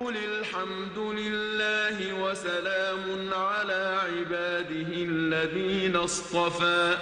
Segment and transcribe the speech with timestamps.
[0.00, 6.96] قل الحمد لله وسلام على عباده الذين اصطفى.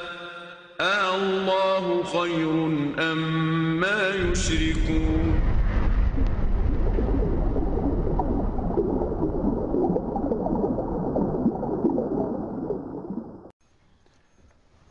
[1.15, 2.51] الله خير
[2.99, 5.41] أم ما يشركون.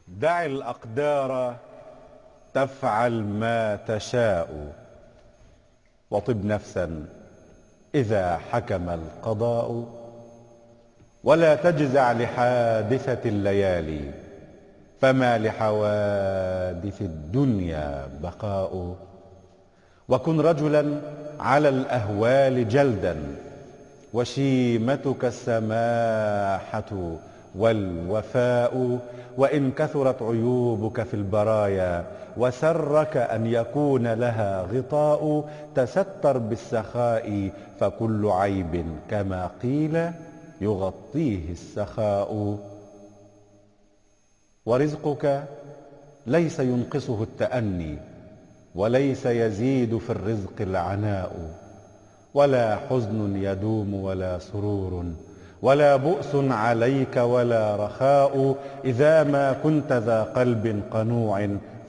[0.08, 1.56] دع الأقدار
[2.54, 4.76] تفعل ما تشاء.
[6.12, 7.17] وطب نفسا.
[7.96, 9.86] إذا حكم القضاء
[11.24, 14.12] ولا تجزع لحادثة الليالي
[15.02, 18.96] فما لحوادث الدنيا بقاء.
[20.10, 21.02] وكن رجلا
[21.40, 23.16] على الأهوال جلدا
[24.14, 27.16] وشيمتك السماحة
[27.58, 29.00] والوفاء
[29.38, 32.06] وإن كثرت عيوبك في البرايا
[32.38, 40.12] وسرك أن يكون لها غطاء تستر بالسخاء فكل عيب كما قيل
[40.62, 42.58] يغطيه السخاء.
[44.66, 45.44] ورزقك
[46.28, 47.98] ليس ينقصه التأني
[48.76, 51.32] وليس يزيد في الرزق العناء
[52.34, 55.06] ولا حزن يدوم ولا سرور
[55.62, 58.56] ولا بؤس عليك ولا رخاء
[58.86, 61.48] إذا ما كنت ذا قلب قنوع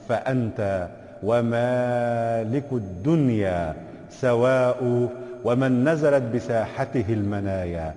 [0.09, 0.87] فأنت
[1.23, 3.73] ومالك الدنيا
[4.09, 5.09] سواء
[5.45, 7.93] ومن نزلت بساحته المنايا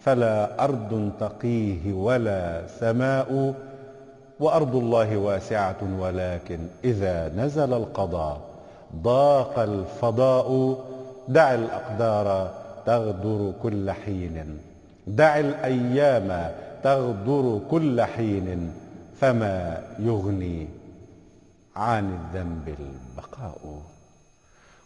[0.00, 3.54] فلا أرض تقيه ولا سماء
[4.40, 8.40] وأرض الله واسعة ولكن إذا نزل القضاء
[8.96, 10.78] ضاق الفضاء
[11.28, 12.50] دع الأقدار
[12.86, 14.58] تغدر كل حين
[15.08, 16.52] دع الأيام
[16.84, 18.72] تغدر كل حين
[19.20, 20.68] فما يغني
[21.76, 23.82] عن الذنب البقاء.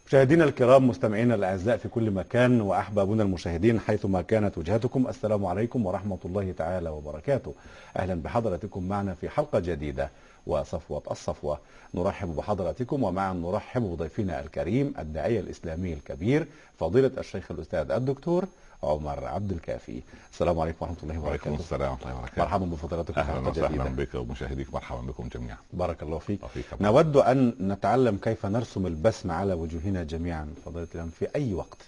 [0.07, 6.19] مشاهدينا الكرام مستمعينا الأعزاء في كل مكان وأحبابنا المشاهدين حيثما كانت وجهتكم السلام عليكم ورحمة
[6.25, 7.55] الله تعالى وبركاته.
[7.97, 10.11] أهلا بحضراتكم معنا في حلقة جديدة
[10.47, 11.59] وصفوة الصفوة.
[11.95, 16.47] نرحب بحضراتكم ومعا نرحب بضيفنا الكريم الداعية الإسلامي الكبير
[16.79, 18.45] فضيلة الشيخ الأستاذ الدكتور
[18.83, 20.03] عمر عبد الكافي.
[20.33, 21.51] السلام عليكم ورحمة الله وبركاته.
[21.51, 22.43] وعليكم السلام ورحمة الله وبركاته.
[22.43, 23.85] مرحبا بفضيلتكم أهلا وسهلا.
[23.85, 25.57] بك ومشاهديك مرحبا بكم جميعا.
[25.73, 26.41] بارك الله فيك.
[26.81, 30.55] نود أن نتعلم كيف نرسم البسمة على وجوهنا جميعا.
[30.67, 31.79] الإمام في أي وقت؟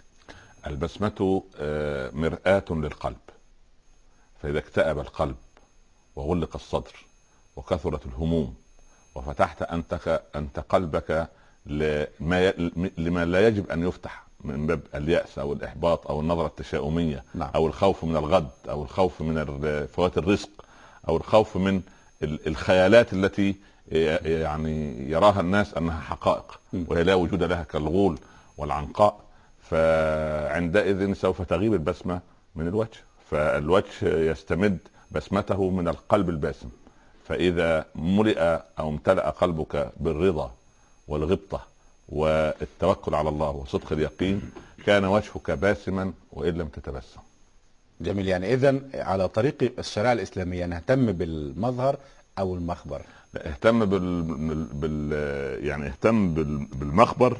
[0.66, 3.16] البسمة آه، مرآة للقلب.
[4.42, 5.36] فإذا اكتأب القلب
[6.16, 7.04] وغلق الصدر
[7.56, 8.54] وكثرت الهموم
[9.14, 11.28] وفتحت أنت أنت قلبك
[11.66, 12.50] لما
[12.98, 17.50] لما لا يجب أن يفتح من باب اليأس أو الإحباط أو النظرة التشاؤمية نعم.
[17.54, 20.48] أو الخوف من الغد أو الخوف من فوات الرزق
[21.08, 21.80] أو الخوف من
[22.22, 23.56] ال- الخيالات التي
[23.88, 26.60] يعني يراها الناس أنها حقائق.
[26.88, 28.18] وهي لا وجود لها كالغول
[28.58, 29.20] والعنقاء
[29.62, 32.20] فعندئذ سوف تغيب البسمة
[32.54, 33.00] من الوجه
[33.30, 34.78] فالوجه يستمد
[35.10, 36.68] بسمته من القلب الباسم
[37.24, 38.38] فإذا ملئ
[38.78, 40.52] أو امتلأ قلبك بالرضا
[41.08, 41.60] والغبطة
[42.08, 44.42] والتوكل على الله وصدق اليقين
[44.86, 47.20] كان وجهك باسما وإن لم تتبسم.
[48.00, 48.28] جميل.
[48.28, 51.96] يعني إذا على طريق الشريعة الإسلامية نهتم بالمظهر
[52.38, 53.02] أو المخبر؟
[53.34, 54.22] لا، اهتم بال...
[54.72, 55.12] بال...
[55.66, 56.58] يعني اهتم بال...
[56.64, 57.38] بالمخبر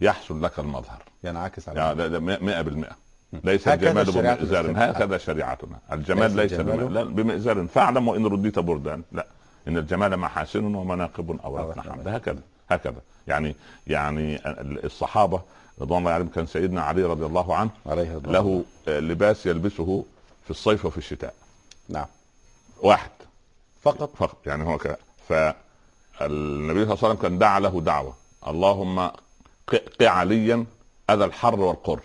[0.00, 1.02] يحصل لك المظهر.
[1.24, 2.92] ينعكس على يعني ده- ده 100%
[3.44, 4.84] ليس الجمال الإسلامية.
[4.90, 5.78] هكذا شريعتنا.
[5.92, 9.02] الجمال ليس ليس, الجمال- بم- لا، بمئزر فاعلم وإن رديت بردا.
[9.12, 9.26] لا.
[9.68, 12.40] إن الجمال محاسن ومناقب اورثنا حمد هكذا.
[12.70, 13.00] هكذا.
[13.28, 14.40] يعني يعني
[14.84, 15.42] الصحابة
[15.80, 20.04] رضوان الله عليهم كان سيدنا علي رضي الله عنه عليه له لباس يلبسه
[20.44, 21.34] في الصيف وفي الشتاء.
[21.88, 22.06] نعم.
[22.82, 23.10] واحد.
[23.82, 24.46] فقط؟ فقط.
[24.46, 24.96] يعني هو كده
[25.28, 25.54] فالنبي
[26.84, 28.14] صلى الله عليه وسلم كان دعا له دعوة.
[28.46, 28.98] اللهم
[29.66, 30.64] ق- قع عليا
[31.10, 32.00] أذى الحر والقر.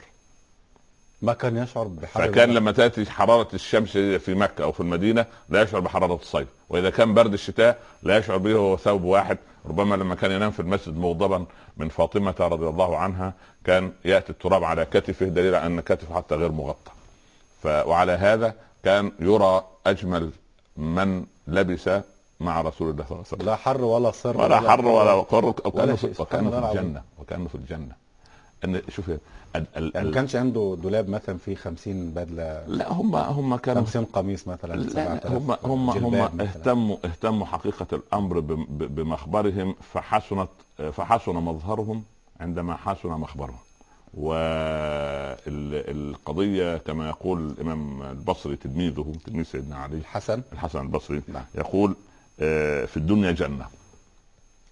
[1.25, 2.49] ما كان يشعر بحر فكان.
[2.49, 7.13] لما تأتي حرارة الشمس في مكة أو في المدينة لا يشعر بحرارة الصيف وإذا كان
[7.13, 9.37] برد الشتاء لا يشعر به وهو ثوب واحد.
[9.65, 11.45] ربما لما كان ينام في المسجد مغضبا
[11.77, 13.33] من فاطمة رضي الله عنها
[13.63, 16.91] كان يأتي التراب على كتفه دليل أن كتفه حتى غير مغطى.
[17.63, 17.67] ف...
[17.67, 18.53] وعلى هذا
[18.83, 20.31] كان يرى أجمل
[20.77, 21.89] من لبس
[22.39, 23.45] مع رسول الله صلى الله عليه وسلم.
[23.45, 25.95] لا حر ولا صر ولا حر ولا قر وكانه.
[25.95, 26.05] في.
[26.71, 27.01] الجنة.
[27.19, 27.95] وكانه في الجنة.
[28.65, 29.11] ان شوف
[29.57, 29.65] ال...
[29.77, 29.91] ال...
[29.95, 30.07] يعني.
[30.07, 34.75] ما كانش عنده دولاب مثلا فيه 50 بدلة لا هم هم كانوا 50 قميص مثلا
[34.75, 36.41] لا 7000 هم هم هم.
[36.41, 40.49] اهتموا اهتموا حقيقة الأمر بمخبرهم فحسنت
[40.93, 42.03] فحسن مظهرهم
[42.39, 43.57] عندما حسن مخبرهم
[45.45, 51.43] والقضية كما يقول الإمام البصري تلميذه تلميذ سيدنا علي حسن الحسن البصري نعم.
[51.55, 51.95] يقول
[52.39, 53.65] آه، في الدنيا جنة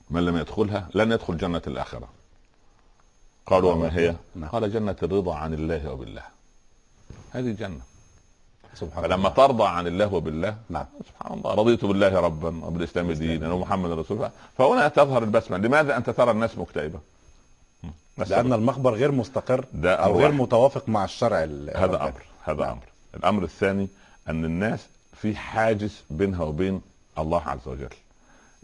[0.10, 2.08] من لم يدخلها لن يدخل جنة الآخرة
[3.46, 4.50] قالوا وما هي؟ نعم.
[4.50, 6.22] قال جنة الرضا عن الله وبالله
[7.32, 7.82] هذه جنة
[8.76, 13.52] سبحان فلما الله ترضى عن الله وبالله نعم سبحان الله رضيت بالله ربا وبالإسلام دينا
[13.52, 17.00] ومحمد رسول الله فهنا تظهر البسمة لماذا أنت ترى الناس مكتئبة؟
[18.18, 20.34] لأن المخبر غير مستقر ده أو غير واحد.
[20.42, 22.04] متوافق مع الشرع ال- هذا.
[22.04, 22.70] أمر هذا نعم.
[22.72, 22.84] أمر
[23.16, 23.88] الأمر الثاني
[24.30, 24.80] أن الناس
[25.16, 26.82] في حاجز بينها وبين
[27.18, 27.90] الله عز وجل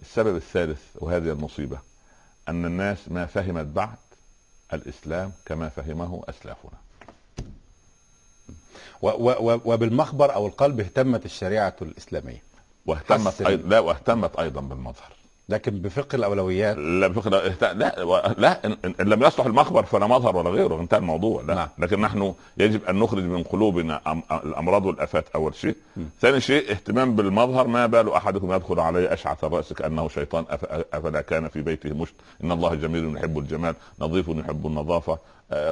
[0.01, 1.77] السبب الثالث وهذه المصيبة
[2.49, 3.97] أن الناس ما فهمت بعد
[4.73, 6.77] الإسلام كما فهمه أسلافنا.
[9.65, 12.43] وبالمخبر أو القلب اهتمت الشريعة الإسلامية.
[12.85, 13.41] واهتمت.
[13.41, 15.18] أيضا لا واهتمت أيضا بالمظهر.
[15.49, 16.77] لكن بفقه الأولويات.
[16.77, 17.63] لا اهت...
[17.63, 18.33] لا.
[18.37, 18.77] لا إن...
[18.85, 21.41] إن لم يصلح المخبر فلا مظهر ولا غيره انتهى الموضوع.
[21.41, 21.67] لا نعم.
[21.77, 24.01] لكن نحن يجب أن نخرج من قلوبنا.
[24.31, 25.75] الأمراض والآفات أول شيء.
[26.21, 27.67] ثاني شيء اهتمام بالمظهر.
[27.67, 30.65] ما بال أحدكم يدخل عليه أشعث الراس كانه شيطان؟ أف...
[30.93, 32.13] أفلا كان في بيته مشت؟
[32.43, 35.17] إن الله جميل يحب الجمال نظيف يحب النظافة.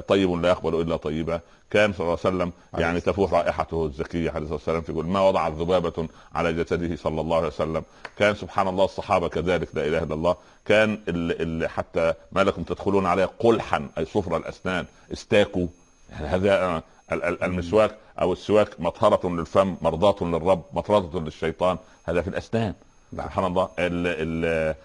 [0.08, 1.40] طيب لا يقبل إلا طيبا
[1.72, 5.52] كان صلى الله عليه وسلم يعني تفوح رائحته الزكية عليه الصلاة والسلام في ما وضعت
[5.54, 7.84] ذبابة على جسده صلى الله عليه وسلم.
[8.18, 10.36] كان سبحان الله الصحابة كذلك لا إله إلا الله.
[10.66, 15.68] كان ال ال حتى ما لكم تدخلون عليه قلحا أي صفر الأسنان استاكوا.
[16.12, 21.78] هذا ال- ال- المسواك أو السواك مطهرة للفم مرضاة للرب مطرده للشيطان.
[22.06, 22.74] هذا في الأسنان.
[23.14, 23.26] نعم.
[23.28, 23.70] سبحان الله.
[23.80, 24.76] ال ال ال ال ال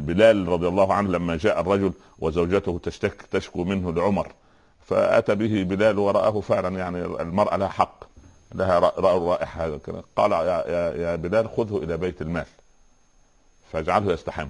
[0.00, 4.32] بلال رضي الله عنه لما جاء الرجل وزوجته تشتك تشكو منه لعمر
[4.86, 8.04] فأتى به بلال ورآه فعلا يعني المرأة لها حق
[8.54, 10.02] لها راوا هذا الكلام.
[10.16, 10.38] قال يا,
[10.68, 12.46] يا, يا بلال خذه إلى بيت المال.
[13.72, 14.48] فاجعله يستحم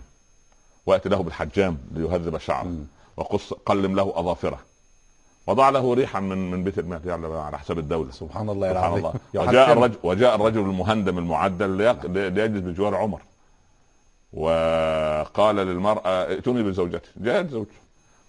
[0.86, 2.74] وأتي له بالحجام ليهذب شعره.
[3.16, 4.58] وقص قلم له أظافره.
[5.46, 8.10] وضع له ريحا من من بيت المال يعني على حساب الدولة.
[8.10, 9.14] سبحان الله سبحان الله.
[9.34, 9.72] وجاء.
[9.72, 13.20] الرجل وجاء الرجل المهندم المعدل ليق- ليجلس بجوار عمر.
[14.36, 17.10] وقال للمرأة ائتوني بزوجتي.
[17.16, 17.76] جاءت زوجته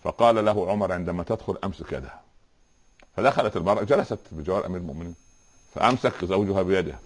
[0.04, 2.22] فقال له عمر عندما تدخل أمسك يدها.
[3.18, 5.16] فدخلت المرأة جلست بجوار أمير المؤمنين.
[5.76, 7.00] فأمسك زوجها بيدها.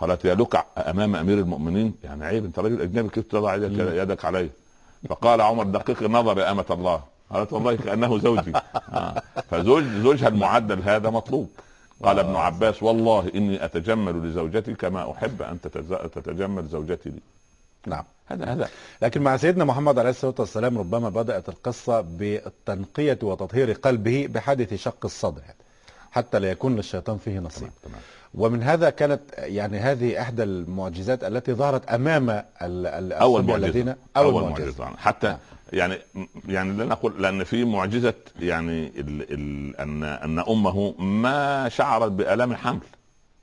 [0.00, 4.24] قالت يا لكع أمام أمير المؤمنين؟ يعني عيب أنت رجل أجنبي كيف تضع يدك, يدك
[4.24, 4.50] علي؟
[5.08, 7.02] فقال عمر دقيق النظر يا أمة الله.
[7.30, 8.52] قالت والله كأنه زوجي.
[8.92, 9.22] آه.
[9.50, 11.50] فزوج زوجها المعدل هذا مطلوب.
[12.02, 17.20] قال ابن عباس والله إني أتجمل لزوجتي كما أن تتز- تتجمل زوجتي لي.
[17.86, 18.04] نعم.
[18.26, 18.68] هذا هذا.
[19.02, 25.04] لكن مع سيدنا محمد عليه الصلاة والسلام ربما بدأت القصة بالتنقية وتطهير قلبه بحادث شق
[25.04, 25.40] الصدر
[26.10, 27.68] حتى لا يكون للشيطان فيه نصيب.
[27.82, 28.00] تمام
[28.34, 33.66] ومن هذا كانت يعني هذه إحدى المعجزات التي ظهرت أمام ال- ال- أول معجزة.
[33.66, 34.84] الذين أول معجزة.
[34.96, 35.38] حتى نعم.
[35.72, 35.98] يعني
[36.48, 42.52] يعني لا نقول لأن في معجزة يعني ال ال ان أن أمه ما شعرت بالام
[42.52, 42.80] الحمل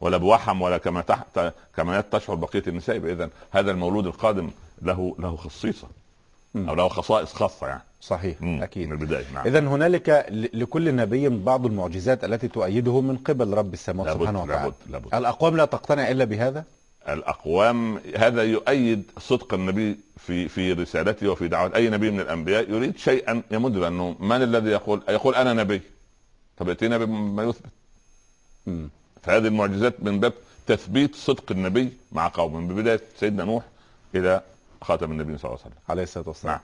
[0.01, 1.39] ولا بوحم ولا كما تحت
[1.75, 4.50] كما تشعر بقية النساء اذا هذا المولود القادم
[4.81, 5.88] له له خصيصة.
[6.56, 7.81] أو له خصائص خاصة يعني.
[8.01, 8.63] صحيح مم.
[8.63, 8.88] أكيد.
[8.88, 9.47] من البداية نعم.
[9.47, 14.62] اذا هنالك لكل نبي بعض المعجزات التي تؤيده من قبل رب السماوات لابد سبحانه وتعالى.
[14.62, 15.15] لابد لابد.
[15.15, 16.63] الأقوام لا تقتنع إلا بهذا؟
[17.09, 22.97] الأقوام هذا يؤيد صدق النبي في في رسالته وفي دعوة أي نبي من الأنبياء يريد
[22.97, 25.81] شيئا يمد لأنه من الذي يقول؟ يقول أنا نبي.
[26.57, 27.69] طب ائتينا بما يثبت.
[29.25, 30.33] فهذه المعجزات من باب
[30.68, 32.60] تثبيت صدق النبي مع قومه.
[32.60, 33.63] من بداية سيدنا نوح
[34.16, 34.42] إلى
[34.81, 35.83] خاتم النبي صلى الله عليه وسلم.
[35.90, 36.54] عليه الصلاة والسلام.
[36.54, 36.61] نعم.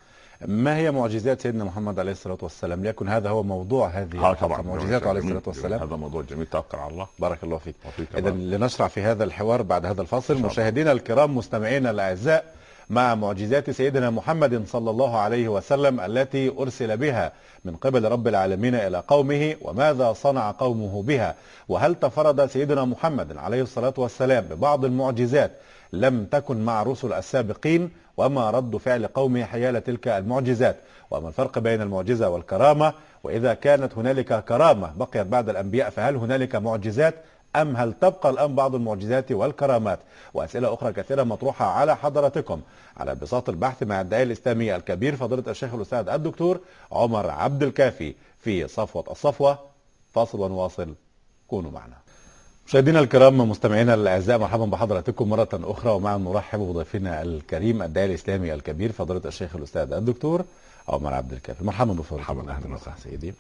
[0.64, 4.34] ما هي معجزات سيدنا محمد عليه الصلاة والسلام؟ ليكن هذا هو موضوع هذه آه الحلقة،
[4.34, 5.42] طبعا معجزاته عليه جميل.
[5.46, 5.82] والسلام.
[5.82, 6.46] هذا موضوع جميل.
[6.46, 7.08] توكل على الله.
[7.20, 7.76] بارك الله فيك.
[8.18, 8.30] اذا.
[8.30, 10.42] لنشرع في هذا الحوار بعد هذا الفاصل.
[10.42, 12.56] مشاهدينا الكرام مستمعينا الأعزاء
[12.92, 17.32] مع معجزات سيدنا محمد صلى الله عليه وسلم التي أرسل بها
[17.66, 21.36] من قبل رب العالمين إلى قومه وماذا صنع قومه بها.
[21.70, 25.52] وهل تفرد سيدنا محمد عليه الصلاة والسلام ببعض المعجزات
[25.94, 30.76] لم تكن مع رسل السابقين؟ وما رد فعل قومه حيال تلك المعجزات؟
[31.12, 32.94] وما الفرق بين المعجزة والكرامة؟
[33.24, 37.16] وإذا كانت هنالك كرامة بقيت بعد الأنبياء فهل هنالك معجزات؟
[37.56, 40.00] أم هل تبقى الآن بعض المعجزات والكرامات؟
[40.34, 42.62] وأسئلة أخرى كثيرة مطروحة على حضراتكم.
[42.98, 46.60] على بساط البحث مع الداعية الإسلامي الكبير فضيلة الشيخ الأستاذ الدكتور
[46.92, 49.60] عمر عبد الكافي في صفوة الصفوة.
[50.14, 50.94] فاصل ونواصل.
[51.48, 51.96] كونوا معنا.
[52.68, 55.92] مشاهدينا الكرام مستمعينا الأعزاء مرحبا بحضراتكم مرة أخرى.
[55.92, 60.46] ومع نرحب بضيفنا الكريم الداعي الإسلامي الكبير فضيلة الشيخ الأستاذ الدكتور
[60.88, 61.64] عمر عبد الكافي.
[61.64, 63.34] مرحبا بفضيلتكم مرحبا، أهلا وسهلا سيدي.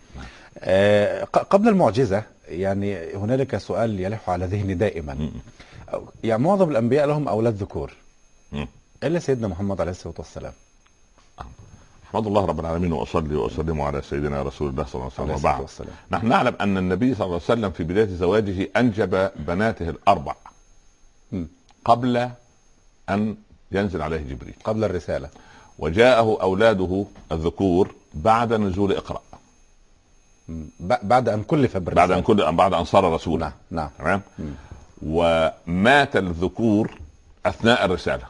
[0.60, 5.29] آه ق- قبل المعجزة يعني هنالك سؤال يلح على ذهني دائما.
[6.24, 7.93] يعني معظم الأنبياء لهم أولاد ذكور.
[9.03, 10.53] إلا سيدنا محمد عليه الصلاة والسلام.
[12.10, 16.12] أحمد الله رب العالمين وأصلي وأسلم على سيدنا رسول الله صلى الله عليه وسلم وبعد.
[16.12, 20.36] نحن نعلم أن النبي صلى الله عليه وسلم في بداية زواجه أنجب بناته الأربع.
[21.86, 22.29] قبل
[23.10, 23.36] أن
[23.71, 24.53] ينزل عليه جبريل.
[24.63, 25.29] قبل الرسالة.
[25.81, 29.21] وجاءه أولاده الذكور بعد نزول إقرأ.
[30.79, 32.07] بعد أن كلف بالرسالة.
[32.07, 33.45] بعد أن كل بعد أن صار رسولا.
[33.45, 33.89] نعم نعم.
[33.97, 34.53] تمام؟ مم.
[35.01, 36.97] ومات الذكور
[37.45, 38.23] أثناء الرسالة.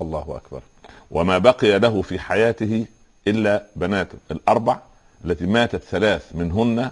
[0.00, 0.62] الله أكبر.
[1.10, 2.86] وما بقي له في حياته
[3.26, 4.78] إلا بناته الأربع
[5.24, 6.90] التي ماتت ثلاث منهن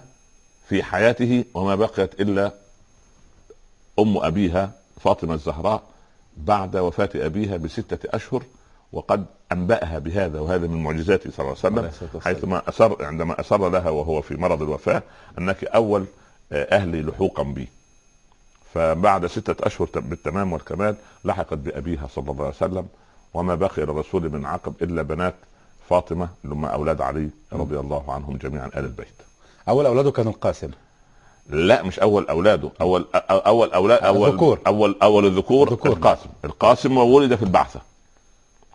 [0.69, 2.51] في حياته وما بقيت إلا
[3.99, 5.83] أم أبيها فاطمة الزهراء
[6.37, 8.43] بعد وفاة أبيها بستة أشهر
[8.93, 12.21] وقد أنبأها بهذا وهذا من معجزاته صلى الله عليه وسلم.
[12.21, 15.03] حيثما أصر عندما أصر لها وهو في مرض الوفاة
[15.39, 16.05] أنك أول
[16.51, 17.67] آه، أهلي لحوقا بي
[18.73, 22.87] فبعد ستة أشهر بالتمام والكمال لحقت بأبيها صلى الله عليه وسلم
[23.33, 25.35] وما بقي للرسول من عقب إلا بنات
[25.89, 29.07] فاطمة هم أولاد علي رضي الله عنهم جميعا آل البيت
[29.69, 30.71] أول اولاده كان القاسم
[31.49, 34.59] لا مش أول أولاده أول أ- أول أولاد أول الذكور.
[34.67, 35.67] أول أول الذكور.
[35.93, 37.81] القاسم القاسم وولد في البعثة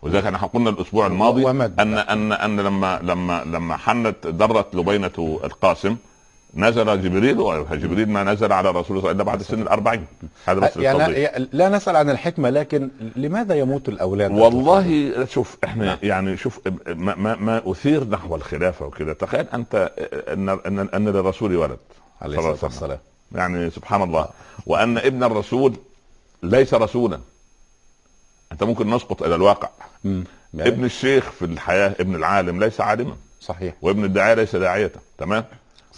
[0.02, 1.80] وذلك إحنا قلنا الأسبوع الماضي ومد.
[1.80, 5.96] ان ان أن لما لما لما حنت درت لبينة القاسم
[6.54, 10.06] نزل جبريل وجبريل ما نزل على رسول الله الا بعد سن الأربعين
[10.46, 11.46] هذا بس يعني.
[11.52, 15.98] لا نسأل عن الحكمة لكن لماذا يموت الأولاد والله شوف إحنا نعم.
[16.02, 19.92] يعني شوف ما, ما, ما أثير نحو الخلافة وكده تخيل أنت
[20.28, 21.78] ان ان أن للرسول ولد
[22.22, 22.58] عليه الصلاة.
[22.62, 22.98] والسلام
[23.32, 24.28] يعني سبحان الله
[24.66, 25.74] وأن ابن الرسول
[26.42, 27.18] ليس رسولا
[28.52, 29.68] انت ممكن نسقط إلى الواقع.
[30.04, 30.24] مم.
[30.54, 33.16] يعني؟ ابن الشيخ في الحياة ابن العالم ليس عالما.
[33.40, 33.74] صحيح.
[33.82, 35.44] وابن الداعية ليس داعية تمام؟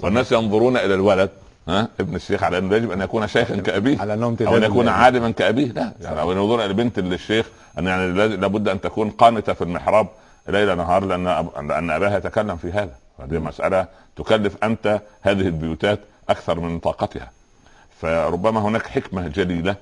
[0.00, 1.30] والناس ينظرون إلى الولد
[1.68, 4.84] ها؟ ابن الشيخ على انه يجب أن يكون شيخا كأبيه على أنهم أو أن يكون
[4.86, 5.66] لازم- عالما كأبيه.
[5.72, 7.46] لا يعني أو ينظرون إلى بنت للشيخ
[7.78, 10.08] أن يعني لابد أن تكون قانتة في المحراب
[10.48, 11.48] ليل نهار لأن أب...
[11.68, 12.94] لأن أباها يتكلم في هذا.
[13.20, 17.30] هذه مسألة تكلف أنت هذه البيوتات أكثر من طاقتها.
[18.00, 19.76] فربما هناك حكمة جليلة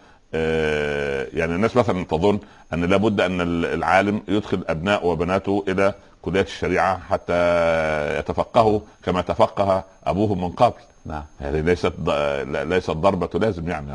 [1.39, 2.39] يعني الناس مثلا تظن
[2.73, 7.35] أن لابد أن العالم يدخل ابناء وبناته إلى كليات الشريعة حتى
[8.19, 10.75] يتفقهوا كما تفقه أبوهم من قبل.
[11.07, 11.23] نعم.
[11.39, 12.11] هذه ليست ض-
[12.57, 13.87] ليست ضربة لازم يعني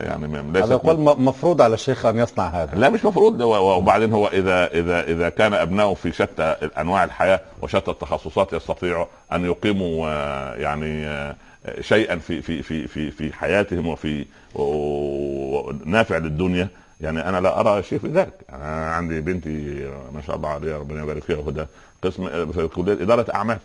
[0.00, 2.74] يعني ليست هذا يقول مفروض على الشيخ أن يصنع هذا.
[2.78, 3.40] لا مش مفروض.
[3.40, 6.42] وبعدين هو اذا اذا إذا كان أبنائه في شتى
[6.78, 11.36] أنواع الحياة وشتى التخصصات يستطيعوا أن يقيموا آه، يعني آه،
[11.80, 14.24] شيئا في في في في في حياتهم وفي
[15.84, 16.68] نافع للدنيا.
[17.00, 18.32] يعني أنا لا أرى شيء في ذلك.
[18.48, 19.50] يعني أنا عندي بنتي
[20.14, 21.64] ما شاء الله عليها ربنا يبارك فيها وهدى.
[22.02, 23.58] قسم في كلية إدارة أعمال.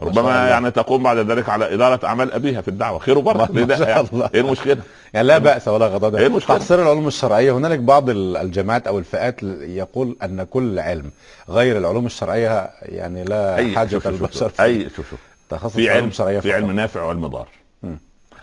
[0.00, 0.48] ربما.
[0.48, 2.98] يعني تقوم بعد ذلك على إدارة أعمال أبيها في الدعوة.
[2.98, 3.52] خير وبركة.
[3.66, 4.08] ما شاء يعني.
[4.12, 4.30] الله.
[4.34, 4.78] إيه المشكلة؟
[5.14, 7.52] يعني لا بأس ولا غضاضه إيه المشكلة؟ تحصير العلوم الشرعية.
[7.56, 11.10] هنالك بعض ال- الجامعات أو الفئات يقول أن كل علم
[11.48, 14.50] غير العلوم الشرعية يعني لا حاجة شوف شوف البشر.
[14.60, 15.18] أي شوف شوف.
[15.50, 16.52] تخصص في علم شرعية في.
[16.52, 17.48] علم نافع وعلم ضار.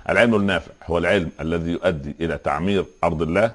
[0.09, 3.51] العلم النافع هو العلم الذي يؤدي إلى تعمير أرض الله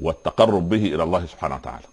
[0.00, 1.84] والتقرب به إلى الله سبحانه وتعالى.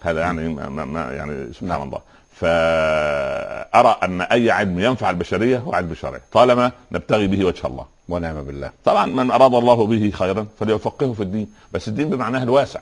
[0.00, 1.82] هذا يعني ما ما- يعني سبحان نعم.
[1.82, 2.00] الله.
[2.32, 6.20] فأرى أن أي علم ينفع البشرية هو علم شرعي.
[6.32, 7.86] طالما نبتغي به وجه الله.
[8.08, 8.70] ونعم بالله.
[8.84, 11.48] طبعا من أراد الله به خيرا فليفقهه في الدين.
[11.72, 12.80] بس الدين بمعناه الواسع.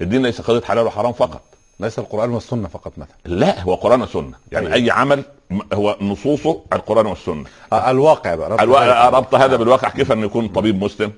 [0.00, 1.42] الدين ليس قضيه حلال وحرام فقط.
[1.80, 3.16] ليس القرآن والسنة فقط مثلا.
[3.24, 4.32] لا هو قرآن وسنة.
[4.52, 4.76] يعني أيوة.
[4.76, 5.22] أي عمل
[5.72, 8.78] هو نصوصه القرآن والسنة آه، الواقع بقى ربط ألو...
[8.78, 9.14] ذلك.
[9.14, 11.12] ربط هذا بالواقع كيف انه يكون طبيب مسلم.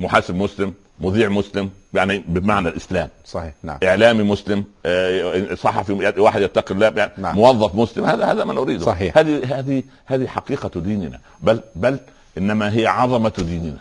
[0.00, 6.74] محاسب مسلم مذيع مسلم يعني بمعنى الإسلام صحيح نعم إعلامي مسلم آه، صحفي واحد يتقي
[6.74, 7.36] الله يعني نعم.
[7.36, 9.18] موظف مسلم هذا هذا ما نريده صحيح.
[9.18, 11.98] هذه هذه هذه حقيقة ديننا بل بل
[12.38, 13.78] إنما هي عظمة ديننا.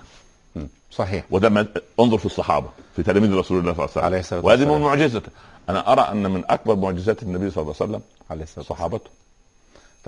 [0.91, 1.65] صحيح وده ما
[1.99, 4.65] انظر في الصحابة في تلاميذ رسول الله صلى الله عليه وسلم وهذه.
[4.65, 5.31] من معجزته
[5.69, 9.09] أنا أرى أن من أكبر معجزات النبي صلى الله عليه وسلم عليه الصلاة والسلام صحابته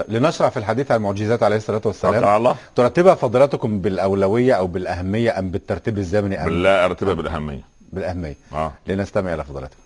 [0.07, 2.37] لنشرع في الحديث عن المعجزات عليه الصلاة والسلام.
[2.37, 2.55] الله.
[2.75, 7.61] ترتبها فضيلتكم بالأولوية أو بالأهمية أم بالترتيب الزمني أم بالله ارتبها بالأهمية.
[7.93, 8.35] بالأهمية.
[8.53, 8.71] آه.
[8.87, 9.79] لنستمع إلى فضيلتكم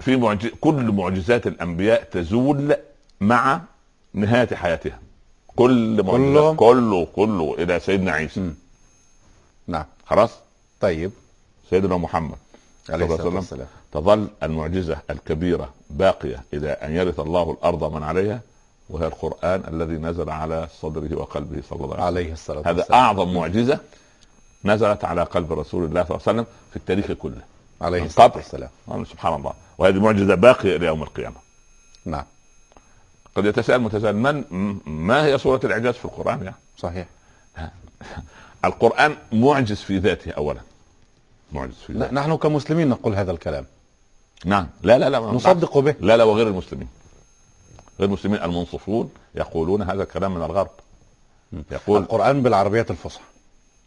[0.00, 0.50] في معجز...
[0.60, 2.76] كل معجزات الأنبياء تزول
[3.20, 3.60] مع
[4.14, 4.98] نهاية حياتها.
[5.56, 6.56] كل؟ معجزات.
[6.56, 8.40] كله كله إلى سيدنا عيسى.
[8.40, 8.54] مم.
[9.66, 9.84] نعم.
[10.06, 10.30] خلاص؟
[10.80, 11.10] طيب.
[11.70, 12.36] سيدنا محمد
[12.90, 13.66] عليه الصلاة والسلام.
[13.92, 18.40] تظل المعجزة الكبيرة باقية إلى أن يرث الله الأرض من عليها.
[18.90, 22.16] وهي القرآن الذي نزل على صدره وقلبه صلى الله عليه وسلم.
[22.16, 23.00] عليه الصلاة هذا والسلام.
[23.00, 23.80] أعظم معجزة
[24.64, 27.42] نزلت على قلب رسول الله صلى الله عليه وسلم في التاريخ كله.
[27.80, 28.36] عليه قبل.
[28.36, 28.70] والسلام.
[28.88, 29.52] آه، سبحان الله.
[29.78, 31.36] وهذه معجزة باقية إلى يوم القيامة.
[32.04, 32.24] نعم.
[33.34, 34.44] قد يتساءل متساءل من
[34.86, 37.06] ما هي سوره الإعجاز في القرآن يعني؟ صحيح.
[38.64, 40.60] القرآن معجز في ذاته اولا.
[41.52, 42.14] معجز في ذاته.
[42.14, 43.66] نحن كمسلمين نقول هذا الكلام.
[44.44, 44.68] نعم.
[44.82, 45.94] لا لا لا نصدق به.
[46.00, 46.88] لا لا وغير المسلمين.
[48.00, 50.68] غير المسلمين المنصفون يقولون هذا الكلام من الغرب
[51.70, 53.24] يقول القرآن بالعربية الفصحى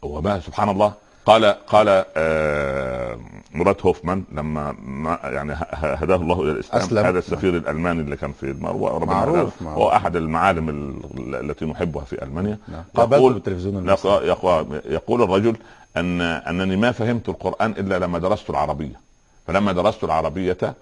[0.02, 0.94] وما سبحان الله
[1.26, 3.20] قال قال آه
[3.54, 7.06] مراد هوفمان لما ما يعني هداه الله إلى الإسلام أسلم.
[7.06, 9.62] هذا السفير الألماني اللي كان في المروة ربنا معروف،.
[9.62, 9.78] معروف.
[9.80, 12.84] هو أحد المعالم ال- التي نحبها في ألمانيا نعم.
[12.96, 15.56] قابلته يقول بالتلفزيون يق- المصري يق- يقول الرجل
[15.98, 19.00] ان أنني ما فهمت القرآن إلا لما درست العربية
[19.48, 20.76] فلما درست العربية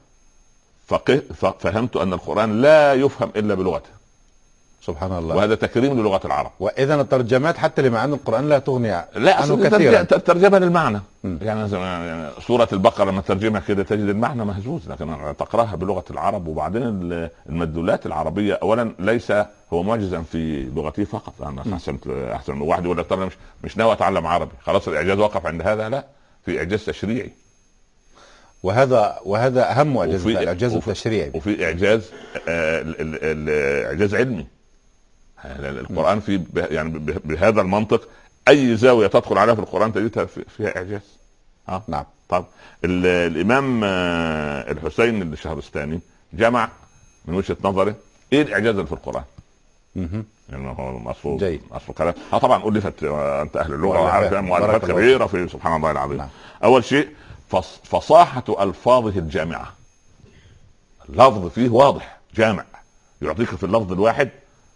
[0.88, 1.22] فقه
[1.60, 3.90] فهمت أن القرآن لا يفهم إلا بلغته.
[4.82, 5.36] سبحان الله.
[5.36, 6.52] وهذا تكريم للغة العرب.
[6.60, 10.04] وإذا الترجمات حتى لمعاني القرآن لا تغني لا عنه كثيرا.
[10.04, 11.00] ترج- ترجمة للمعنى.
[11.24, 16.84] يعني يعني سورة البقرة لما ترجمها كده تجد المعنى مهزوز لكن تقرأها بلغة العرب وبعدين
[16.84, 19.32] ال- المدلولات العربية اولا ليس
[19.74, 21.34] هو معجزا في لغته فقط.
[21.42, 21.98] أنا احسن
[22.32, 24.52] أحسن واحد يقول لك مش مش ناوي أتعلم عربي.
[24.64, 26.06] خلاص الإعجاز وقف عند هذا؟ لا.
[26.46, 27.32] في إعجاز تشريعي.
[28.64, 32.12] وهذا وهذا أهم اعجاز الاعجاز التشريعي وفي إعجاز
[32.48, 32.86] آه،
[33.88, 34.48] إعجاز علمي
[35.46, 38.08] يعني القرآن في يعني به- بهذا المنطق
[38.48, 41.02] أي زاوية تدخل عليها في القرآن تجدها في- فيها إعجاز
[41.70, 42.46] آه نعم طب
[42.86, 46.00] ال- الإمام آه، الحسين الشهرستاني
[46.34, 46.70] جمع
[47.26, 47.96] من وجهة نظره
[48.34, 49.24] إيه الإعجاز اللي في القرآن؟
[49.96, 50.26] مهم.
[50.50, 51.62] يعني هو اصله جيد.
[51.72, 54.00] اصله كلام آه طبعا ألفت آه، أنت أهل اللغة.
[54.02, 56.28] وعارف مؤلفات كبيرة في سبحان الله العظيم نعم.
[56.64, 57.08] أول شيء
[57.50, 59.74] فص- فصاحة ألفاظه الجامعة.
[61.10, 62.66] اللفظ فيه واضح جامع.
[63.22, 64.30] يعطيك في اللفظ الواحد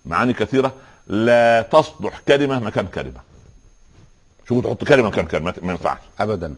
[0.05, 0.73] معاني كثيرة.
[1.07, 3.21] لا تصلح كلمة مكان كلمة.
[4.47, 5.97] شوف تحط كلمة مكان كلمة؟ ما ينفعش.
[6.19, 6.55] ابدا.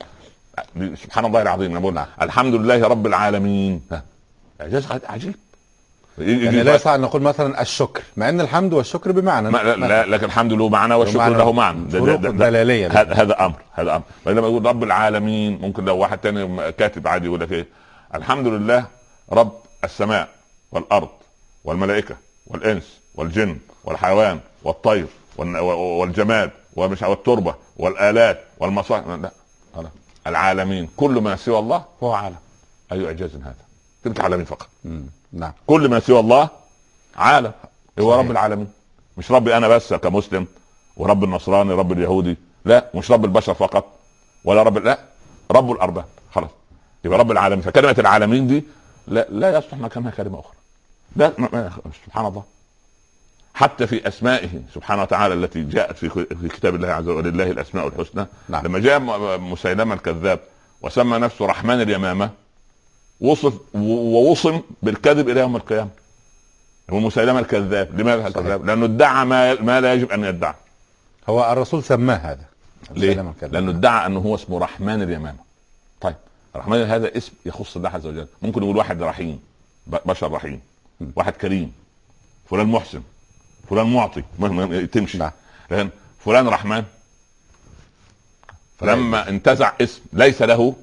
[0.75, 2.07] سبحان الله العظيم نعم.
[2.21, 3.81] الحمد لله رب العالمين.
[4.61, 5.35] إعجاز عجيب.
[6.17, 9.75] يعني يجي- لا يصح أن نقول مثلا الشكر مع أن الحمد والشكر بمعنى ما لا,
[9.75, 11.29] لا لكن الحمد له معنى والشكر.
[11.37, 11.85] له معنى
[12.17, 12.87] دلالية.
[12.87, 17.39] هذا أمر هذا أمر بينما يقول رب العالمين ممكن لو واحد تاني كاتب عادي يقول
[17.39, 17.67] لك إيه
[18.15, 18.85] الحمد لله
[19.31, 19.51] رب
[19.83, 20.27] السماء
[20.71, 21.09] والأرض
[21.63, 22.15] والملائكة
[22.47, 25.05] والإنس والجن والحيوان والطير
[25.37, 29.31] والجماد ومش والتربة والآلات والمصائب لا.
[30.27, 32.35] العالمين كل ما سوى الله فهو عالم
[32.91, 33.55] أي إعجاز هذا
[34.03, 35.05] تلك عالمين فقط مم.
[35.33, 35.53] نعم.
[35.67, 36.49] كل ما سوى الله
[37.15, 37.51] عالم.
[37.99, 38.25] هو صحيح.
[38.25, 38.67] رب العالمين.
[39.17, 40.47] مش ربي أنا بس كمسلم
[40.97, 42.37] ورب النصراني رب اليهودي.
[42.65, 43.85] لا مش رب البشر فقط
[44.45, 44.99] ولا رب لا
[45.51, 46.05] رب الأرباب.
[46.31, 46.49] خلاص.
[47.05, 47.61] يبقى رب العالمين.
[47.61, 48.63] فكلمة العالمين دي
[49.07, 50.57] لا لا يصلح مكانها كلمة أخرى.
[51.15, 51.31] لا
[52.05, 52.43] سبحان الله.
[53.53, 58.25] حتى في أسمائه سبحانه وتعالى التي جاءت في في كتاب الله عز وجل الأسماء الحسنى.
[58.49, 58.65] نعم.
[58.65, 58.99] لما جاء
[59.39, 60.39] مسيلمة الكذاب
[60.81, 62.29] وسمى نفسه رحمن اليمامة
[63.23, 65.89] وصف ووصم بالكذب إلى يوم القيامة.
[66.89, 68.37] هو مسيلمه الكذاب لماذا صحيح.
[68.37, 70.53] الكذاب؟ لأنه ادعى ما ما لا يجب أن يدعى.
[71.29, 72.45] هو الرسول سماه هذا.
[72.91, 75.39] ليه؟ لأنه ادعى أنه هو اسمه رحمن اليمامة.
[76.01, 76.15] طيب
[76.55, 78.27] الرحمن هذا اسم يخص الله عز وجل.
[78.41, 79.39] ممكن يقول واحد رحيم
[79.87, 80.61] بشر رحيم.
[81.15, 81.73] واحد كريم.
[82.49, 83.01] فلان محسن.
[83.69, 84.23] فلان معطي.
[84.91, 85.31] تمشي نعم.
[85.71, 86.83] لكن فلان رحمن.
[88.77, 90.75] فلما انتزع اسم ليس له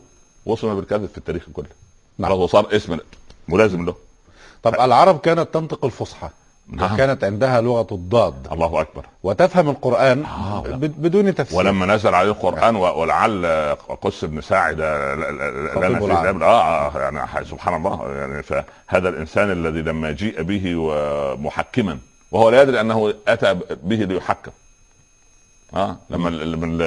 [0.47, 1.67] وصم بالكذب في التاريخ كله.
[2.19, 2.31] نعم.
[2.31, 2.99] خلاص وصار اسم
[3.49, 3.95] ملازم له
[4.63, 6.29] طب العرب كانت تنطق الفصحى
[6.69, 6.95] نعم.
[6.95, 10.63] وكانت عندها لغة الضاد الله أكبر وتفهم القرآن آه.
[10.77, 13.47] بدون تفسير ولما نزل عليه القرآن و- ولعل
[14.03, 16.43] قس بن ساعد لا- لا- لا- خطيب لنا في العرب.
[16.43, 20.77] آه آه، يعني سبحان الله يعني فهذا الإنسان الذي لما جيء به
[21.37, 21.99] محكما
[22.33, 24.51] وهو لا يدري أنه أتى به ليحكم
[25.75, 26.83] آه لما ال- لما ال-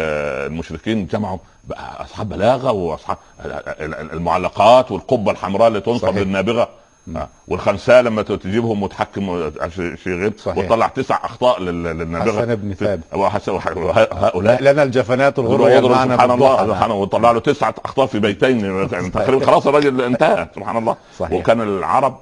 [0.51, 6.17] المشركين جمعوا بقى أصحاب بلاغة وأصحاب ال- ال- المعلقات والقبة الحمراء اللي تنصب.
[6.17, 6.69] للنابغة
[7.15, 7.27] آه.
[7.47, 10.57] والخنساء لما تجيبهم متحكم شيء شيء غير صحيح.
[10.57, 13.03] وتطلع تسع أخطاء لل- للنابغة حسن بن ثابت.
[13.13, 16.67] وهؤلاء لنا الجفنات الغر سبحان الله بالضحى.
[16.67, 20.95] سبحان الله وطلع له تسعة أخطاء في بيتين يعني تقريبا خلاص الراجل انتهى سبحان الله
[21.19, 21.33] صحيح.
[21.39, 22.17] وكان العرب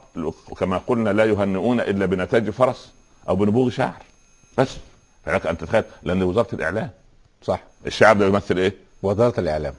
[0.60, 2.92] كما قلنا لا يهنئون إلا بنتاج فرس
[3.30, 3.94] أو بنبوغ شعر
[4.58, 4.78] بس
[5.26, 6.90] فلك أن تتخيل لأن وزارة الإعلام
[7.44, 9.74] صح؟ الشعر ده يمثل إيه؟ وزارة الإعلام.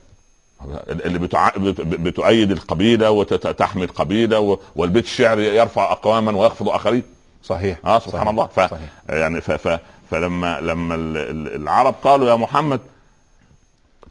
[0.89, 1.49] اللي بتع...
[1.49, 4.59] بت- بتؤيد القبيلة وتحمي القبيله و...
[4.77, 7.03] والبيت الشعري يرفع أقواما ويخفض آخرين.
[7.45, 7.79] صحيح.
[7.85, 8.29] آه سبحان صحيح.
[8.29, 8.47] الله.
[8.47, 8.61] ف...
[8.61, 8.89] صحيح.
[9.09, 9.51] يعني ف...
[9.51, 9.81] ف...
[10.11, 12.81] فلما لما ال- ال- العرب قالوا يا محمد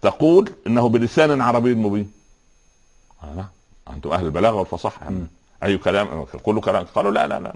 [0.01, 2.11] تقول إنه بلسان عربي مبين.
[3.35, 3.45] لا
[3.89, 5.27] أنتم أهل البلاغة والفصاحة يعني.
[5.63, 6.85] أي كلام؟ كل كلام.
[6.95, 7.53] قالوا لا لا لا.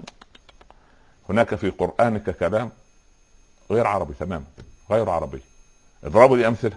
[1.28, 2.70] هناك في قرآنك كلام
[3.70, 4.44] غير عربي تماما
[4.90, 5.40] غير عربي.
[6.04, 6.76] اضربوا لي أمثلة.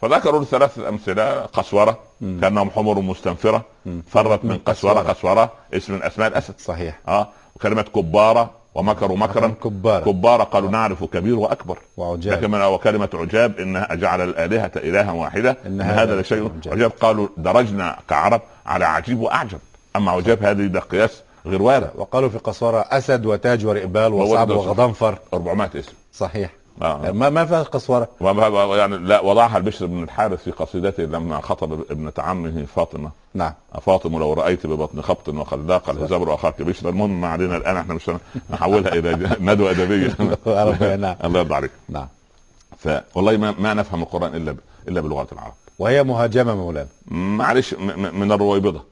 [0.00, 3.64] فذكروا ثلاثة أمثلة قسورة كأنهم حمر مستنفرة
[4.10, 5.52] فرت من قسورة قسورة.
[5.74, 6.54] اسم من أسماء الأسد.
[6.58, 6.98] صحيح.
[7.08, 7.28] آه.
[7.56, 9.48] وكلمة كبارة ومكروا مكرا.
[9.48, 10.04] كبارة.
[10.04, 11.78] كبارة قالوا نعرف كبير وأكبر.
[11.96, 12.32] وعجاب.
[12.38, 16.72] لكن وكلمة عجاب إنها أجعل الآلهة إلها واحدة إن إن هذا لشيء عجاب.
[16.72, 16.90] عجاب.
[16.90, 19.58] قالوا درجنا كعرب على عجيب وأعجب.
[19.96, 21.90] أما عجاب هذه ده قياس غير وارد.
[21.94, 25.18] وقالوا في قصارى أسد وتاج ورئبال وصعب وغضنفر.
[25.34, 25.92] 400 اسم.
[26.18, 26.50] صحيح.
[26.82, 27.10] آه.
[27.10, 28.08] ما ما فيها قسورة.
[28.76, 33.10] يعني لا وضعها البشر بن الحارث في قصيدته لما خطب ابنة عمه فاطمة.
[33.34, 33.52] نعم.
[33.82, 37.94] فاطمة لو رأيت ببطن خبط وقد ضاق الهزبر اخاك بشر المهم ما علينا الآن إحنا
[37.94, 38.10] مش
[38.50, 40.16] نحولها إلى ندوة أدبية.
[40.96, 41.16] نعم.
[41.24, 41.70] الله يرضى عليك.
[41.88, 42.08] نعم.
[42.78, 44.58] فوالله ما, ما نفهم القرآن إلا ب...
[44.88, 45.52] إلا بلغة العرب.
[45.78, 46.88] وهي مهاجمة مولانا.
[47.06, 47.86] معلش م...
[47.86, 48.20] م...
[48.20, 48.82] من الرويبضة.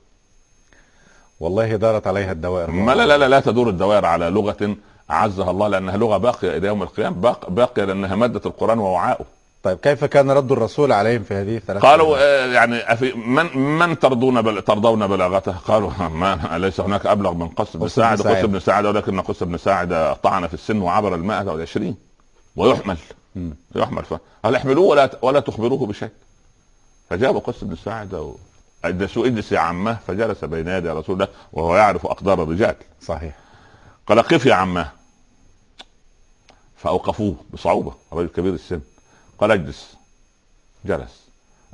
[1.41, 2.71] والله دارت عليها الدوائر.
[2.71, 4.77] ما لا لا لا, لا تدور الدوائر على لغة
[5.11, 7.51] أعزها الله لأنها لغة باقية إلى يوم القيامة باق...
[7.51, 9.27] باقية لأنها مادة القرآن ووعاؤه
[9.63, 13.99] طيب كيف كان رد الرسول عليهم في هذه الثلاث قالوا آه، يعني أفي من من
[13.99, 18.23] ترضون بل ترضون بلاغته؟ قالوا ما ليس هناك أبلغ من قص بن ساعد.
[18.23, 21.97] قص بن ساعد ولكن قص بن ساعد طعن في السن وعبر المائة والعشرين
[22.57, 22.97] ويحمل
[23.37, 23.55] مم.
[23.75, 24.05] يحمل.
[24.45, 26.11] قال احملوه ولا ولا تخبروه بشيء
[27.11, 28.35] فجابوا قص بن ساعد و...
[28.85, 33.35] اجلسوا اجلس يا عماه فجلس بين يدي رسول الله وهو يعرف أقدار الرجال صحيح
[34.07, 34.93] قال قف يا عماه
[36.77, 38.81] فأوقفوه بصعوبة رجل كبير السن.
[39.39, 39.97] قال اجلس.
[40.85, 41.27] جلس.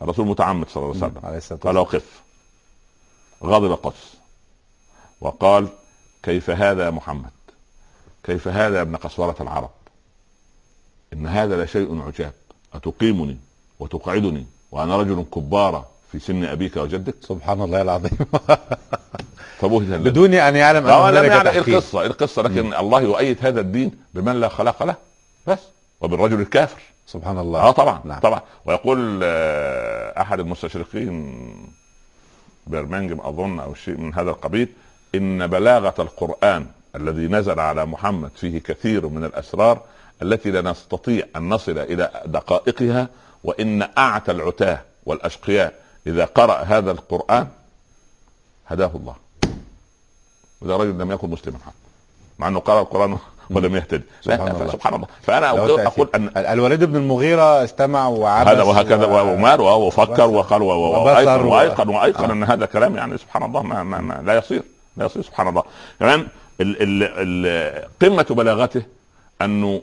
[0.02, 1.58] الرسول متعمد صلى الله عليه وسلم.
[1.58, 2.22] قال وقف
[3.44, 4.14] غضب قدس
[5.20, 5.68] وقال
[6.22, 7.30] كيف هذا يا محمد؟
[8.24, 9.70] كيف هذا يا ابن قسورة العرب؟
[11.12, 12.32] إن هذا لشيء عجاب.
[12.74, 13.38] أتقيمني
[13.78, 18.18] وتقعدني وأنا رجل كبارة في سن أبيك وجدك؟ سبحان الله العظيم.
[19.62, 22.06] فبهت الذي بدون أن يعلم ان هنالك يعرف إيه تحكيم القصة.
[22.06, 24.94] القصة لكن الله يؤيد هذا الدين بمن لا خلاق له.
[25.46, 25.58] بس.
[26.00, 26.80] وبالرجل الكافر.
[27.06, 27.60] سبحان الله.
[27.60, 28.20] آه طبعا نعم.
[28.20, 28.40] طبعا.
[28.64, 31.36] ويقول آه، أحد المستشرقين
[32.66, 34.68] برمنجم أظن أو شيء من هذا القبيل
[35.14, 39.82] إن بلاغة القرآن الذي نزل على محمد فيه كثير من الأسرار
[40.22, 43.08] التي لا نستطيع أن نصل إلى دقائقها
[43.44, 45.74] وإن أعتى العتاة والأشقياء
[46.06, 47.48] إذا قرأ هذا القرآن
[48.66, 49.21] هداه الله.
[50.62, 51.74] وده رجل لم يكن مسلما حتى
[52.38, 53.16] مع إنه قرأ القرآن
[53.50, 54.72] ولم يهتدي سبحان الله.
[54.72, 55.50] سبحان الله فأنا
[55.86, 61.88] أقول, ان ال- الوليد بن المغيرة استمع وعبس هذا وهكذا ومار وفكر وقال وايقن وايقن
[61.88, 62.32] وأيقن آه.
[62.32, 64.62] أن هذا كلام يعني سبحان الله ما, ما, ما لا يصير
[64.96, 65.62] لا يصير سبحان الله
[66.00, 66.26] كمان
[66.60, 67.02] ال ال
[67.46, 68.82] ال قمة بلاغته
[69.42, 69.82] أنه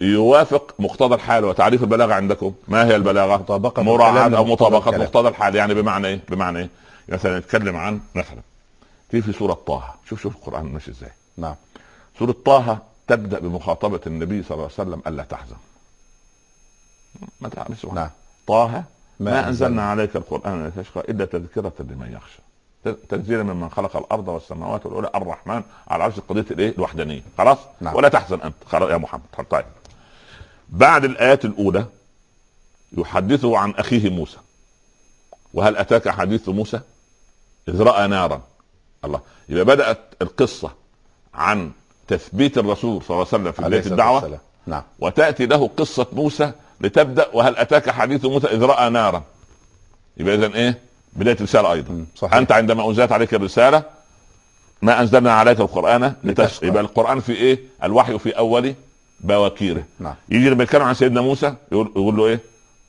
[0.00, 4.90] يوافق مقتضى الحال وتعريف البلاغة عندكم ما هي البلاغة؟ مطابقة مراعاة الكلام أو مطابقة.
[4.98, 6.68] مقتضى الحال يعني بمعنى إيه؟ بمعنى إيه؟
[7.08, 8.38] مثلا نتكلم عن مثلا
[9.12, 9.94] في في سورة طه.
[10.08, 11.10] شوف شوف القرآن ماشي إزاي.
[11.36, 11.54] نعم.
[12.18, 15.56] سورة طه تبدأ بمخاطبة النبي صلى الله عليه وسلم ألا تحزن.
[17.40, 17.84] ما تعرفش.
[17.84, 18.10] نعم.
[18.46, 18.84] طه ما
[19.20, 22.42] ما أنزلنا عليك القرآن لتشقى إلا تذكرة لمن يخشى.
[23.08, 27.22] تنزيلا ممن خلق الأرض والسماوات والأولى الرحمن على عرش قضية الايه؟ الوحدانية.
[27.38, 27.94] خلاص؟ نعم.
[27.96, 28.54] ولا تحزن أنت.
[28.66, 29.64] خلاص يا محمد طيب.
[30.68, 31.86] بعد الآيات الأولى
[32.92, 34.38] يحدثه عن أخيه موسى.
[35.54, 36.80] وهل أتاك حديث موسى؟
[37.68, 38.42] إذ رأى نارا.
[39.04, 39.20] الله.
[39.48, 40.70] يبقى بدأت القصة
[41.34, 41.70] عن
[42.08, 44.38] تثبيت الرسول صلى الله عليه وسلم في بداية الدعوة.
[44.66, 44.82] نعم.
[44.98, 49.22] وتأتي له قصة موسى لتبدأ وهل أتاك حديث موسى إذ رأى نارا؟
[50.16, 50.78] يبقى اذا إيه؟
[51.12, 52.04] بداية الرسالة أيضا.
[52.16, 52.34] صحيح.
[52.34, 53.82] أنت عندما أنزلت عليك الرسالة
[54.82, 56.66] ما أنزلنا عليك القرآن لتشقى.
[56.66, 58.74] يبقى القرآن في إيه؟ الوحي في أول
[59.20, 59.84] بواكيره.
[59.98, 60.14] نعم.
[60.28, 62.40] يجي لما يتكلم عن سيدنا موسى يقول, يقول له إيه؟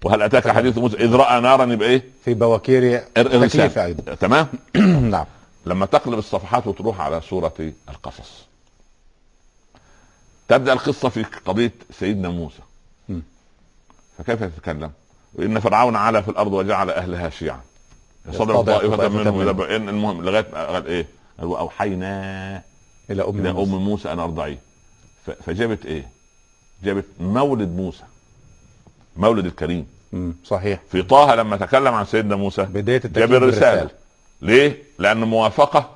[0.04, 3.48] وهل أتاك حديث موسى إذ رأى نارا؟ يبقى إيه؟ في بواكير الرسالة.
[3.48, 4.16] تكليف أيضا.
[4.16, 4.48] تمام؟
[5.12, 5.26] نعم.
[5.66, 8.46] لما تقلب الصفحات وتروح على سورة القصص
[10.48, 12.62] تبدأ القصة في قضية سيدنا موسى
[13.10, 13.20] م.
[14.18, 14.92] فكيف يتكلم؟
[15.34, 17.62] وإن فرعون علا في الأرض وجعل أهلها شيعا
[18.30, 19.42] يستضعف طائفة منهم.
[19.42, 20.48] إلى المهم لغاية
[20.86, 21.08] إيه؟
[21.40, 22.62] قال وأوحينا
[23.10, 23.72] إلى أم إلى موسى.
[23.72, 24.60] أم موسى أن أرضعيه
[25.46, 26.08] فجابت إيه؟
[26.84, 28.04] جابت مولد موسى
[29.18, 29.88] مولد الكريم.
[30.46, 33.90] صحيح في طه لما تكلم عن سيدنا موسى بداية جاب الرسالة.
[34.42, 35.90] ليه؟ لأن موافقة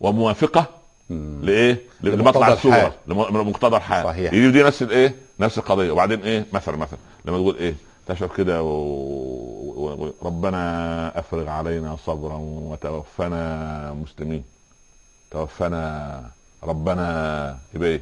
[0.00, 0.66] وموافقة
[1.10, 1.40] مم.
[1.42, 4.32] لإيه؟ لمطلع الصورة لمقتضى الحال صحيح.
[4.32, 7.74] يجي دي نفس الإيه؟ نفس القضية وبعدين إيه؟ مثلا مثلا لما تقول إيه؟
[8.06, 8.68] تشعر كده و...
[8.68, 10.04] و...
[10.06, 10.12] و...
[10.22, 14.44] ربنا أفرغ علينا صبرا وتوفنا مسلمين
[15.30, 16.30] توفنا
[16.62, 18.00] ربنا يبقى إيه؟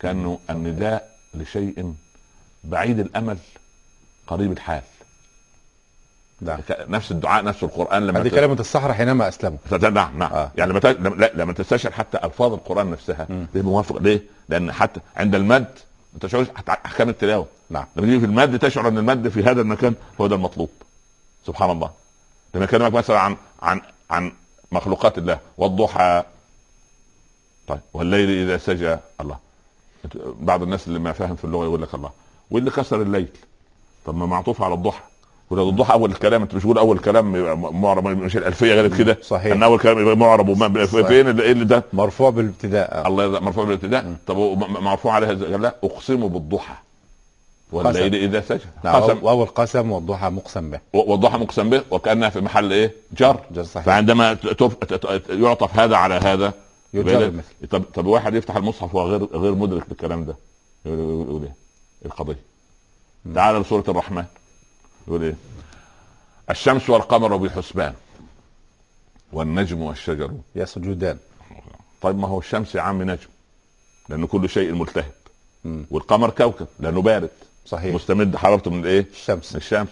[0.00, 1.94] كأنه النداء لشيء
[2.64, 3.38] بعيد الأمل
[4.26, 4.82] قريب الحال
[6.42, 6.58] نعم.
[6.88, 10.32] نفس الدعاء نفس القرآن لما هذه ت- كلمة الصحراء حينما اسلموا نعم نعم.
[10.32, 10.50] آه.
[10.56, 10.78] يعني لما
[11.16, 13.26] لا لما تستشعر حتى ألفاظ القرآن نفسها.
[13.54, 15.66] دي موافق؟ ليه؟ لأن حتى عند المد
[16.14, 17.46] ما تشعرش حتى أحكام التلاوة.
[17.70, 17.84] نعم.
[17.96, 20.70] لما تيجي في المد تشعر إن المد في هذا المكان هو ده المطلوب.
[21.46, 21.90] سبحان الله.
[22.54, 24.32] لما يكلمك مثلا عن عن عن
[24.72, 26.24] مخلوقات الله والضحى.
[27.68, 29.36] طيب والليل إذا سجى الله.
[30.40, 32.10] بعض الناس اللي ما فاهم في اللغة يقول لك الله.
[32.50, 33.28] واللي كسر الليل؟
[34.06, 35.02] طب ما معطوف على الضحى.
[35.50, 37.32] ولا الضحى أول الكلام أنت مش بتقول أول كلام
[37.82, 39.52] معرب مش الألفية غير كده؟ صحيح.
[39.52, 40.84] إن أول كلام يبقى معرب وما.
[40.86, 43.08] فين إيه اللي ده؟ مرفوع بالابتداء.
[43.08, 44.04] الله يرضى- مرفوع بالابتداء.
[44.04, 44.16] مم.
[44.26, 46.74] طب م- مرفوع عليها لا أقسم بالضحى.
[47.72, 48.64] والليل إذا سجى.
[48.84, 49.18] نعم قسم.
[49.22, 50.80] واو القسم والضحى مقسم به.
[50.92, 53.36] والضحى مقسم به وكأنها في محل إيه؟ جر.
[53.50, 53.86] جر صحيح.
[53.86, 54.74] فعندما تف...
[54.74, 56.52] ت- ت- يعطف هذا على هذا
[57.70, 60.34] طب طب واحد يفتح المصحف وهو غير غير مدرك بالكلام ده
[60.86, 61.54] يقول إيه؟
[62.06, 62.38] القضية.
[63.34, 64.24] تعال لسورة الرحمن.
[65.10, 65.36] يقول إيه؟
[66.50, 67.94] الشمس والقمر بحسبان
[69.32, 70.30] والنجم والشجر.
[70.56, 71.18] يسجدان
[72.02, 73.28] طيب ما هو الشمس يا عم نجم
[74.08, 75.12] لأنه كل شيء ملتهب.
[75.64, 75.86] مم.
[75.90, 77.30] والقمر كوكب لأنه بارد.
[77.66, 77.94] صحيح.
[77.94, 79.52] مستمد حرارته من الايه؟ الشمس.
[79.52, 79.88] من الشمس.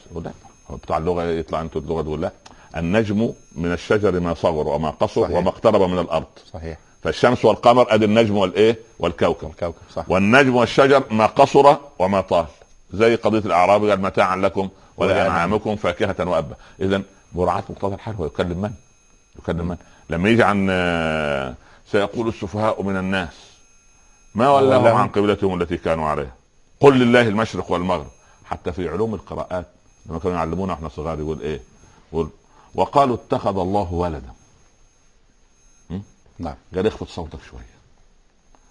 [0.70, 2.32] هو بتاع اللغة يطلع أنتوا اللغة تقول لا.
[2.76, 5.36] النجم من الشجر ما صغر وما قصر صحيح.
[5.36, 6.26] وما اقترب من الأرض.
[6.52, 6.78] صحيح.
[7.02, 9.48] فالشمس والقمر أدي النجم والإيه؟ والكوكب.
[9.48, 10.10] الكوكب صح.
[10.10, 12.46] والنجم والشجر ما قصر وما طال.
[12.92, 16.56] زي قضية الاعراب قال متاعا لكم ولانعامكم فاكهة وأبا.
[16.80, 18.72] اذا مراعاة مقتضى الحال هو يكلم من؟
[19.38, 19.76] يكلم من؟
[20.10, 21.54] لما يجي عن آه،
[21.92, 23.34] سيقول السفهاء من الناس
[24.34, 24.96] ما ولاهم ولاهم.
[24.96, 26.34] عن قبلتهم التي كانوا عليها؟
[26.80, 28.10] قل لله المشرق والمغرب.
[28.44, 29.66] حتى في علوم القراءات
[30.06, 31.60] لما كانوا يعلمونا إحنا صغار يقول إيه؟
[32.12, 32.30] يقول
[32.74, 34.32] وقالوا اتخذ الله ولدا.
[36.38, 36.54] نعم.
[36.74, 37.78] قال اخفض صوتك شوية.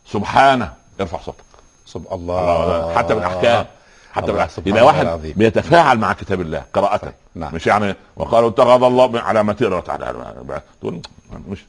[0.05, 1.43] سبحانه ارفع صوتك.
[1.85, 2.63] سب الله.
[2.63, 3.65] الله حتى بالأحكام.
[4.11, 5.33] حتى الله اذا واحد العظيم.
[5.37, 7.55] بيتفاعل مع كتاب الله قراءة نعم.
[7.55, 10.33] مش يعني وقالوا اتخذ الله على مسيرة تعالى
[10.81, 11.01] تقول
[11.47, 11.65] مش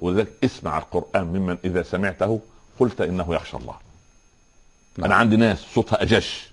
[0.00, 2.40] ولذلك اسمع القرآن ممن إذا سمعته
[2.80, 3.74] قلت إنه يخشى الله.
[4.96, 5.04] نعم.
[5.04, 6.50] أنا عندي ناس صوتها أجش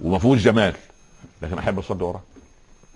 [0.00, 0.74] وما فيهوش جمال
[1.42, 2.22] لكن أحب أصلي وراه.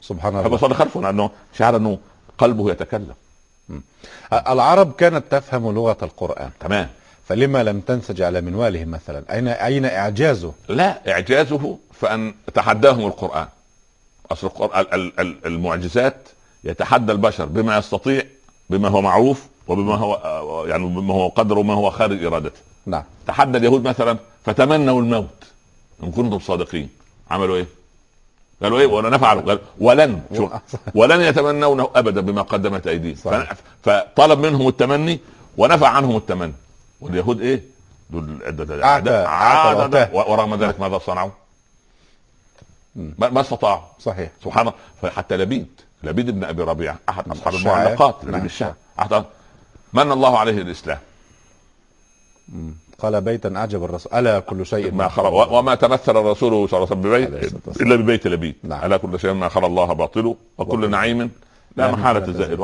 [0.00, 0.54] سبحان الله.
[0.54, 1.98] أصلي خلفه لأنه شعر إنه
[2.38, 3.14] قلبه يتكلم.
[4.32, 6.50] العرب كانت تفهم لغة القرآن.
[6.60, 6.88] تمام.
[7.28, 13.46] فلما لم تنسج على منواله مثلا؟ أين أين إعجازه؟ لا إعجازه فان تحداهم القرآن.
[14.32, 16.16] أصل القرآن ال- ال- المعجزات
[16.64, 18.22] يتحدى البشر بما يستطيع
[18.70, 22.60] بما هو معروف وبما هو يعني بما هو قدر وما هو خارج إرادته.
[22.86, 23.02] نعم.
[23.26, 25.44] تحدى اليهود مثلا فتمنوا الموت.
[26.02, 26.88] إن كنتم صادقين.
[27.30, 27.66] عملوا إيه؟
[28.62, 29.42] قالوا إيه؟ ولا نفعلوا.
[29.42, 30.48] قال ولن شو
[30.94, 33.16] ولن يتمنونه ابدا بما قدمت أيديهم.
[33.82, 35.20] فطلب منهم التمني
[35.56, 36.52] ونفع عنهم التمني.
[37.00, 37.62] واليهود إيه؟
[38.10, 39.10] دول عدة أعتى
[39.78, 40.14] وأتاه.
[40.14, 41.30] ورغم ذلك ماذا صنعوا؟
[42.96, 43.82] ما ما استطاعوا.
[44.00, 44.30] صحيح.
[44.44, 45.66] سبحان الله فحتى لبيد.
[46.02, 47.54] لبيد بن أبي ربيعة أحد أصحاب.
[47.54, 48.44] المعلقات لبيد نعم.
[48.44, 49.24] الشاعر أحد
[49.92, 50.98] من الله عليه الإسلام؟
[52.98, 54.12] قال بيتا أعجب الرسول.
[54.14, 57.80] ألا كل شيء ما و- وما تمثل الرسول صلى الله عليه وسلم ببيت.
[57.80, 58.54] إلا ببيت لبيد.
[58.62, 58.84] نعم.
[58.84, 61.30] ألا كل شيء ما خلق الله باطل وكل نعيم.
[61.76, 62.58] لا محالة زائل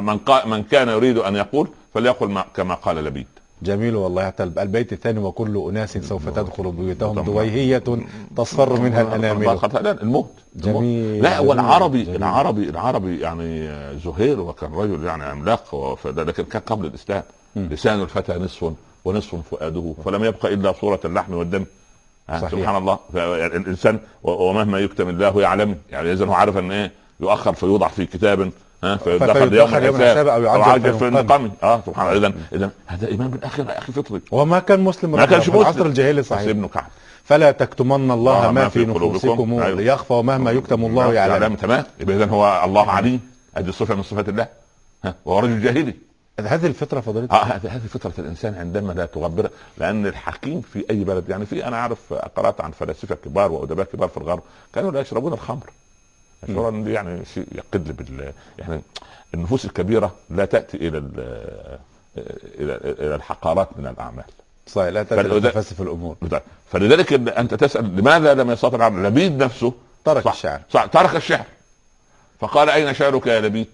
[0.00, 3.26] من من كان يريد أن يقول فليقل ما كما قال لبيد.
[3.62, 7.24] جميل والله حتى البيت الثاني وكل أناس سوف تدخل بيوتهم طبعا.
[7.24, 7.82] دويهية
[8.36, 11.22] تصفر منها الأنامل لا الموت جميل.
[11.22, 11.38] لا.
[11.40, 12.16] والعربي جميل.
[12.16, 13.68] العربي العربي يعني
[14.04, 17.22] زهير وكان رجل يعني عملاق لكن كان قبل الإسلام.
[17.56, 18.72] لسان الفتى نصف
[19.04, 21.64] ونصف فؤاده فلم يبق إلا صورة اللحم والدم
[22.28, 22.50] صحيح.
[22.50, 22.98] سبحان الله
[23.46, 28.50] الإنسان ومهما يكتم الله يعلم يعني إذا هو عارف أن إيه يؤخر فيوضع في كتاب
[28.96, 29.52] فيدخر
[29.84, 30.98] يوم الحساب أو يعجل فينقم.
[30.98, 32.28] فينقم آه سبحان الله.
[32.28, 34.20] اذا اذا هذا إيمان بالآخرة يا أخي فطري.
[34.30, 35.62] وما كان مسلم ما كانش في مسلم.
[35.62, 36.48] العصر الجاهلي صحيح.
[36.48, 36.86] ابن كعب.
[37.24, 39.80] فلا تكتمن الله آه، ما في نفوسكم أيوة.
[39.80, 41.54] ليخفى ومهما يكتم الله يعلم.
[41.54, 43.20] تمام يبقى اذا هو الله عليم
[43.56, 44.46] هذه صفه من صفات الله.
[45.04, 45.94] ها وهو رجل جاهلي.
[46.40, 51.04] هذه الفطرة فضيلة آه هذه هذه فطرة الإنسان عندما لا تغبر لأن الحكيم في أي
[51.04, 54.42] بلد يعني في أنا أعرف قرأت عن فلاسفة كبار وأدباء كبار في الغرب
[54.74, 55.70] كانوا لا يشربون الخمر.
[56.84, 58.80] دي يعني شيء يقل بال يعني
[59.34, 61.78] النفوس الكبيرة لا تأتي إلى ال-
[62.60, 64.24] إلى إلى الحقارات من الأعمال.
[64.66, 65.02] صحيح لا
[65.50, 66.16] تفسف الأمور.
[66.70, 69.72] فلذلك أنت تسأل لماذا لم يستطع العرب لبيد نفسه.
[70.04, 70.32] ترك صح.
[70.32, 70.60] الشعر.
[70.70, 70.84] صح.
[70.86, 71.44] ترك الشعر.
[72.40, 73.66] فقال أين شعرك يا لبيد؟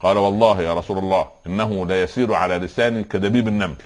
[0.00, 3.76] قال والله يا رسول الله إنه لا يسير على لساني كدبيب النمل.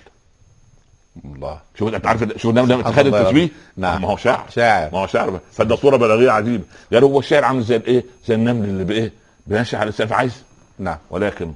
[1.25, 1.61] الله.
[1.79, 3.21] شوف انت عارف شوف لما الله.
[3.21, 4.03] التشبيه؟ نعم.
[4.03, 4.91] ما هو شعر شاعر.
[4.93, 6.65] ما هو شعر فده صوره بلاغية عجيبة.
[6.93, 9.13] قال هو الشعر عامل زي الإيه؟ زي النمل اللي بإيه؟
[9.47, 10.43] بيمشي على لسانه فعايز
[10.79, 10.99] نعم.
[11.11, 11.53] ولكن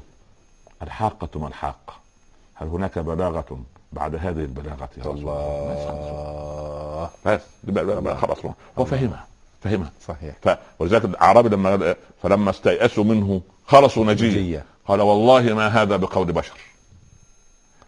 [0.83, 1.95] الحاقة ما الحاقه
[2.55, 3.59] هل هناك بلاغة
[3.93, 7.41] بعد هذه البلاغة يا رسول الله؟ بس.
[8.21, 8.39] خلاص.
[8.79, 9.27] هو فهمها.
[9.61, 9.91] فهمها.
[10.09, 10.35] صحيح.
[10.43, 10.49] ف...
[10.79, 14.65] ولذلك الأعرابي لما فلما استيأسوا منه خلصوا نجية.
[14.89, 16.72] قال والله ما هذا بقول بشر.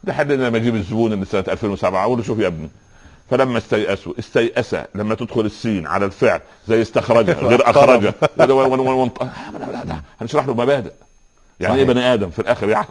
[0.07, 2.69] لحد لما يجيب الزبون اللي سنة 2007 أقول له شوف يا ابني
[3.31, 8.45] فلما استيأسوا استيأس لما تدخل السين على الفعل زي استخرج غير اخرج لا،
[9.67, 10.93] لا، لا، هنشرح له مبادئ.
[11.61, 11.85] يعني إيه.
[11.85, 12.87] بني آدم في الآخر يعني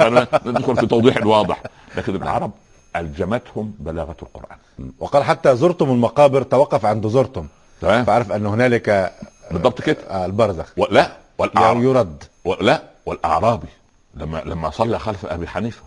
[0.00, 1.62] يعني ندخل في توضيح الواضح.
[1.96, 2.50] لكن العرب
[2.96, 4.56] ألجمتهم بلاغة القرآن.
[4.98, 7.46] وقال حتى زرتم المقابر توقف عند زرتم.
[7.80, 8.04] تمام.
[8.04, 9.12] فعرف أن هنالك
[9.50, 9.96] بالضبط كده.
[10.10, 10.72] آه، البرزخ.
[10.76, 12.24] ولا والأعراب يرد
[12.60, 13.68] لا والأعرابي.
[14.14, 15.82] لما لما صلى خلف أبي حنيفة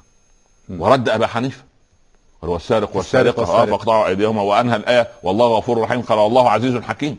[0.70, 1.64] ورد أبا حنيفة.
[2.44, 3.38] هو السارق السارق والسارقة.
[3.38, 3.78] آه، والسارقة.
[3.78, 5.08] فاقطعوا أيديهما وأنهى الآية.
[5.24, 6.02] والله غفور رحيم.
[6.02, 7.18] قال والله عزيز حكيم.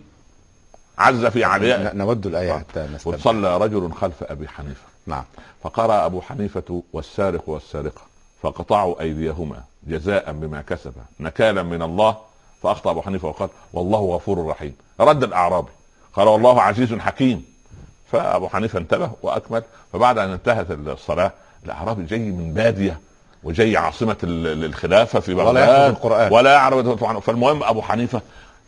[0.98, 4.80] عز في علياء ن- نود الآية حتى نستمع وصلى رجل خلف أبي حنيفة.
[5.06, 5.24] نعم.
[5.62, 8.00] فقرأ أبو حنيفة والسارق والسارقة.
[8.42, 12.16] فقطعوا أيديهما جزاء بما كسبا نكالا من الله.
[12.62, 14.74] فأخطأ أبو حنيفة وقال والله غفور رحيم.
[15.00, 15.70] رد الأعرابي.
[16.14, 17.44] قال والله عزيز حكيم.
[18.12, 19.62] فأبو حنيفة انتبه وأكمل.
[19.92, 21.32] فبعد أن انتهت الصلاة
[21.64, 23.00] الأعرابي جاي من بادية.
[23.42, 25.68] وجاي عاصمة ال- ال- الخلافة في ولا بغداد.
[25.68, 26.32] يحفظ القرآن.
[26.32, 27.20] ولا يعرف طبعا.
[27.20, 28.22] فالمهم أبو حنيفة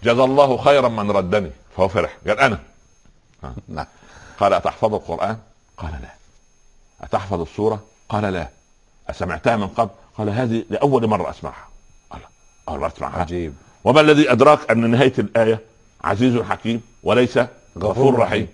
[0.05, 1.51] جزا الله خيرا من ردني.
[1.77, 2.17] فهو فرح.
[2.29, 2.59] قال أنا.
[3.69, 3.87] نعم.
[4.41, 5.37] قال أتحفظ القرآن؟
[5.77, 6.09] قال لا.
[7.01, 8.49] أتحفظ السورة؟ قال لا.
[9.11, 11.69] أسمعتها من قبل؟ قال هذه لأول مرة أسمعها.
[12.11, 12.21] قال
[12.69, 13.21] أول مرة أسمعها.
[13.21, 13.55] عجيب.
[13.85, 15.61] وما الذي أدراك أن نهاية الآية
[16.05, 17.49] عزيز حكيم وليس غفور
[17.91, 18.49] غفور رحيم رحيم.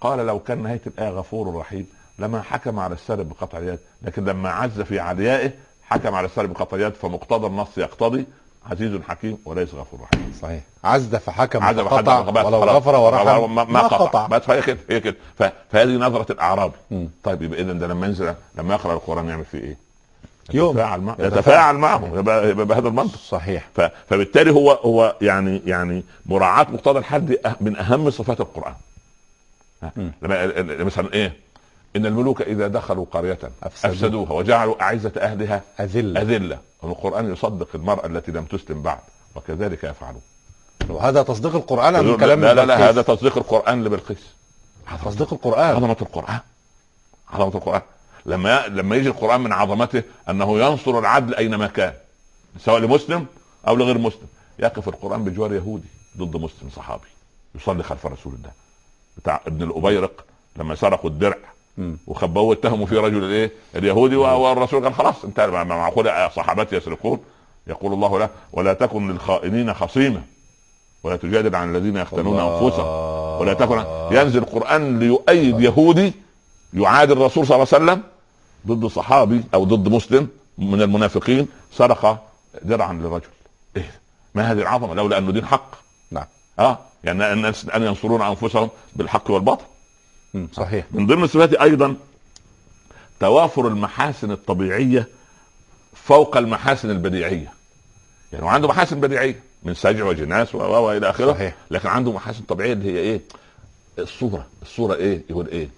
[0.00, 1.86] قال لو كان نهاية الآية غفور رحيم
[2.18, 5.50] لما حكم على السارق بقطع اليد لكن لما عز في عليائه
[5.82, 8.24] حكم على السارق بقطع اليد فمقتضى النص يقتضي
[8.70, 10.32] عزيز حكيم وليس غفور رحيم.
[10.42, 10.62] صحيح.
[10.84, 12.58] عزد فحكم حد- بس ولو.
[12.64, 14.26] غفر ورحم ما, ما قطع.
[14.26, 15.16] بس فهي كده هي كده.
[15.70, 16.74] فهذه نظرة الاعرابي.
[17.24, 19.76] طيب يبقى اذا ده لما ينزل لما يقرأ القرآن يعمل فيه إيه؟
[20.52, 20.70] يوم.
[20.70, 21.32] يتفاعل معه يتفاعل.
[21.38, 23.18] يتفاعل معه يبقى, يبقى بهذا المنطق.
[23.18, 23.68] صحيح.
[23.74, 28.74] ف- فبالتالي هو هو يعني يعني مراعاة مقتضى الحال دي أه- من أهم صفات القرآن.
[30.86, 31.32] مثلا إيه؟
[31.96, 33.92] إن الملوك إذا دخلوا قرية أفسدوها.
[33.92, 36.22] أفسدوها وجعلوا أعزة أهلها أذلة.
[36.22, 36.58] أذلة.
[36.82, 39.00] والقران يصدق المراه التي لم تسلم بعد
[39.34, 40.22] وكذلك يفعلون.
[40.88, 44.26] وهذا تصديق القرآن أم لا كلام لا لا, لا؟ هذا تصديق القرآن لبلقيس
[45.04, 45.76] تصديق القرآن.
[45.76, 46.38] عظمة القرآن.
[47.30, 47.82] عظمة القرآن.
[48.26, 51.92] لما لما يجي القرآن من عظمته أنه ينصر العدل أينما كان
[52.58, 53.26] سواء لمسلم
[53.68, 54.26] أو لغير مسلم.
[54.58, 57.08] يقف القرآن بجوار يهودي ضد مسلم صحابي
[57.54, 58.50] يصلي خلف رسول الله.
[59.16, 60.24] بتاع ابن الأبيرق
[60.56, 61.38] لما سرقوا الدرع.
[62.06, 64.84] وخبوه واتهموا فيه رجل الايه؟ اليهودي والرسول.
[64.84, 67.18] قال خلاص مع معقول صحابتي يسرقون.
[67.66, 70.22] يقول الله له ولا تكن للخائنين خصيما
[71.02, 72.40] ولا تجادل عن الذين يختنون.
[72.40, 72.86] أنفسهم.
[73.40, 76.12] ولا تكن ينزل القرآن ليؤيد يهودي
[76.74, 78.02] يعادي الرسول صلى الله عليه وسلم
[78.66, 82.24] ضد صحابي أو ضد مسلم من المنافقين سرق
[82.62, 83.28] درعا لرجل
[83.76, 83.90] إيه؟
[84.34, 85.70] ما هذه العظمة؟ لولا انه دين حق.
[86.10, 86.24] نعم.
[86.58, 89.64] آه؟ يعني الناس ان ينصرون أنفسهم بالحق والباطل.
[90.52, 90.84] صحيح.
[90.90, 91.96] من ضمن صفاته أيضا
[93.20, 95.08] توافر المحاسن الطبيعية
[95.94, 97.52] فوق المحاسن البديعية.
[98.32, 101.54] يعني هو عنده محاسن بديعية من سجع وجناس و- والى آخره صحيح.
[101.70, 103.20] لكن عنده محاسن طبيعية اللي هي إيه؟
[103.98, 104.46] الصورة.
[104.62, 105.68] الصورة إيه؟ يقول إيه؟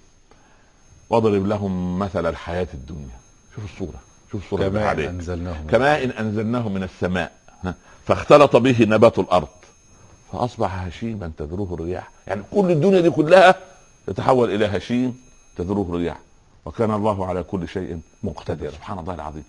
[1.10, 3.18] واضرب لهم مثل الحياة الدنيا.
[3.54, 4.00] شوف الصورة.
[4.32, 7.32] شوف الصورة كما عليك أنزلناه كماء إن أنزلناه من السماء.
[8.06, 9.48] فاختلط به نبات الأرض.
[10.32, 12.10] فأصبح هشيما تذروه الرياح.
[12.26, 13.54] يعني كل الدنيا دي كلها
[14.06, 15.20] تتحول إلى هشيم
[15.56, 16.18] تذروه الرياح
[16.64, 18.70] وكان الله على كل شيء مقتدرا.
[18.70, 19.44] سبحان الله العظيم.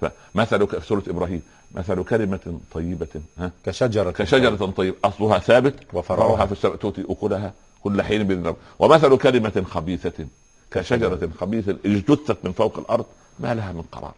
[0.00, 1.42] فمثل في سورة إبراهيم
[1.74, 4.10] مثل كلمة طيبة ها؟ كشجرة.
[4.10, 4.96] كشجرة طيبة.
[5.04, 5.74] أصلها ثابت.
[5.92, 6.46] وفرعها.
[6.46, 7.52] في السماء تؤتي أكلها
[7.84, 10.26] كل حين بإذن رب ومثل كلمة خبيثة
[10.70, 13.04] كشجرة خبيثة اجتثت من فوق الأرض
[13.40, 14.14] ما لها من قرار.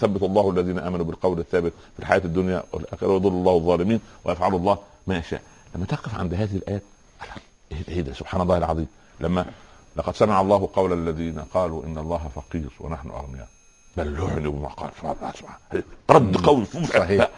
[0.00, 4.78] ثبت الله الذين آمنوا بالقول الثابت في الحياة الدنيا والآخرة ويضل الله الظالمين ويفعل الله
[5.06, 5.42] ما يشاء.
[5.74, 6.82] لما تقف عند هذه ده-
[7.88, 8.86] إيه ده؟ سبحان الله العظيم.
[9.22, 9.46] لما
[9.96, 13.48] لقد سمع الله قول الذين قالوا إن الله فقير ونحن أغنياء.
[13.96, 14.90] بل لعنوا بما قال.
[16.10, 17.28] رد قول صحيح.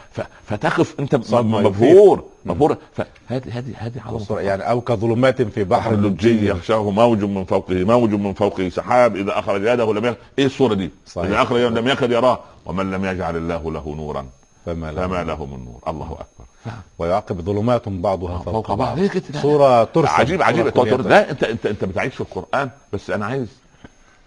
[0.46, 2.24] فتقف أنت مبهور.
[2.44, 2.76] مبهور.
[2.94, 8.10] فهذه هذه هذه والصورة يعني أو كظلمات في بحر اللجي يغشاه موج من فوقه موج
[8.10, 11.30] من فوقه سحاب إذا أخرج يده لم يكد إيه الصورة دي؟ صحيح.
[11.30, 12.38] إذا أخرج يده لم يكد يراه.
[12.66, 14.26] ومن لم يجعل الله له نورا
[14.66, 16.74] فما له فما له من نور الله أكبر.
[16.98, 18.98] ويعقب ظلمات بعضها فوق, بعض.
[18.98, 20.66] هي كده؟ صورة ترسم عجيب عجيب.
[21.06, 23.48] لا أنت أنت أنت بتعيش في القرآن بس أنا عايز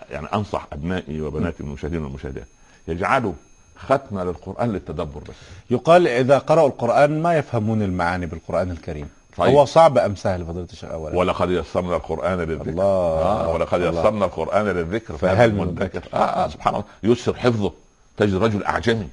[0.10, 2.48] يعني أنصح أبنائي وبناتي المشاهدين والمشاهدات.
[2.88, 3.34] يجعلوا
[3.78, 5.36] ختمة للقرآن للتدبر بس.
[5.70, 9.10] يقال إذا قرأوا القرآن ما يفهمون المعاني بالقرآن الكريم.
[9.38, 9.56] طيب.
[9.56, 12.70] هو صعب أم سهل فضيلة الشيخ أولا؟ ولقد يسرنا القرآن للذكر.
[12.70, 12.84] الله.
[12.84, 13.82] آه ولقد.
[13.82, 15.18] يسرنا القرآن للذكر.
[15.18, 16.86] فهل من مدكر آه, آه سبحان الله.
[17.04, 17.72] يسر حفظه.
[18.18, 19.08] تجد رجل أعجمي.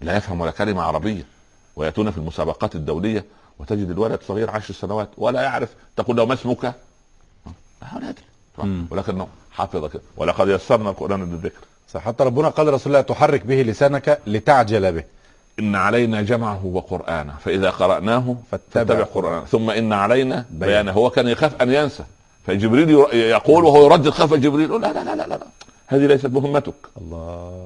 [0.00, 1.24] لا يفهم ولا كلمة عربية
[1.76, 3.24] ويأتون في المسابقات الدولية
[3.58, 6.74] وتجد الولد صغير عشر سنوات ولا يعرف تقول له ما اسمك؟ لا
[7.96, 8.24] أدري.
[8.58, 8.86] مم.
[8.90, 10.02] ولكنه حافظ كده.
[10.16, 11.60] ولقد يسرنا القرآن للذكر.
[11.96, 15.04] حتى ربنا قال لرسول الله تحرك به لسانك لتعجل به.
[15.58, 17.34] إن علينا جمعه وقرآنه.
[17.44, 19.44] فإذا قرأناه فاتبع فاتبع قرآنه.
[19.44, 20.92] ثم إن علينا بيانه.
[20.92, 22.04] هو كان يخاف أن ينسى.
[22.46, 25.46] فجبريل يقول وهو يردد خاف جبريل لا لا لا لا لا
[25.86, 27.18] هذه ليست مهمتك الله.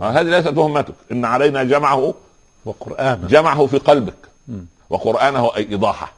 [0.02, 2.14] آه، هذه ليست مهمتك إن علينا جمعه
[2.64, 4.14] وقرآن جمعه في قلبك.
[5.56, 6.12] أي إيضاحة.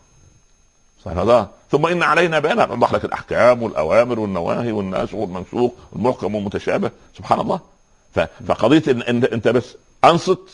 [1.05, 1.18] صحيح.
[1.18, 2.66] هذا ثم إن علينا بيانا.
[2.66, 6.90] نوضح لك الأحكام والأوامر والنواهي والناسخ والمنسوخ والمحكم والمتشابه.
[7.18, 7.61] سبحان الله.
[8.14, 10.49] ف- فقضية ان انت أنت بس أنصت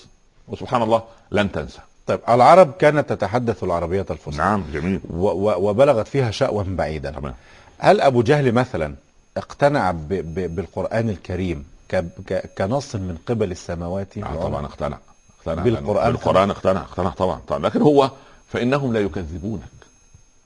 [0.49, 1.79] وسبحان الله لن تنسى.
[2.07, 4.39] طيب العرب كانت تتحدث العربية الفصحى.
[4.39, 5.01] نعم جميل.
[5.11, 7.11] و و وبلغت فيها شأوا بعيدا.
[7.11, 7.35] تمام.
[7.79, 8.95] هل أبو جهل مثلا
[9.37, 14.99] اقتنع ب ب بالقرآن الكريم ك ك كنص من قبل السماوات؟ آه؟ طبعا اقتنع.
[15.47, 15.63] اقتنع.
[15.63, 17.41] بالقرآن بالقرآن اقتنع اقتنع طبعا.
[17.49, 17.61] طبعا.
[17.61, 18.11] لكن هو
[18.49, 19.63] فإنهم لا يكذبونك.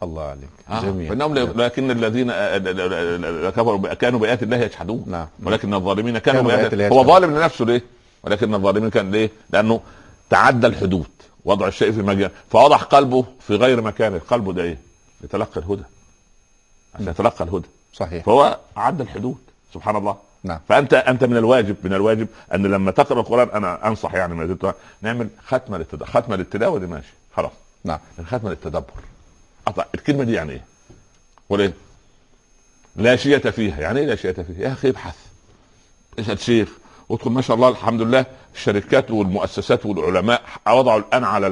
[0.03, 0.49] الله عليك.
[0.69, 0.81] آه.
[0.83, 1.09] جميل.
[1.09, 5.05] فإنهم لا لكن الذين آه، آه، آه، كفروا كانوا بآيات الله يجحدون.
[5.07, 5.27] نعم.
[5.43, 7.05] ولكن الظالمين كانوا, كانوا بآيات بآيات الله هو.
[7.05, 7.83] ظالم لنفسه ليه؟
[8.23, 9.81] ولكن الظالمين كان ليه؟ لأنه
[10.31, 11.07] تعدى الحدود.
[11.45, 14.21] وضع الشيء في مكان فوضع قلبه في غير مكانه.
[14.31, 14.79] قلبه ده إيه؟
[15.25, 15.83] يتلقى الهدى.
[16.95, 17.67] عشان يتلقى الهدى.
[17.93, 18.25] صحيح.
[18.25, 19.37] فهو عدى الحدود.
[19.75, 20.17] سبحان الله.
[20.45, 20.61] نعم.
[20.69, 24.75] فأنت أنت من الواجب من الواجب أن لما تقرأ القرآن أنا أنصح يعني ما زلت
[25.03, 27.13] نعمل ختمة للتدبر ختمة للتلاوة دي ماشي.
[27.37, 27.53] خلاص.
[27.85, 27.99] نعم.
[28.27, 28.93] ختمه للتدبر.
[29.67, 29.87] أطلع.
[29.95, 30.65] الكلمة دي يعني إيه؟
[31.49, 31.73] ولا إيه؟
[32.97, 33.81] لا شية فيها.
[33.81, 35.17] يعني إيه لا شية فيها؟ يا أخي ابحث.
[36.19, 36.69] اسأل شيخ.
[37.09, 41.47] وادخل ما شاء الله الحمد لله الشركات والمؤسسات والعلماء وضعوا الآن على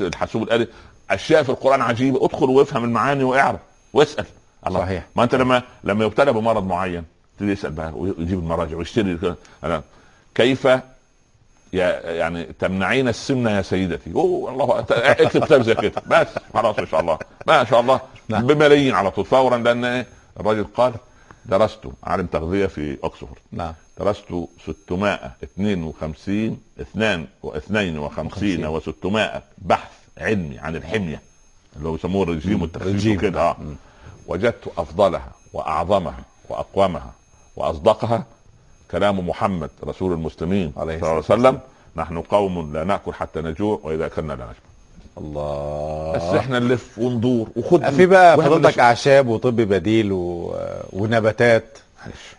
[0.00, 0.66] الحاسوب الآلي.
[1.10, 2.24] أشياء في القرآن عجيبة.
[2.24, 3.60] ادخل وافهم المعاني واعرف
[3.92, 4.26] واسأل.
[4.66, 4.80] الله.
[4.80, 5.06] صحيح.
[5.16, 7.04] ما أنت لما لما يبتلى بمرض معين
[7.42, 9.18] تبتدي يسأل بقى ويجيب المراجع ويشتري.
[9.64, 9.82] أنا
[10.34, 10.64] كيف
[11.72, 16.86] يا يعني تمنعين السمنه يا سيدتي أوه الله اكتب كتاب زي كده بس خلاص ما
[16.86, 18.46] شاء الله ما شاء الله نعم.
[18.46, 20.06] بملايين على طول فورا لأن إيه؟
[20.40, 20.92] الراجل قال
[21.46, 24.24] درست عالم تغذية في اوكسفورد نعم درست
[24.66, 31.22] 652 اثنان واثنين وخمسين وستمائة بحث علمي عن الحمية
[31.76, 33.06] اللي هو يسموه الرجيم والتخسيس.
[33.06, 33.76] وكده آه مم.
[34.26, 37.12] وجدت أفضلها وأعظمها وأقومها
[37.56, 38.24] وأصدقها
[38.90, 41.60] كلام محمد رسول المسلمين عليه صلى الله عليه الصلاة وسلم.
[41.96, 44.54] نحن قوم لا نأكل حتى نجوع وإذا أكلنا لا نشبع
[45.18, 46.12] الله.
[46.12, 50.54] بس إحنا نلف وندور وخد في بقى بنش- أعشاب وطب بديل و...
[50.92, 51.78] ونباتات.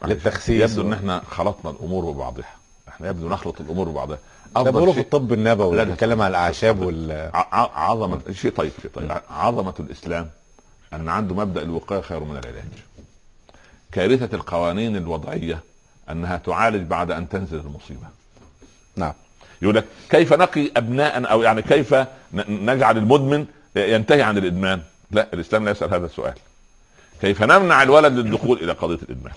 [0.05, 2.45] للتخسيس يبدو و- ان إحنا خلطنا الأمور ببعضها.
[2.89, 4.17] إحنا يبدو نخلط الأمور ببعضها.
[4.55, 5.85] أفضل بيقولوا في شيء الطب النبوي.
[5.85, 7.29] بيتكلم عن الأعشاب وال
[7.75, 9.11] عظمه شيء طيب شيء طيب.
[9.29, 10.29] عظمة الإسلام
[10.93, 12.63] أن عنده مبدأ الوقاية خير من العلاج.
[13.93, 15.59] كارثة القوانين الوضعية
[16.11, 18.07] أنها تعالج بعد أن تنزل المصيبة.
[18.95, 19.13] نعم.
[19.61, 21.95] يقول لك كيف نقي أبناء أو يعني كيف
[22.49, 24.81] نجعل المدمن ينتهي عن الإدمان؟
[25.11, 26.33] لا الإسلام لا يسأل هذا السؤال.
[27.21, 29.33] كيف نمنع الولد للدخول إلى قضية الإدمان؟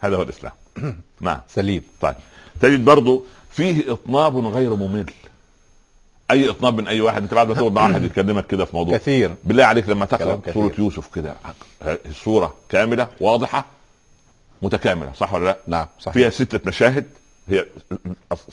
[0.00, 0.52] هذا هو الإسلام.
[1.20, 1.40] نعم.
[1.48, 1.82] سليم.
[2.00, 2.14] طيب.
[2.60, 5.10] تجد برضو فيه إطناب غير ممل.
[6.30, 8.96] أي إطناب من أي واحد؟ أنت بعد ما تقعد مع واحد يكلمك كده في موضوع.
[8.98, 9.34] كثير.
[9.44, 10.40] بالله عليك لما تقرأ.
[10.54, 11.34] سورة يوسف كده
[12.06, 13.77] الصورة كاملة واضحة
[14.62, 17.06] متكامله صح ولا لا؟ نعم صحيح فيها ستة مشاهد
[17.48, 17.66] هي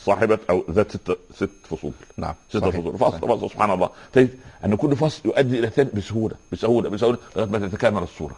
[0.06, 2.76] صاحبة أو ذات ست ست فصول نعم ستة صحيح.
[2.82, 4.30] فصول فصل فصل سبحان الله تجد
[4.66, 8.36] أن كل فصل يؤدي إلى ثاني بسهولة بسهولة بسهولة لغاية ما تتكامل الصورة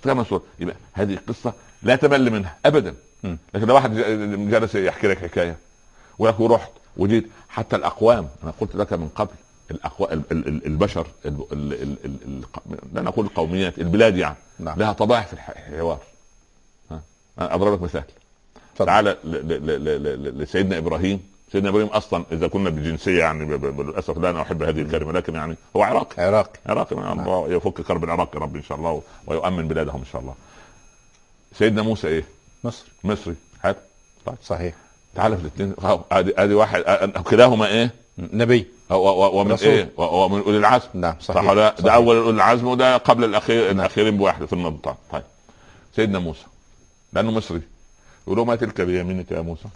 [0.00, 3.38] تتكامل الصورة يبقى هذه قصة لا تمل منها أبدا مم.
[3.54, 3.94] لكن لو واحد
[4.50, 5.56] جلس يحكي لك حكاية
[6.18, 9.34] ويقول رحت وجيت حتى الأقوام أنا قلت لك من قبل
[9.70, 14.36] الأقوى ال- ال- ال- البشر ال- ال- ال- ال- ال- لا نقول القوميات البلاد يعني
[14.58, 15.98] نعم لها طبائع في الح- الحوار
[17.38, 18.04] اضرب لك مثال.
[18.76, 19.16] تعالى
[20.36, 21.30] لسيدنا إبراهيم.
[21.52, 25.56] سيدنا إبراهيم أصلا إذا كنا بالجنسيه يعني للأسف لا أنا احب هذه الكلمة لكن يعني
[25.76, 26.22] هو عراقي.
[26.22, 26.58] عراقي.
[26.66, 27.48] عراقي الله.
[27.48, 30.34] يفك كرب العراق يا رب إن شاء الله ويؤمن بلادهم إن شاء الله.
[31.58, 32.24] سيدنا موسى إيه؟
[32.64, 33.34] مصر مصري.
[33.62, 33.74] حلو.
[34.44, 34.74] صحيح.
[35.14, 35.74] تعالى في الاثنين.
[36.12, 36.82] ادي ادي واحد.
[37.10, 38.66] كلاهما إيه؟ نبي.
[38.90, 39.68] ومن رسول.
[39.68, 40.88] إيه؟ ومن أولي العزم.
[40.94, 41.84] نعم صح صحيح ولا؟ صحيح.
[41.84, 45.22] ده أول أولي العزم وده قبل الاخير الأخيرين بواحد في النقطه طيب.
[45.96, 46.44] سيدنا موسى.
[47.12, 47.62] لأنه مصري.
[48.26, 49.64] يقول له ما تلك بيمينك يا موسى.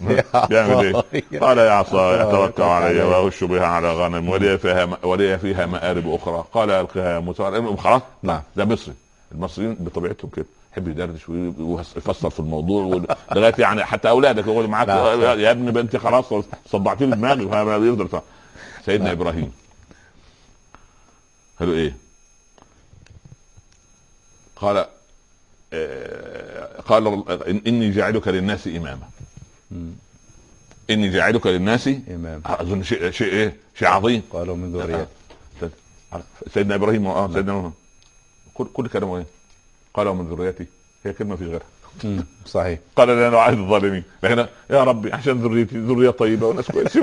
[0.50, 5.66] بيعمل إيه؟ قال يا عصا اتوكل علي واهش بها على غنم ولي فيها ولي فيها
[5.66, 6.44] مآرب أخرى.
[6.52, 7.42] قال القها يا موسى.
[7.42, 8.02] قال خلاص.
[8.22, 8.42] نعم.
[8.56, 8.94] ده مصري.
[9.32, 10.46] المصريين بطبيعتهم كده.
[10.72, 15.20] يحب يدردش وي- ويفسر في الموضوع لغاية يعني حتى أولادك يقول معاك نعم.
[15.40, 16.24] يا ابني انت خلاص
[16.70, 17.42] صدعتني دماغي.
[17.88, 18.20] يفضل.
[18.86, 19.52] سيدنا إبراهيم.
[21.60, 21.96] قالوا إيه؟
[24.56, 24.86] قال
[26.88, 29.08] قال إن- إني جاعلك للناس إماما.
[30.90, 34.22] إني جاعلك للناس امام أظن شيء شيء إيه؟ شيء عظيم.
[34.32, 35.06] قالوا من ذريته.
[36.54, 37.72] سيدنا إبراهيم آه سيدنا إبراهيم.
[38.54, 39.26] كل كل كلامه إيه؟
[39.94, 40.66] قال ومن ذريتي.
[41.04, 41.66] هي كلمة في غيرها.
[42.46, 42.78] صحيح.
[42.96, 44.02] قال لا نعاهد الظالمين.
[44.22, 47.02] لكن يا ربي عشان ذريتي ذرية طيبة وناس كويسين.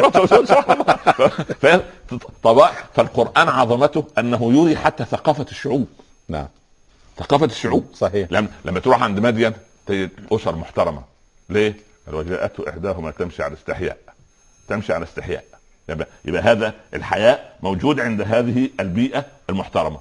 [2.43, 5.87] طبعا فالقرآن عظمته أنه يري حتى ثقافة الشعوب.
[6.29, 6.47] نعم.
[7.17, 7.85] ثقافة الشعوب.
[7.93, 8.31] صحيح.
[8.31, 9.53] لما لما تروح عند مدين
[9.85, 11.03] تجد أسر محترمة.
[11.49, 13.97] ليه؟ قال وجاءته إحداهما تمشي على استحياء.
[14.67, 15.43] تمشي على استحياء.
[15.89, 19.99] يبقى, يبقى هذا الحياء موجود عند هذه البيئة المحترمة.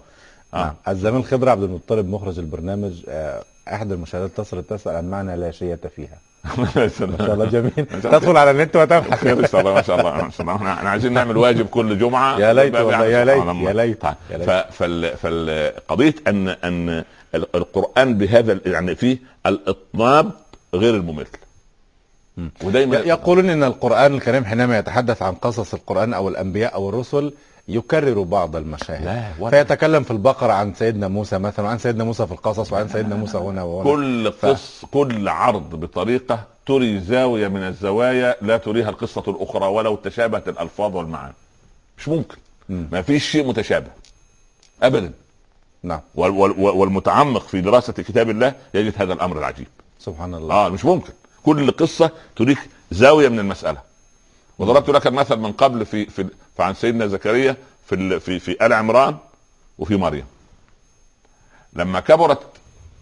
[0.54, 0.74] نعم.
[0.86, 0.90] آه.
[0.90, 5.80] الزميل خضر عبد المطلب مخرج البرنامج آه، أحد المشاهدات اتصلت تسأل عن معنى لا شية
[5.96, 6.18] فيها.
[6.58, 7.70] ما شاء الله جميل
[8.02, 10.90] تدخل على النت وتبحث خير إن شاء الله ما شاء الله ما شاء الله إحنا
[10.90, 14.04] عايزين نعمل واجب كل جمعة يا ليت يعني يا ليت،.
[14.04, 14.14] يا طيب.
[14.30, 14.72] يا ليت.
[15.16, 16.88] فالقضيه أن أن
[17.34, 20.30] ال- القرآن بهذا يعني فيه الإطناب
[20.74, 21.26] غير الممل
[22.64, 27.32] ودايما يقولون إن القرآن الكريم حينما يتحدث عن قصص القرآن أو الأنبياء أو الرسل
[27.68, 29.34] يكرر بعض المشاهد.
[29.50, 33.38] فيتكلم في البقرة عن سيدنا موسى مثلا وعن سيدنا موسى في القصص وعن سيدنا موسى
[33.38, 33.90] هنا وهنا.
[33.90, 40.48] كل قص كل عرض بطريقة تري زاوية من الزوايا لا تريها القصة الأخرى ولو تشابهت
[40.48, 41.34] الألفاظ والمعاني.
[41.98, 42.36] مش ممكن.
[42.68, 42.88] مم.
[42.92, 43.90] ما فيش شيء متشابه.
[44.82, 45.12] ابدا.
[45.82, 46.00] نعم.
[46.14, 49.66] وال- وال- والمتعمق في دراسة كتاب الله يجد هذا الأمر العجيب.
[50.00, 50.54] سبحان الله.
[50.54, 51.12] آه مش ممكن.
[51.44, 52.58] كل قصة تريك
[52.90, 53.91] زاوية من المسألة.
[54.62, 56.26] وضربت لك المثل من قبل في في
[56.58, 57.56] فعن سيدنا زكريا
[57.86, 59.16] في ال- في في آل عمران
[59.78, 60.24] وفي مريم.
[61.72, 62.38] لما كبرت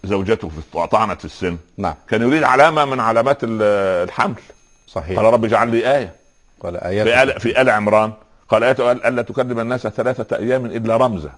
[0.04, 1.94] زوجته في وطعنت في السن نعم.
[2.08, 3.62] كان يريد علامة من علامات ال-
[4.08, 4.34] الحمل.
[4.88, 5.16] صحيح.
[5.18, 6.12] قال رب اجعل لي آية.
[6.62, 7.06] قال في آيات.
[7.28, 8.12] آل في آل عمران.
[8.48, 11.32] قال إيه ألا تكلم الناس ثلاثة أيام إلا رمزا.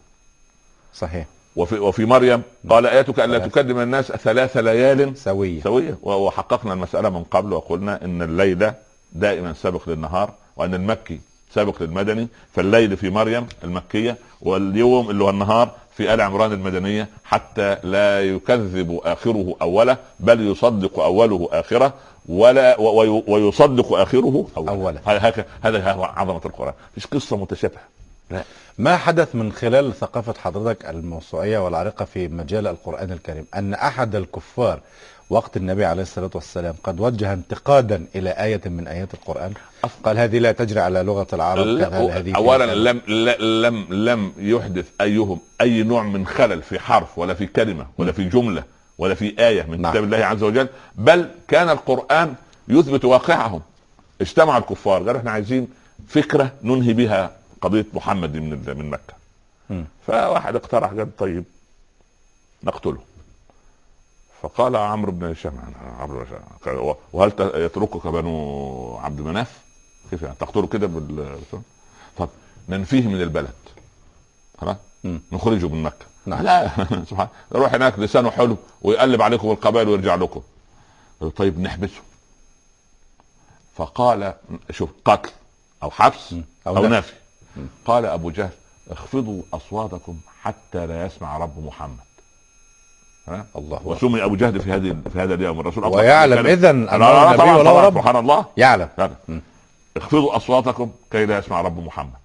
[0.95, 1.27] صحيح.
[1.57, 2.43] وفي وفي مريم.
[2.71, 5.17] قال ايتك ألا تكلم الناس ثلاث ليال.
[5.17, 5.63] سوية.
[5.63, 8.73] سوية و- وحققنا المسألة من قبل وقلنا إن الليل
[9.15, 11.21] دائما سابق للنهار وأن المكي
[11.55, 17.77] سابق للمدني فالليل في مريم المكية واليوم اللي هو النهار في آل عمران المدنية حتى
[17.85, 21.95] لا يكذب آخره أوله بل يصدق أوله آخره
[22.29, 22.81] ولا
[23.29, 24.73] ويصدق آخره أوله.
[24.73, 25.01] أوله.
[25.63, 26.75] هذا هو عظمة القرآن.
[26.97, 27.81] مش قصة متشابهة.
[28.31, 28.43] لا.
[28.79, 34.81] ما حدث من خلال ثقافة حضرتك الموسوعية والعريقة في مجال القرآن الكريم؟ أن أحد الكفار
[35.33, 39.53] وقت النبي عليه الصلاة والسلام قد وجه انتقادا إلى آية من آيات القرآن
[40.05, 42.75] قال هذه لا تجري على لغة العرب لا، هذه اولا كذا.
[42.75, 48.13] لم لم لم يحدث أيهم أي نوع من خلل في حرف ولا في كلمة ولا
[48.13, 48.65] في جملة
[48.99, 49.93] ولا في آية من نعم.
[49.93, 52.35] كتاب الله عز وجل بل كان القرآن
[52.69, 53.61] يثبت واقعهم
[54.21, 55.69] اجتمع الكفار قالوا إحنا عايزين
[56.09, 57.31] فكرة ننهي بها
[57.61, 59.15] قضية محمد من من مكة
[59.71, 59.85] مم.
[60.07, 61.45] فواحد اقترح قال طيب
[62.65, 62.99] نقتله
[64.43, 65.53] فقال عمرو بن هشام
[65.99, 66.25] عمرو
[66.67, 69.61] بن وهل يتركك بنو عبد مناف؟
[70.11, 71.39] كيف يعني؟ تقتله كده بال
[72.19, 72.29] طب
[72.69, 73.55] ننفيه من البلد.
[74.59, 74.77] خلاص.
[75.05, 76.07] نخرجه من مكة.
[76.27, 76.43] نعم.
[76.43, 76.69] لا
[77.11, 80.43] سبحان يروح هناك لسانه حلو ويقلب عليكم القبائل ويرجع لكم.
[81.37, 82.03] طيب نحبسه.
[83.77, 84.35] فقال
[84.71, 85.31] شوف قتل
[85.83, 86.35] أو حبس.
[86.67, 87.13] أو, أو نفي.
[87.85, 88.53] قال أبو جهل
[88.91, 92.12] اخفضوا أصواتكم حتى لا يسمع رب محمد.
[93.57, 93.81] الله.
[93.85, 96.53] وسمي أبو جهل في هذه في هذا اليوم الرسول أطلق ويعلم الكلمة.
[96.53, 98.89] إذا لا أنه لا لا نبي طبعا ولا رب سبحان الله يعلم.
[99.97, 102.23] اخفضوا أصواتكم كي لا يسمع رب محمد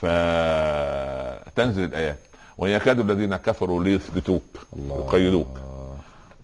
[0.00, 2.18] فتنزل الآيات
[2.58, 4.42] وان يكاد الذين كفروا ليثبتوك.
[4.90, 5.46] يقيدوك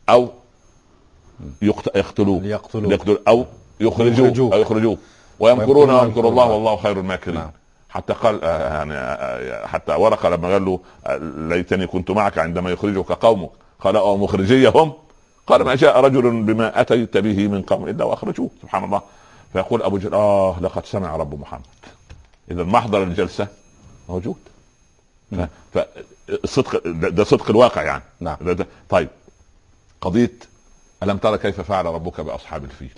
[0.08, 0.28] أو
[1.62, 2.92] يقت- يقتلوك ليقتلوك.
[2.92, 3.46] يقتل أو
[3.80, 4.52] يخرجوك.
[4.52, 4.98] أو يخرجوك
[5.40, 6.44] ويمكرون ويمكر الله الله.
[6.46, 7.50] والله خير الماكرين نعم.
[7.90, 11.16] حتى قال آه، يعني آه، حتى ورقه لما قال له آه،
[11.48, 13.50] ليتني كنت معك عندما يخرجك قومك
[13.80, 14.92] قال أو مخرجيهم.
[15.46, 18.50] قال ما جاء رجل بما أتيت به من قوم إلا وأخرجوه.
[18.62, 19.02] سبحان الله.
[19.52, 21.60] فيقول أبو جهل آه لقد سمع رب محمد.
[22.50, 23.46] إذا محضر الجلسة
[24.08, 24.36] موجود.
[25.32, 25.40] ف-
[25.74, 28.02] فالصدق ده, صدق الواقع يعني.
[28.20, 28.36] نعم.
[28.40, 29.08] ده ده طيب.
[30.00, 30.32] قضية
[31.02, 32.90] ألم ترى كيف فعل ربك بأصحاب الفيل؟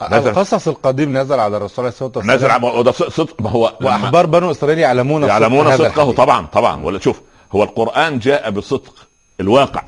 [0.00, 2.36] نزل- القصص القديم نزل على الرسول عليه الصلاة والسلام.
[2.36, 6.12] نزل وده صدق ما هو وأحبار بنو إسرائيل يعلمون يعلمون صدقه.
[6.12, 6.84] طبعا طبعا.
[6.84, 7.20] ولا شوف
[7.54, 8.94] هو القرآن جاء بصدق
[9.40, 9.82] الواقع.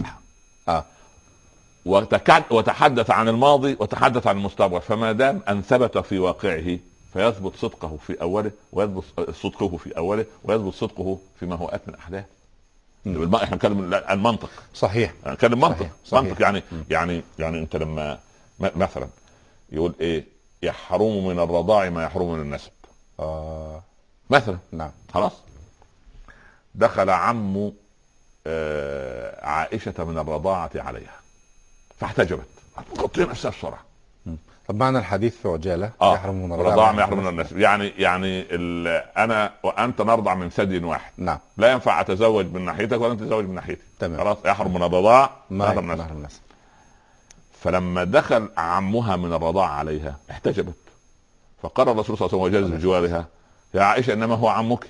[0.69, 0.85] آه.
[2.51, 4.81] وتحدث عن الماضي وتحدث عن المستقبل.
[4.81, 6.79] فما دام أن ثبت في واقعه
[7.13, 9.05] فيثبت صدقه في أوله ويثبت
[9.43, 12.25] صدقه في أوله ويثبت صدقه فيما هو ات من أحداث.
[13.07, 15.13] الم- إحنا نتكلم عن منطق صحيح.
[15.27, 15.77] نتكلم منطق.
[15.79, 16.23] صحيح، صحيح.
[16.25, 18.19] منطق يعني يعني يعني أنت لما
[18.61, 19.09] م- مثلا
[19.73, 20.25] يقول إيه
[20.63, 22.71] يحرم من الرضاع ما يحرم من النسب.
[23.21, 23.83] آه.
[24.31, 24.59] مثلا.
[24.73, 24.91] نعم.
[25.15, 25.33] خلاص؟
[26.75, 27.73] دخل عم
[28.47, 31.21] آه، عائشة من الرضاعة عليها.
[31.99, 32.47] فاحتجبت.
[32.99, 33.81] غطي نفسها بسرعة.
[34.68, 36.14] طب معنى الحديث في عجالة؟ آه.
[36.14, 38.47] يحرم من الرضاعة ما يحرم من النسب يعني يعني
[39.16, 41.12] أنا وأنت نرضع من ثدي واحد.
[41.16, 41.39] نعم.
[41.57, 43.83] لا ينفع أتزوج من ناحيتك ولا تتزوج من ناحيتي.
[43.99, 44.18] تمام.
[44.21, 46.41] خلاص يحرم من الرضاعة ما يحرم من النسب
[47.61, 50.75] فلما دخل عمها من الرضاعة عليها احتجبت.
[51.62, 53.27] فقال الرسول صلى الله عليه وسلم وجلس بجوارها
[53.75, 54.87] يا عائشة إنما هو عمك.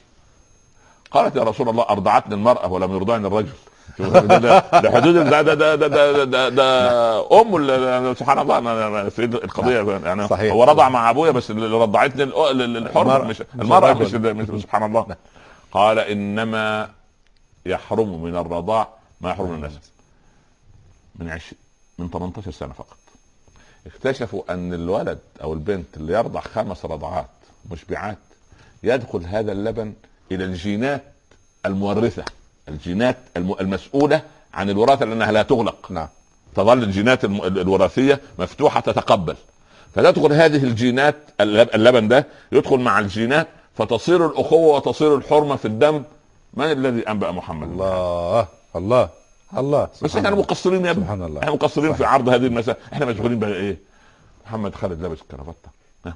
[1.11, 3.53] قالت يا رسول الله أرضعتني المرأة ولم يرضعني الرجل.
[4.01, 4.39] ده- ده
[4.81, 10.01] ده حدود ده ده ده ده ده, ده, ده أم سبحان الله أنا في القضية.
[10.07, 10.53] يعني صحيح.
[10.53, 14.15] هو رضع مع أبويا بس اللي رضعتني المرأة، مش المرأة مش.
[14.15, 15.07] مش سبحان الله.
[15.73, 16.91] قال إنما
[17.67, 18.89] يحرم من الرضاع
[19.21, 19.81] ما يحرم من النسب
[21.17, 21.55] من عش
[21.99, 22.97] من 18 سنة فقط.
[23.87, 27.27] اكتشفوا أن الولد أو البنت اللي يرضع خمس رضعات
[27.71, 28.19] مشبعات
[28.83, 29.93] يدخل هذا اللبن
[30.33, 31.03] إلى الجينات
[31.67, 32.25] المورثة
[32.69, 34.23] الجينات الم- المسؤولة
[34.55, 35.91] عن الوراثة لأنها لا تغلق.
[35.91, 36.09] نعم.
[36.57, 39.37] تظل الجينات الوراثية مفتوحة تتقبل.
[39.95, 46.03] فتدخل هذه الجينات اللب- اللبن ده يدخل مع الجينات فتصير الأخوة وتصير الحرمة في الدم.
[46.55, 49.09] من الذي أنبأ محمد؟ الله الله
[49.57, 49.89] الله.
[50.03, 50.31] بس إحنا.
[50.31, 51.05] مقصرين يا ابني.
[51.05, 51.41] سبحان الله.
[51.41, 52.05] إحنا مقصرين في.
[52.05, 53.77] عرض هذه المسائل إحنا مشغولين بقى إيه؟
[54.47, 55.69] محمد خالد لابس كرافته.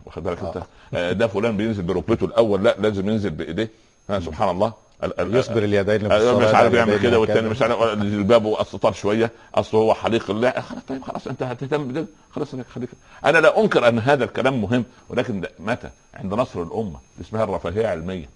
[0.07, 0.63] واخد بالك أنت؟
[0.95, 2.65] آه، ده فلان بينزل بركبته الأول.
[2.65, 3.71] لا لازم ينزل بإيديه.
[4.09, 4.73] سبحان الله.
[5.05, 7.49] ال- ال- يصبر اليدين مش عارف يعمل كده والتاني.
[7.49, 9.31] مش عارف جلبابه استطار شوية.
[9.55, 10.51] أصله هو حليق الله.
[10.51, 12.07] خلاص طيب خلاص انت هتهتم بده.
[12.33, 12.89] خلاص خليك.
[13.25, 16.99] أنا لا أنكر أن هذا الكلام مهم ولكن متى عند نصر الأمة.
[17.21, 18.27] اسمها الرفاهية علمية.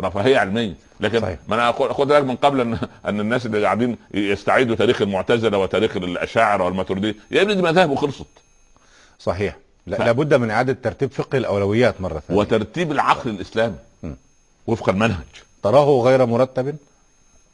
[0.00, 0.74] رفاهيه علمية.
[1.00, 1.38] لكن صحيح.
[1.48, 5.96] ما أنا خد بالك من قبل أن أن الناس اللي قاعدين يستعيدوا تاريخ المعتزلة وتاريخ
[5.96, 8.26] الأشاعرة والماتريديه يا ابني دي مذاهب وخلصت.
[9.18, 9.56] صحيح.
[9.86, 12.40] لا ف- لابد من إعادة ترتيب فقه الأولويات مرة ثانية.
[12.40, 13.74] وترتيب العقل الإسلامي.
[14.66, 15.26] وفق المنهج.
[15.62, 16.76] تراه غير مرتب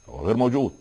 [0.08, 0.72] هو غير موجود.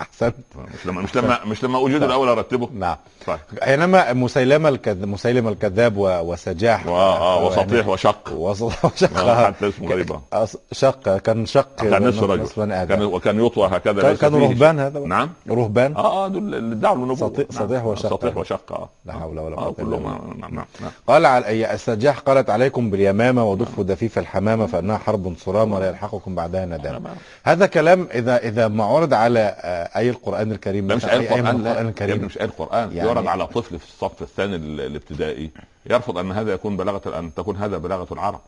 [0.00, 5.08] أحسنت مش لما مش لما مش لما اوجد الأول أرتبه نعم طيب اينما مسيلمة الكذاب
[5.08, 10.46] مسيلمة الكذاب و- وسجاح آه، وسطيح وشق وص- وشق آه، حتى اسمه غريب آه.
[10.46, 13.02] أص- شق كان شق كان نصف كان.
[13.02, 14.80] وكان يطوى هكذا كان- كانوا رهبان.
[14.80, 15.00] هذا.
[15.00, 17.62] نعم رهبان آه آه دول اللي ادعوا النبوه سطيح- نعم.
[17.68, 18.10] سطيح وشق.
[18.10, 20.16] سطيح وشق آه لا حول ولا آه قوة إلا كلهم بالله.
[20.16, 25.72] آه، نعم نعم نعم قال السجاح قالت عليكم باليمامة ودفوا دفيف الحمامة فإنها حرب صرام
[25.72, 27.14] ولا يلحقكم بعدها ندامة نعم.
[27.44, 31.22] هذا كلام إذا إذا ما عرض على آه، أي القرآن الكريم ده مش آية لا
[31.40, 32.92] القرآن يا ابني الكريم مش آية القرآن.
[32.96, 35.50] يعني- يعرض على طفل في الصف الثاني ال- الابتدائي
[35.86, 38.40] يرفض أن هذا يكون بلاغة أن تكون هذا بلاغة العرب.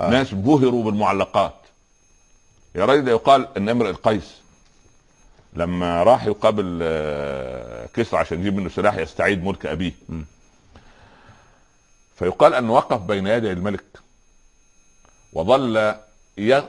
[0.00, 0.10] آه.
[0.10, 1.54] ناس بهروا بالمعلقات.
[2.74, 4.34] يا راجل يقال أن امرئ القيس
[5.54, 9.92] لما راح يقابل آه، كسرى عشان يجيب منه سلاح يستعيد ملك أبيه.
[10.08, 10.22] م.
[12.16, 13.84] فيقال أنه وقف بين يدي الملك
[15.32, 15.94] وظل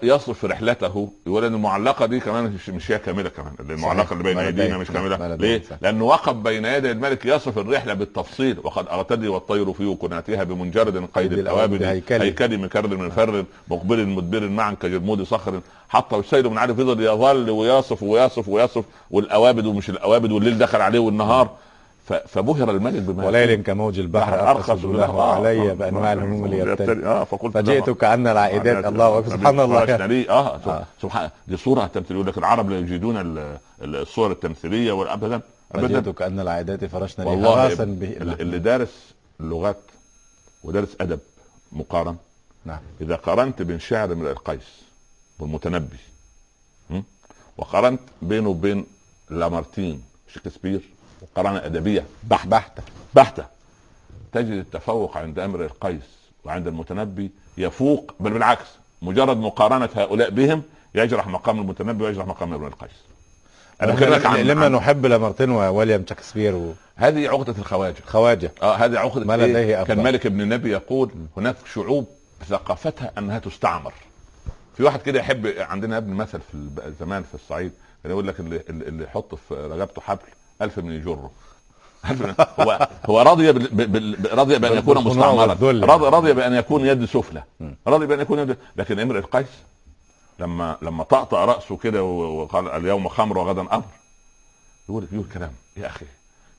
[0.03, 4.77] يصف رحلته يقول ان المعلقة دي كمان مش- هي كاملة كمان المعلقة اللي بين ايدينا
[4.77, 5.17] مش كاملة.
[5.41, 11.05] ليه؟ لأنه وقف بين يدي الملك يصف الرحلة بالتفصيل وقد اغتدي والطير في وكناتها بمنجرد
[11.15, 11.83] قيد الأوابد
[12.23, 12.57] هيكلي.
[12.57, 18.03] مكرر من فر مقبل مدبر معا كجرمود صخر حتى السيل من عارف يفضل يظل ويصف
[18.03, 21.49] ويصف ويصف والأوابد ومش الأوابد والليل دخل عليه والنهار.
[22.13, 27.89] فبهر الملك بما وليل كموج البحر أرخص له علي بأنواع الهموم ليبتلي آه فقلت فجئت
[27.89, 29.29] كأن العائدات الله أكبر.
[29.29, 29.83] سبحان الله.
[29.83, 30.85] الله آه آه.
[31.01, 32.15] سبحان دي صورة تمثيلية.
[32.19, 35.41] يقول لك العرب لا يجيدون ال- ال- الصور التمثيلية والابدا
[35.73, 36.11] فجئت ابدا.
[36.11, 39.77] كأن العائدات فرشنا والله ال- اللي دارس اللغات
[40.63, 41.19] ودارس أدب
[41.71, 42.15] مقارن.
[42.65, 42.79] نعم.
[43.01, 44.81] إذا قارنت بين شعر امرئ القيس
[45.39, 45.97] والمتنبي?
[47.57, 48.85] وقارنت بينه وبين
[49.29, 50.03] لامارتين
[50.33, 50.81] شكسبير
[51.33, 53.45] مقارنه أدبية بحته بحتة بحتة.
[54.31, 56.03] تجد التفوق عند امرئ القيس
[56.45, 58.65] وعند المتنبي يفوق بل بالعكس
[59.01, 60.63] مجرد مقارنة هؤلاء بهم
[60.95, 62.91] يجرح مقام المتنبي ويجرح مقام امرئ القيس.
[63.81, 67.95] أنا بكلمك عن, لما عن نحب لامارتين وويليام شكسبير هذه عقدة الخواجة.
[68.07, 69.93] وخواجة آه هذه عقدة ما إيه؟ لديه أفضل.
[69.93, 72.07] كان مالك ابن النبي يقول هناك شعوب
[72.49, 73.93] ثقافتها أنها تستعمر.
[74.77, 76.69] في واحد كده يحب عندنا ابن مثل في
[76.99, 77.71] زمان في الصعيد
[78.03, 80.19] كان يقول لك اللي اللي اللي يحط في رقبته حبل
[80.61, 81.31] ألف من يجره
[82.59, 83.67] هو هو راضي بال...
[83.67, 83.87] بال...
[83.87, 85.45] بال- راضي بأن يكون مستعمرا.
[85.85, 87.43] راضي راضي بأن يكون يد سفلى.
[87.87, 89.47] راضي بأن يكون يد لكن امرئ القيس
[90.39, 93.83] لما لما طأطأ رأسه كده وقال اليوم خمر وغدا أمر.
[94.89, 95.51] يقول يقول كلام.
[95.77, 96.05] يا أخي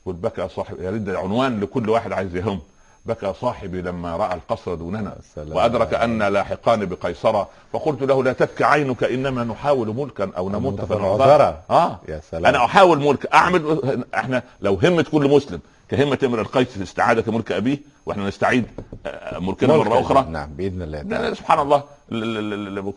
[0.02, 2.60] يقول بكى صاحب يا ريت عنوان لكل واحد عايز يهم.
[3.06, 5.16] بكى صاحبي لما رأى القصر دوننا.
[5.34, 5.56] سلام.
[5.56, 10.94] وأدرك أن لاحقان بقيصر فقلت له لا تبكي عينك إنما نحاول ملكا أو نموت في
[10.94, 11.62] العذارى.
[11.70, 12.00] آه.
[12.08, 12.46] يا سلام.
[12.46, 13.34] أنا أحاول ملك.
[13.34, 18.64] أعمل إحنا لو همه كل مسلم كهمة امرئ القيس في استعادة ملك أبيه وإحنا نستعيد
[19.06, 20.26] آه، ملكنا ملك مره أخرى.
[20.30, 21.34] نعم بإذن الله تعالى.
[21.34, 21.82] سبحان الله.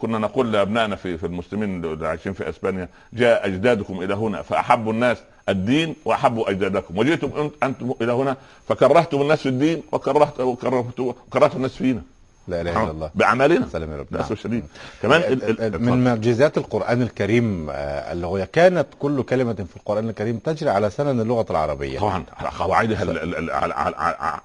[0.02, 4.94] كنا نقول لأبنائنا في في المسلمين اللي عايشين في إسبانيا جاء أجدادكم إلى هنا فأحبوا
[4.94, 5.18] الناس.
[5.50, 6.98] الدين وأحبوا أجدادكم.
[6.98, 8.38] وجئتم أنتم إلى هنا
[8.68, 12.02] فكرهتم الناس في الدين وكرهت وكرهت وكرهتم الناس فينا.
[12.48, 13.10] لا إله إلا الله.
[13.16, 13.68] بأعمالنا.
[13.68, 14.06] سلام يا رب.
[14.12, 14.38] للاسف نعم.
[14.38, 14.64] الشديد.
[15.02, 17.74] كمان ال- ال- من معجزات القرآن الكريم آه،
[18.14, 22.00] اللغوية كانت كل كلمة في القرآن الكريم تجري على سنن اللغة العربية.
[22.00, 23.00] طبعا على قواعدها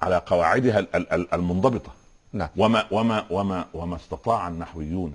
[0.03, 1.91] على قواعدها ال- ال- ال- المنضبطة.
[2.33, 2.49] نعم.
[2.57, 5.13] وما وما وما وما استطاع النحويون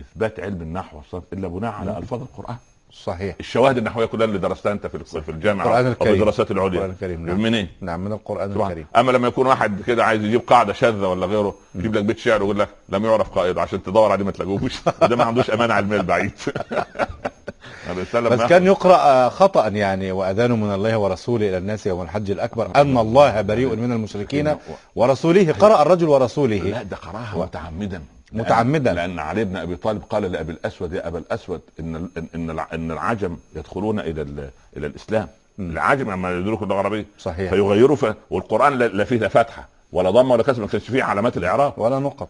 [0.00, 2.56] إثبات علم النحو والصرف إلا بناء على ألفاظ القرآن.
[3.02, 3.36] صحيح.
[3.40, 6.14] الشواهد النحويه كلها اللي درستها أنت في في الجامعة القرآن أو الكريم.
[6.14, 7.42] الدراسات القرآن العليا الكريم نعم.
[7.42, 8.68] منين؟ نعم من القرآن طبعا.
[8.68, 8.86] الكريم.
[8.96, 12.42] أما لما يكون واحد كده عايز يجيب قاعدة شاذة ولا غيره يجيب لك بيت شعر
[12.42, 15.96] ويقول لك لم يعرف قائد عشان تدور عليه ما تلاقوش وده ما عندوش أمانة علميه
[15.96, 16.32] البعيد
[18.14, 22.70] بس كان يقرأ آه، خطأ يعني وأذان من الله ورسوله إلى الناس يوم الحج الأكبر.
[22.76, 24.56] أن الله بريء من المشركين
[24.96, 25.52] ورسوله.
[25.52, 26.56] قرأ الرجل ورسوله.
[26.56, 28.02] لا ده قرأها متعمدا.
[28.32, 28.92] متعمدا.
[28.92, 32.68] لأن علي بن أبي طالب قال لأبي الأسود يا أبا الأسود إن ان إن الع-
[32.74, 35.28] إن العجم يدخلون إلى ال- إلى الإسلام.
[35.58, 37.50] العجم لما يدركوا اللغة العربية صحيح.
[37.50, 38.14] فيغيروا ف...
[38.30, 41.72] والقرآن لا فيه لا فتحة ولا ضمه ولا كسر ما كانش فيه علامات الإعراب.
[41.76, 42.28] ولا نقط.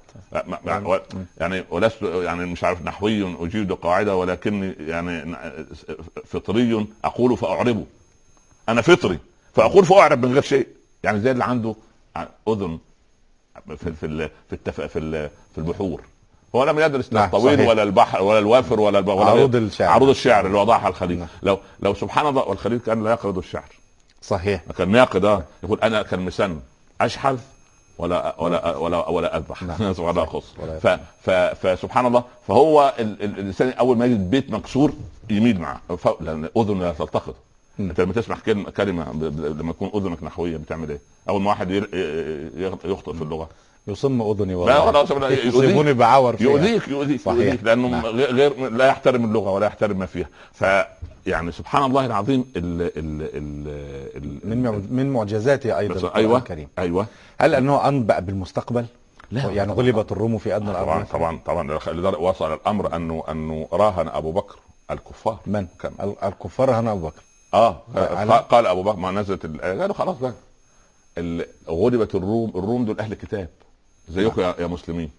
[0.87, 0.99] و-
[1.39, 5.37] يعني ولست يعني مش عارف نحوي اجيد قاعدة ولكني يعني
[6.27, 7.85] فطري أقول فأعربه.
[8.69, 9.19] أنا فطري
[9.55, 10.67] فأقول فأعرب من غير شيء.
[11.05, 11.75] يعني زي اللي عنده
[12.49, 12.79] أذن
[13.77, 14.81] في في في التف...
[14.81, 16.01] في ال- في البحور.
[16.55, 17.69] هو لم يدرس لا نعم، الطويل صحيح.
[17.69, 19.09] ولا البحر ولا الوافر ولا الب...
[19.09, 19.89] ولا عروض الشعر.
[19.89, 21.29] عروض الشعر اللي وضعها الخليل نعم.
[21.43, 23.69] لو لو سبحان الله والخليل كان لا يقرض الشعر.
[24.23, 24.63] صحيح.
[24.79, 25.43] كان ناقد آه.
[25.63, 26.61] يقول أنا كالمسن
[27.01, 27.39] أشحذ
[27.99, 29.63] ولا ولا ولا ولا أذبح.
[29.63, 29.95] نعم.
[29.99, 30.87] ولا اخص ولا ف
[31.23, 31.31] ف
[31.67, 32.25] فسبحان الله.
[32.49, 34.93] فهو ال- ال- الإنسان أول ما يجد بيت مكسور
[35.31, 35.67] يميل
[36.21, 37.35] لأن أذن لا تلتقط.
[37.81, 39.12] انت لما تسمع كلمه كلمة
[39.61, 40.99] لما تكون أذنك نحوية بتعمل إيه؟
[41.29, 41.70] أول ما واحد
[42.85, 43.49] يخطئ في اللغة
[43.89, 45.31] يصم أذني لا والله.
[45.31, 47.39] يصيبوني بعور فيها يؤذيك يؤذيك صحيح.
[47.39, 48.07] يؤذيك لأنه نعم.
[48.07, 50.64] غير لا يحترم اللغة ولا يحترم ما فيها ف
[51.27, 52.91] يعني سبحان الله العظيم ال ال
[53.37, 53.68] ال
[54.16, 57.07] ال من من معجزاته القرآن أيوه الكريم أيوه
[57.41, 58.87] هل أنه أنبأ بالمستقبل؟
[59.31, 59.51] لا.
[59.51, 64.09] يعني غلبت الروم في أدنى الأرض طبعا؟ طبعا طبعا لذلك وصل الأمر انه أنه راهن
[64.09, 64.57] أبو بكر
[64.91, 67.22] الكفار من؟ كان ال- الكفار هنا أبو بكر
[67.55, 70.35] آه على- قال- قال أبو بكر ما نزلت ال- قالوا خلاص بقى.
[71.69, 73.49] غلبت الروم الروم دول أهل كتاب
[74.09, 75.11] زيكم يا, يا مسلمين.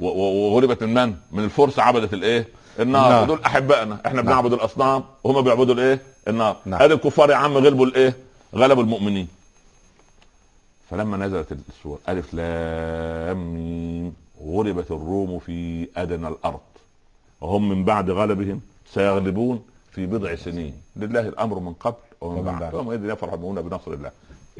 [0.00, 2.48] وغلبت من من؟ الفرس عبدت الايه؟
[2.80, 3.06] النار.
[3.06, 3.22] النار.
[3.22, 3.98] ودول أحبائنا.
[4.06, 5.04] إحنا بنعبد الأصنام.
[5.24, 6.56] وهم بيعبدوا الايه؟ النار.
[6.64, 6.82] نعم.
[6.82, 8.16] هذه الكفار يا عم غلبوا الايه؟
[8.54, 9.28] غلبوا المؤمنين.
[10.90, 14.14] فلما نزلت السور ألف لام ميم.
[14.46, 16.60] غلبت الروم في أدنى الأرض.
[17.40, 18.60] وهم من بعد غلبهم
[18.94, 19.62] سيغلبون.
[19.90, 20.82] في بضع سنين.
[20.96, 22.74] لله الأمر من قبل ومن بعد.
[22.74, 24.10] وهم اذ يفرحون بنصر الله.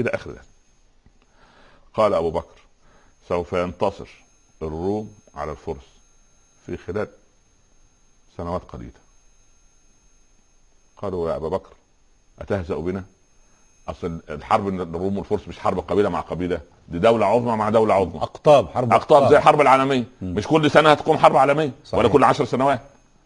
[0.01, 0.45] إلى آخر ذلك
[1.95, 2.61] قال أبو بكر
[3.29, 4.09] سوف ينتصر
[4.63, 5.87] الروم على الفرس
[6.67, 7.09] في خلال
[8.37, 9.01] سنوات قليلة.
[10.97, 11.73] قالوا يا أبا بكر
[12.39, 13.05] أتهزأ بنا؟
[13.89, 16.61] أصل الحرب الروم والفرس مش حرب قبيلة مع قبيلة.
[16.89, 18.23] دي دولة عظمى مع دولة عظمى.
[18.23, 21.99] أقطاب حرب أقطاب زي الحرب العالميه مش كل سنة هتقوم حرب عالمية صحيح.
[21.99, 22.81] ولا كل 10 سنوات.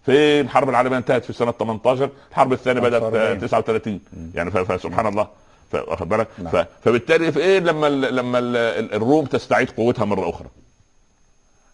[0.06, 3.38] في الحرب العالميه انتهت في سنة 18 الحرب الثانية بدأت 45.
[3.38, 4.00] 39
[4.34, 5.28] يعني فسبحان الله.
[5.72, 6.64] واخد بالك؟ نعم.
[6.82, 8.56] فبالتالي في إيه؟ لما ال لما ال
[8.94, 10.48] الروم تستعيد قوتها مرة أخرى.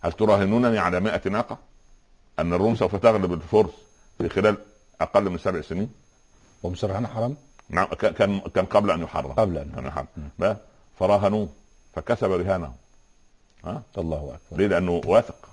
[0.01, 1.59] هل تراهنونني على 100 ناقة
[2.39, 3.71] أن الروم سوف تغلب الفرس
[4.19, 4.57] في خلال
[5.01, 5.91] أقل من سبع سنين؟
[6.63, 7.37] ومسرحنا حرام؟
[7.71, 7.87] نعم.
[7.87, 9.33] كان كان قبل أن يحرم.
[9.33, 10.57] قبل أن يحرم.
[10.99, 11.49] فراهنوه
[11.95, 12.73] فكسب رهانه
[13.65, 14.59] ها؟ الله أكبر.
[14.63, 15.50] ليه؟ لأنه واثق.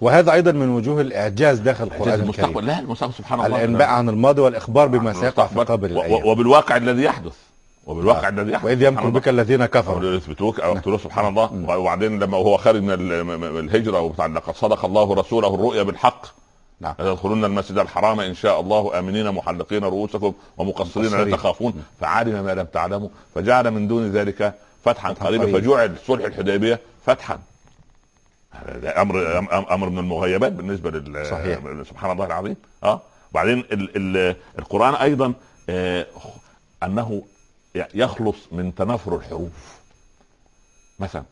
[0.00, 2.60] وهذا أيضا من وجوه الإعجاز داخل المستقبل الكريم.
[2.60, 3.56] لا المستقبل سبحان الله.
[3.56, 6.26] الإنباء عن الماضي والإخبار بما سيقع في قبل الأيام.
[6.26, 7.36] وبالواقع الذي يحدث.
[7.86, 8.70] وبالواقع الذي يحدث.
[8.70, 9.08] سبحان يمكر.
[9.08, 10.14] بك الذين كفروا.
[10.14, 11.78] يثبتوك أو يقتلوك سبحان الله.
[11.78, 12.94] وبعدين لما هو خارج من
[13.58, 16.26] الهجرة وبتاع لقد صدق الله رسوله الرؤيا بالحق.
[16.80, 16.94] نعم.
[16.98, 18.98] لتدخلن المسجد الحرام إن شاء الله.
[18.98, 21.36] آمنين محلقين رؤوسكم ومقصرين لا.
[21.36, 21.82] تخافون.
[22.00, 23.08] فعلم ما لم تعلموا.
[23.34, 24.54] فجعل من دون ذلك
[24.84, 25.60] فتحا قريبا.
[25.60, 27.38] فجعل صلح الحديبية فتحا.
[28.52, 29.38] أمر
[29.74, 31.58] أمر من المغيبات بالنسبة لل صحيح.
[31.88, 32.56] سبحان الله العظيم.
[32.84, 33.00] آه.
[33.30, 35.32] وبعدين ال ال القرآن أيضا
[35.68, 36.06] آه
[36.82, 37.22] أنه
[37.94, 39.80] يخلص من تنافر الحروف.
[41.00, 41.22] مثلا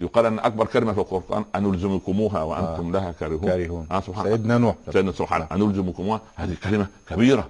[0.00, 3.48] يقال أن أكبر كلمة في القرآن ان نلزمكموها وأنتم لها كارهون.
[3.48, 3.86] كارهون.
[3.90, 4.36] آه سبحان الله.
[4.36, 7.48] سيدنا نوح سيدنا سبحان ان نلزمكموها هذه كلمة كبيرة.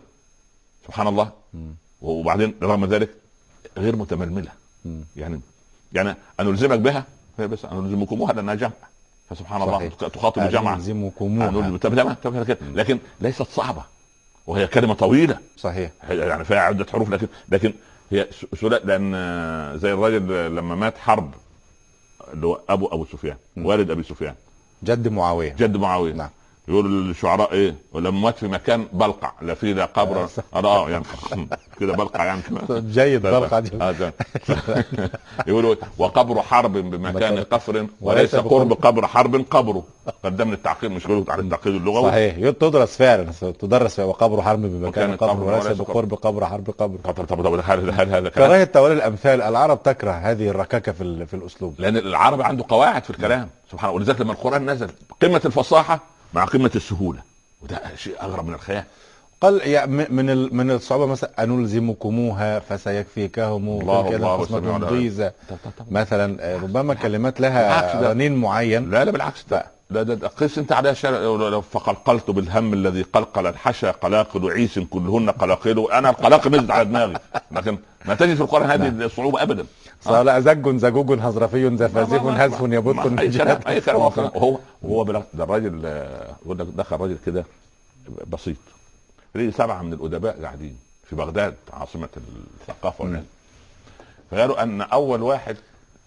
[0.86, 1.30] سبحان الله.
[1.54, 1.74] مم.
[2.02, 3.10] وبعدين رغم ذلك
[3.76, 4.50] غير متململة.
[4.84, 5.04] مم.
[5.16, 5.40] يعني
[5.92, 7.04] يعني ان نلزمك بها
[7.38, 8.72] هي بس ان نلزمكموها لانها جمع.
[9.30, 9.88] فسبحان الله.
[9.88, 12.16] تخاطب جمع ألزمكموها أن نلزم- تمام
[12.74, 13.82] لكن ليست صعبة
[14.46, 15.38] وهي كلمة طويلة.
[15.56, 15.90] صحيح.
[16.10, 17.72] يعني فيها عدة حروف لكن لكن
[18.10, 18.28] هي
[18.84, 19.12] لأن
[19.78, 21.30] زي الراجل لما مات حرب
[22.32, 23.36] اللي هو أبو أبو سفيان.
[23.56, 24.34] والد أبي سفيان.
[24.84, 25.52] جد معاوية.
[25.58, 26.12] جد معاوية.
[26.12, 26.30] نعم.
[26.68, 29.32] يقول الشعراء إيه؟ ولما مات في مكان بلقع.
[29.42, 30.22] لا فيه لا قبر.
[30.22, 30.42] آه، صح.
[30.54, 31.04] آه يعني
[31.80, 32.42] كده بلقع يعني.
[32.94, 33.70] جيد بلقى دي.
[33.80, 34.12] آه،.
[35.48, 39.84] يقولوا وقبر حرب بمكان مكان- قفر وليس قرب قبر حرب قبره.
[40.24, 42.10] قدمنا التعقيد مش يقولوا على التعقيد اللغوي.
[42.10, 42.50] صحيح.
[42.50, 46.46] تدرس فعلا تدرس وقبر حرب بمكان قبر وليس بقرب قبر.
[46.46, 46.98] حرب قبر.
[47.04, 51.34] طب طب طب هل هذا كلام؟ كراهية توالي الأمثال العرب تكره هذه الركاكة في في
[51.34, 51.74] الأسلوب.
[51.78, 53.48] لأن العربي عنده قواعد في الكلام.
[53.72, 54.00] سبحان الله.
[54.00, 54.88] ولذلك لما القرآن نزل
[55.22, 57.22] قمة الفصاحة مع قمة السهولة.
[57.62, 58.84] وده شيء أغرب من الخيال.
[59.44, 64.14] قال م- من من الصعوبه مثلا أنلزمكموها فسيكفيكهم الله تلك
[64.76, 64.88] الله.
[64.88, 65.32] ضيزة.
[65.50, 65.72] طب.
[65.90, 68.10] مثلا آه، ربما كلمات لها.
[68.12, 68.90] رنين معين.
[68.90, 69.66] لا لا بالعكس ده.
[69.90, 71.10] ده ده, قيس انت عليها شر...
[71.50, 77.14] لو فقلقلت بالهم الذي قلقل الحشا قلاقل عيس كلهن قلاقل أنا القلاقل نزلت على دماغي.
[77.52, 79.64] لكن ما تجد في القرآن هذه الصعوبة ابدا.
[80.04, 83.20] صار زج زجوج هزرفي زفازف ما- هزف يبط
[83.68, 84.00] أي كلام
[84.36, 84.58] هو.
[84.86, 87.44] هو ده الراجل آه، يقول لك دخل راجل كده
[88.32, 88.56] بسيط.
[89.34, 90.76] ليه سبعة من الأدباء قاعدين
[91.10, 92.08] في بغداد عاصمة
[92.60, 93.22] الثقافة
[94.30, 95.56] فقالوا أن أول واحد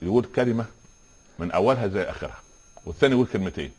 [0.02, 0.66] يقول كلمة
[1.40, 2.40] من أولها زي آخرها
[2.86, 3.72] والثاني يقول كلمتين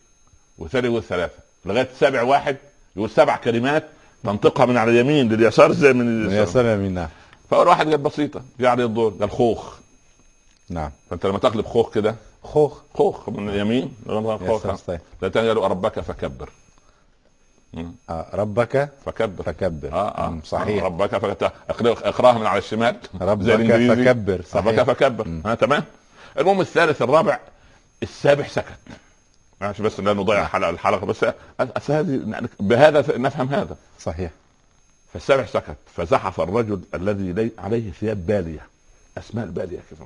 [0.59, 2.57] والثاني يقول ثلاثة لغاية سابع واحد
[2.97, 3.89] يقول سبع كلمات
[4.25, 6.47] تنطقها من على اليمين لليسار زي من اليسار.
[6.55, 7.09] سلام منا
[7.51, 9.79] فأول واحد قال بسيطة جه عليه الدور قال خوخ.
[10.71, 10.91] نعم.
[11.11, 12.79] فأنت لما تقلب خوخ كده خوخ.
[12.95, 14.81] خوخ من اليمين خوخ.
[14.87, 15.01] طيب.
[15.23, 16.51] لا تاني قالوا ربك فكبر.
[18.11, 19.43] آه، ربك فكبر.
[19.43, 19.93] فكبر.
[19.93, 20.39] آه آه.
[20.45, 20.85] صحيح.
[20.85, 21.51] ربك فكبر.
[22.09, 22.97] اقرأها من على الشمال.
[23.21, 23.47] ربك.
[23.99, 24.67] فكبر، صحيح.
[24.67, 25.85] ربك فكبر آه تمام.
[26.39, 27.39] المهم الثالث الرابع
[28.03, 28.79] السابع سكت.
[29.61, 31.25] عشان بس لا نضيع حلقه الحلقة بس
[31.91, 33.77] هذه بهذا نفهم هذا.
[34.01, 34.31] صحيح.
[35.13, 35.77] فالسابع سكت.
[35.97, 38.67] فزحف الرجل الذي لي عليه ثياب بالية.
[39.19, 39.99] أسماء البالية كيف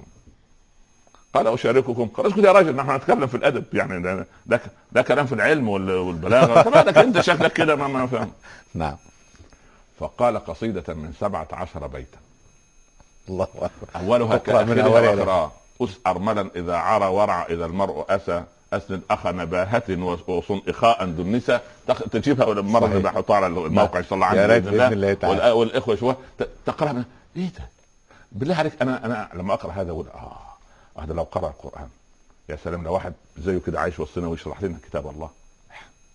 [1.34, 2.06] قال أشارككم.
[2.06, 3.64] قال اسكت يا راجل نحن نتكلم في الأدب.
[3.72, 4.60] يعني ده ده,
[4.92, 6.78] ده كلام في العلم وال- والبلاغة.
[6.80, 8.32] هذا أنت شكلك كده ما ما فاهم.
[8.74, 8.96] نعم.
[10.00, 12.18] فقال قصيدة من سبعة عشر بيتا.
[13.28, 13.70] الله أكبر.
[14.06, 15.12] أولها أقرأ من كآخرها أولها.
[15.12, 18.44] إلى واخرها اسأر ملا إذا عرى ورع إذا المرء أسى.
[18.72, 19.82] اسند أخ نباهة
[20.28, 22.82] وصن إخاء دنسة تخ- تجيبها صحيح.
[22.82, 25.14] اللي بحطها على الموقع ان شاء الله يا ريت بإذن الله.
[25.14, 25.50] تعالى.
[25.50, 26.92] والإخوة شوية ت- تقرأ.
[26.92, 27.04] من-
[27.36, 27.68] إيه ده؟
[28.32, 30.38] بالله عليك أنا أنا لما أقرأ هذا أقول آه.
[30.98, 31.88] هذا لو قرأ القرآن.
[32.48, 35.30] يا سلام لو واحد زيه كده عايش وسطنا ويشرح لنا كتاب الله.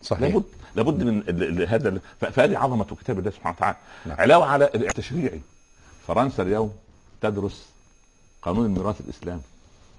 [0.01, 0.21] صحيح.
[0.21, 0.43] لابد
[0.75, 3.77] لابد من هذا فهذه عظمة كتاب الله سبحانه وتعالى.
[4.05, 4.17] نعم.
[4.19, 5.41] علاوة على التشريعي.
[6.07, 6.73] فرنسا اليوم
[7.21, 7.65] تدرس
[8.41, 9.41] قانون الميراث الإسلامي.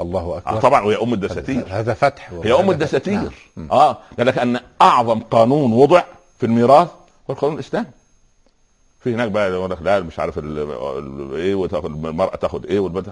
[0.00, 1.66] الله آه اكبر طبعا وهي أم الدساتير.
[1.68, 2.32] هذا فتح.
[2.32, 3.48] هي أم الدساتير.
[3.70, 6.02] آه لك ان أعظم قانون وضع
[6.38, 6.88] في الميراث
[7.30, 7.86] هو القانون الإسلامي.
[9.00, 10.58] في هناك بقى يقول لك لا مش عارف ال-
[10.98, 13.10] ال- إيه وتاخد المرأة تاخد إيه والبنت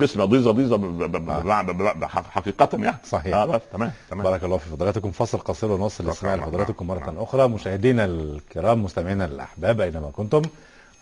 [0.00, 2.96] قسمة ضيزة ضيزة ب- ب- ب- ب- ب- حقيقة يعني.
[3.04, 3.44] صحيح.
[3.44, 4.24] بس تمام تمام.
[4.24, 7.18] بارك الله في فضلاتكم فاصل قصير ونوصل الاستماع نعم، لحضراتكم مرة نعم.
[7.18, 7.48] أخرى.
[7.48, 10.42] مشاهدينا الكرام مستمعينا الأحباب أينما كنتم.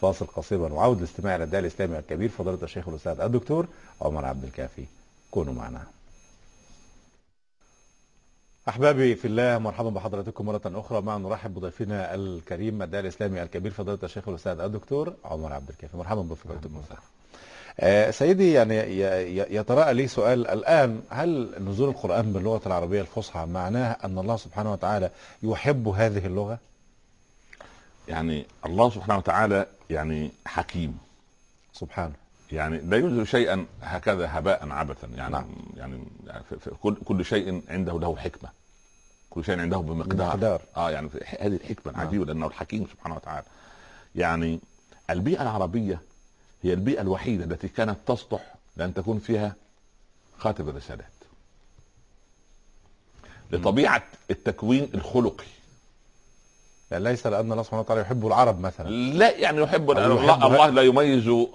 [0.01, 3.67] فاصل قصير ونعود الاستماع للداعي الإسلامي الكبير فضيلة الشيخ الأستاذ الدكتور
[4.03, 4.85] عمر عبد الكافي.
[5.31, 5.83] كونوا معنا.
[8.69, 11.01] أحبابي في الله مرحبا بحضراتكم مرة أخرى.
[11.01, 15.97] مع نرحب بضيفنا الكريم الداعي الإسلامي الكبير فضيلة الشيخ الأستاذ الدكتور عمر عبد الكافي.
[15.97, 16.83] مرحبا بفضيلتكم
[17.81, 18.75] آه، سيدي يعني
[19.55, 20.47] يتراءى لي سؤال.
[20.49, 25.11] الآن هل نزول القرآن باللغة العربية الفصحى معناه أن الله سبحانه وتعالى
[25.43, 26.59] يحب هذه اللغة؟
[28.09, 30.99] يعني الله سبحانه وتعالى يعني حكيم.
[31.73, 32.15] سبحانه
[32.53, 35.47] يعني لا ينزل شيئا هكذا هباء عبثا يعني نعم.
[35.77, 35.99] يعني
[36.61, 38.51] في كل كل شيء عنده له حكمة
[39.31, 40.63] كل شيء عنده بمقدار بمقدار.
[40.77, 41.09] آه يعني
[41.41, 42.03] هذه الحكمة نعم.
[42.03, 43.47] العجيبة لأنه الحكيم سبحانه وتعالى
[44.15, 44.61] يعني
[45.11, 46.01] البيئة العربية
[46.63, 49.55] هي البيئة الوحيدة التي كانت تصلح لأن تكون فيها
[50.39, 51.07] خاتم الرسالات
[53.51, 55.45] لطبيعة التكوين الخلقي
[56.93, 58.89] ليس لأن الله سبحانه وتعالى يحب العرب مثلا.
[58.91, 61.47] لا يعني يحب الله, الله لا يميز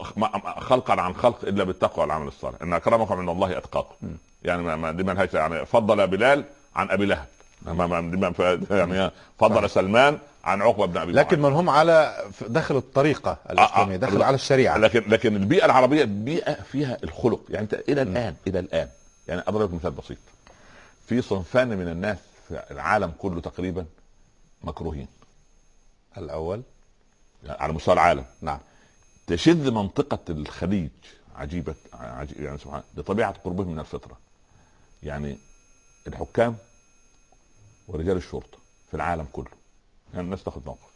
[0.57, 2.61] خلقا عن خلق إلا بالتقوى والعمل الصالح.
[2.61, 3.95] إن أكرمكم عند الله أتقاكم.
[4.43, 6.43] يعني ما دي لهاش يعني فضل بلال
[6.75, 7.25] عن أبي لهب.
[8.71, 11.41] يعني فضل سلمان عن عقبة بن أبي لكن.
[11.41, 14.25] من هم على داخل الطريقة الإسلامية داخل لا.
[14.25, 14.77] على الشريعة.
[14.77, 17.41] لكن لكن البيئة العربية بيئة فيها الخلق.
[17.49, 18.87] يعني أنت إلى الان إلى الآن.
[19.27, 20.17] يعني أضرب لك مثال بسيط.
[21.07, 22.17] في صنفان من الناس
[22.47, 23.85] في العالم كله تقريبا
[24.63, 25.07] مكروهين.
[27.43, 28.59] يعني على مستوى العالم نعم.
[29.27, 30.89] تشذ منطقة الخليج
[31.35, 34.17] عجيبة عجيب يعني سبحان لطبيعة قربهم من الفطرة.
[35.03, 35.37] يعني
[36.07, 36.55] الحكام
[37.87, 38.57] ورجال الشرطة
[38.89, 39.45] في العالم كله.
[40.13, 40.91] يعني الناس تاخد موقف.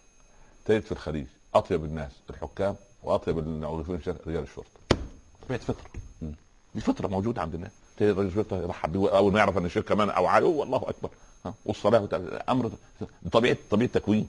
[0.66, 4.80] تجد في الخليج أطيب الناس الحكام وأطيب الموظفين في رجال الشرطة.
[5.46, 5.90] طبيعة فطرة.
[6.76, 7.72] دي فطرة موجودة عند الناس.
[7.98, 11.10] تجد رجل الشرطة يرحب بيه أول ما يعرف أن الشركة كمان أو عالي الله أكبر.
[11.46, 12.14] ها، والصلاة وت-
[12.50, 12.72] أمر
[13.32, 14.28] طبيعة طبيعة تكوين.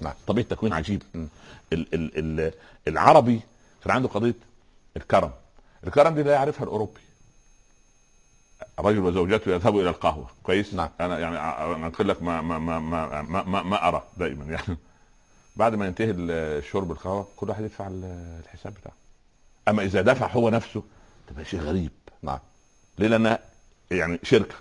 [0.00, 0.12] نعم.
[0.26, 1.02] طبيعه تكوين عجيب.
[1.14, 1.28] ال
[1.72, 2.52] ال ال
[2.88, 3.40] العربي
[3.84, 4.34] كان عنده قضية
[4.96, 5.30] الكرم.
[5.86, 7.00] الكرم دي لا يعرفها الأوروبي.
[8.78, 10.30] رجل وزوجته يذهبوا إلى القهوة.
[10.42, 10.88] كويس؟ نعم.
[11.00, 11.36] أنا يعني
[11.86, 14.78] انقل لك ما ما ما ما ما, ما, ما أرى دائما يعني.
[15.56, 18.94] بعد ما ينتهي الشرب القهوة كل واحد يدفع ال- الحساب بتاعه.
[19.68, 20.82] أما إذا دفع هو نفسه
[21.28, 21.90] تبقى شيء غريب.
[22.22, 22.38] نعم.
[22.98, 23.38] ليه؟ لأن
[23.90, 24.54] يعني شركة.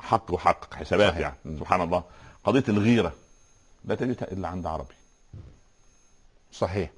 [0.00, 1.20] حق وحق حسابات صحيح.
[1.20, 1.58] يعني.
[1.58, 2.04] سبحان الله.
[2.44, 3.12] قضية الغيرة.
[3.84, 4.94] لا تجدها إلا عند عربي.
[6.52, 6.90] صحيح.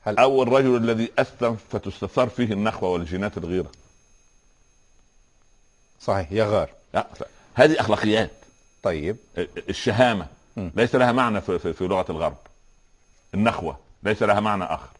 [0.00, 3.70] هل أو الرجل الذي أسلم فتستثار فيه النخوة والجينات الغيرة.
[6.00, 6.70] صحيح يغار
[7.54, 8.30] هذه أخلاقيات.
[8.82, 9.16] طيب.
[9.68, 10.26] الشهامة.
[10.56, 10.70] م.
[10.76, 12.36] ليس لها معنى في, في, في لغة الغرب.
[13.34, 14.90] النخوة ليس لها معنى آخر.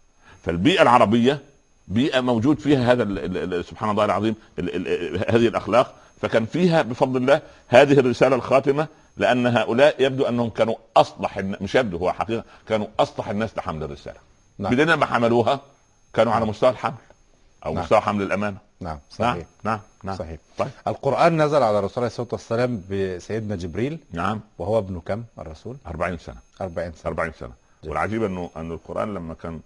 [0.45, 1.43] فالبيئة العربية
[1.89, 5.95] بيئة موجود فيها هذا ال ال ال سبحان الله العظيم ال ال هذه الأخلاق.
[6.21, 11.97] فكان فيها بفضل الله هذه الرسالة الخاتمة لأن هؤلاء يبدو أنهم كانوا أصلح مش يبدو
[11.97, 14.19] هو حقيقة كانوا أصلح الناس لحمل الرسالة.
[14.59, 14.73] نعم.
[14.73, 15.61] بدليل لما حملوها
[16.15, 16.95] كانوا على مستوى الحمل
[17.67, 17.83] أو نعم.
[17.85, 18.59] مستوى حمل الأمانة.
[18.81, 19.47] نعم نعم صحيح.
[19.65, 20.17] نعم نعم.
[20.17, 20.41] صحيح.
[20.59, 20.69] طيب.
[20.87, 24.41] القرآن نزل على الرسول عليه الصلاة والسلام بسيدنا جبريل نعم.
[24.59, 26.37] وهو ابن كم الرسول؟ 40 سنة.
[26.61, 27.07] 40 سنة.
[27.07, 27.53] 40 سنة.
[27.83, 27.91] جميل.
[27.91, 29.61] والعجيب إنه ان القرآن لما كان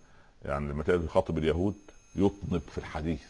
[0.45, 1.75] يعني لما كان يخاطب اليهود
[2.17, 3.23] يطنب في الحديث.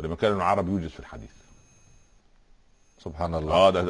[0.00, 1.30] ولما كان العرب يوجز في الحديث.
[3.04, 3.82] سبحان الله آه ده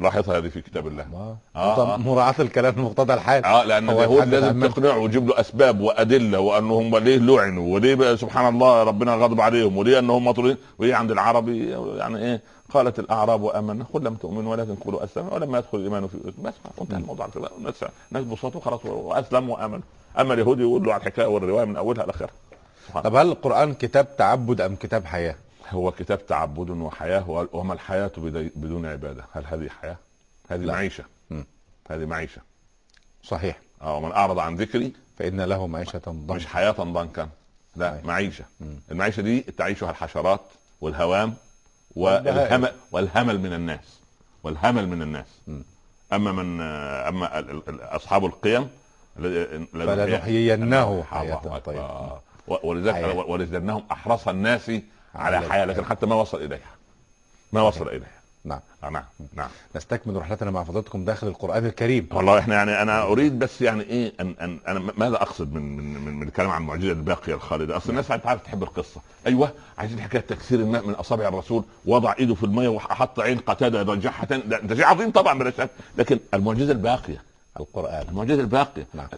[0.00, 1.36] لاحظها هذه في كتاب الله آه.
[1.56, 1.96] آه، آه.
[1.96, 6.96] مراعاة الكلام لمقتضى الحال آه لأن هو اليهود لازم تقنعه ويجيب له أسباب وأدلة وأنهم
[6.96, 11.70] ليه لعنوا وليه بقى سبحان الله ربنا غضب عليهم وليه أنهم مطرودين وهي عند العربي
[11.98, 12.40] يعني إيه
[12.74, 16.96] قالت الأعراب امنا قل لم تؤمنوا ولكن قولوا اسلمنا ولما يدخل الإيمان في بس وانتهى
[16.98, 17.28] الموضوع.
[17.58, 17.74] الناس
[18.12, 19.80] الناس بسطوا خلاص واسلموا وامنوا
[20.18, 22.30] أما اليهود يقول له على الحكاية والرواية من أولها لآخرها
[23.04, 25.34] طب هل القرآن كتاب تعبد أم كتاب حياة؟
[25.70, 28.10] هو كتاب تعبد وحياة وما الحياة
[28.56, 29.96] بدون عبادة هل هذه حياة؟
[30.50, 30.72] هذه لا.
[30.72, 31.44] معيشة مم.
[31.90, 32.40] هذه معيشة
[33.22, 37.28] صحيح آه ومن أعرض عن ذكري فإن له معيشة ضنكا مش حياة ضنكا
[37.76, 38.04] لا صحيح.
[38.04, 38.80] معيشة مم.
[38.90, 40.40] المعيشة دي تعيشها الحشرات
[40.80, 41.34] والهوام.
[41.96, 43.98] والهمل والهمل من الناس
[44.42, 45.62] والهمل من الناس مم.
[46.12, 47.44] أما من أما
[47.96, 48.68] أصحاب القيم
[49.72, 51.58] فلنحيينه.
[51.58, 52.12] طيبة
[52.48, 53.14] و- ولذلك حياة.
[53.14, 54.72] ولزدناهم أحرص الناس
[55.14, 55.84] على حياة لكن.
[55.84, 56.70] حتى ما وصل إليها.
[57.52, 58.18] ما وصل إليها.
[58.44, 58.60] نعم.
[58.84, 59.02] آه، نعم.
[59.34, 59.48] نعم.
[59.76, 62.08] نستكمل رحلتنا مع فضلاتكم داخل القرآن الكريم.
[62.12, 66.00] والله إحنا يعني أنا أريد بس يعني إيه ان ان أنا ماذا أقصد من من
[66.04, 69.00] من, من الكلام عن المعجزه الباقيه الخالدة؟ أصل الناس عارف تحب القصة.
[69.26, 73.78] أيوه عايزين حكاية تكسير الماء من أصابع الرسول وضع إيده في الماء وحط عين قتادة
[73.80, 77.22] يرجعها تاني ده, شيء عظيم طبعا بلا شك لكن المعجزة الباقية
[77.60, 78.86] القرآن المعجزة الباقية.
[78.94, 79.08] نعم.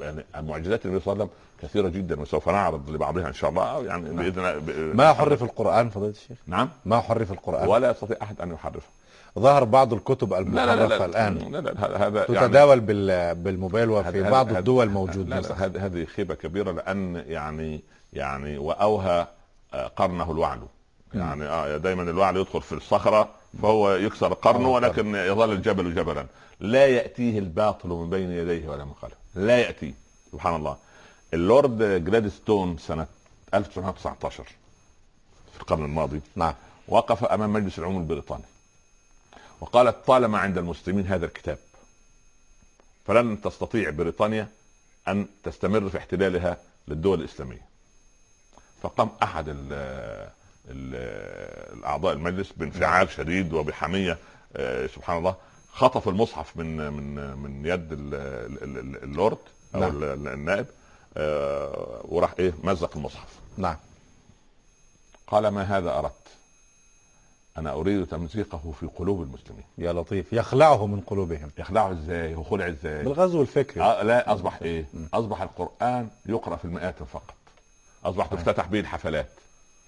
[0.00, 3.84] يعني المعجزات النبي صلى الله عليه وسلم كثيرة جدا وسوف نعرض لبعضها إن شاء الله.
[3.86, 6.68] يعني بإذن ب- ما حرف القرآن فضيلة الشيخ؟ نعم.
[6.84, 8.86] ما حرف القرآن؟ ولا يستطيع أحد أن يحرفه.
[9.38, 14.48] ظهر بعض الكتب لا لا لا لا هذا- يعني تتداول بال- بالموبايل وفي هذا- بعض
[14.48, 15.40] هذا- الدول موجود لا.
[15.40, 17.80] لا هذه هذه خيبة كبيرة لأن يعني
[18.12, 19.26] يعني وأوهى
[19.74, 20.58] آه، قرنه الوعل
[21.14, 23.28] يعني آه دايما الوعل يدخل في الصخرة
[23.62, 26.26] فهو يكسر قرنه آه، ولكن يظل الجبل جبلا.
[26.60, 29.16] لا يأتيه الباطل من بين يديه ولا من خلفه.
[29.34, 29.94] لا ياتيه
[30.32, 30.76] سبحان الله.
[31.34, 33.06] اللورد جلادستون سنة
[33.54, 34.44] 1919
[35.54, 36.54] في القرن الماضي نعم
[36.88, 38.44] وقف أمام مجلس العموم البريطاني.
[39.60, 41.58] وقالت طالما عند المسلمين هذا الكتاب
[43.06, 44.48] فلن تستطيع بريطانيا
[45.08, 46.56] أن تستمر في احتلالها
[46.88, 47.66] للدول الإسلامية.
[48.82, 49.56] فقام أحد ال
[50.68, 50.94] ال
[51.78, 54.18] الأعضاء المجلس بانفعال شديد وبحمية
[54.56, 55.34] آه، سبحان الله
[55.72, 59.38] خطف المصحف من من من يد ال- ال- ال- اللورد
[59.74, 60.02] أو نعم.
[60.02, 60.66] ال- النائب
[61.16, 63.38] آه، وراح إيه مزق المصحف.
[63.56, 63.76] نعم.
[65.26, 66.14] قال ما هذا أردت؟
[67.58, 69.64] أنا أريد تمزيقه في قلوب المسلمين.
[69.78, 70.32] يا لطيف.
[70.32, 71.50] يخلعه من قلوبهم.
[71.58, 73.82] يخلعه إزاي؟ وخلع إزاي؟ بالغزو الفكري.
[73.82, 77.34] آه لا أصبح إيه؟ أصبح القرآن يقرأ في المئات فقط.
[78.04, 79.28] اصبح تفتتح به الحفلات.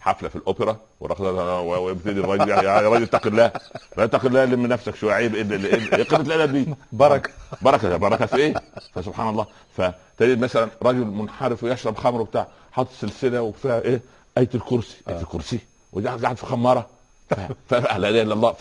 [0.03, 3.53] حفلة في الأوبرا والرقص ويبتدي الراجل يا يا راجل اتق الله.
[3.97, 6.75] لا اتق الله لم نفسك شوية عيب إيه قله الأدب دي.
[6.93, 7.31] بركة.
[7.63, 8.55] بركة بركة في إيه؟
[8.95, 9.47] فسبحان الله.
[9.77, 14.01] فتجد مثلا رجل منحرف ويشرب خمر وبتاع حاطط سلسلة وفيها إيه؟
[14.39, 14.97] آية الكرسي.
[15.09, 15.59] آية الكرسي.
[15.93, 16.87] وقاعد قاعد في خمارة.
[17.31, 17.35] ف-
[17.69, 18.53] ف- لا إله إلا الله.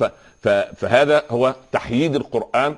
[0.77, 2.75] فهذا هو تحييد القرآن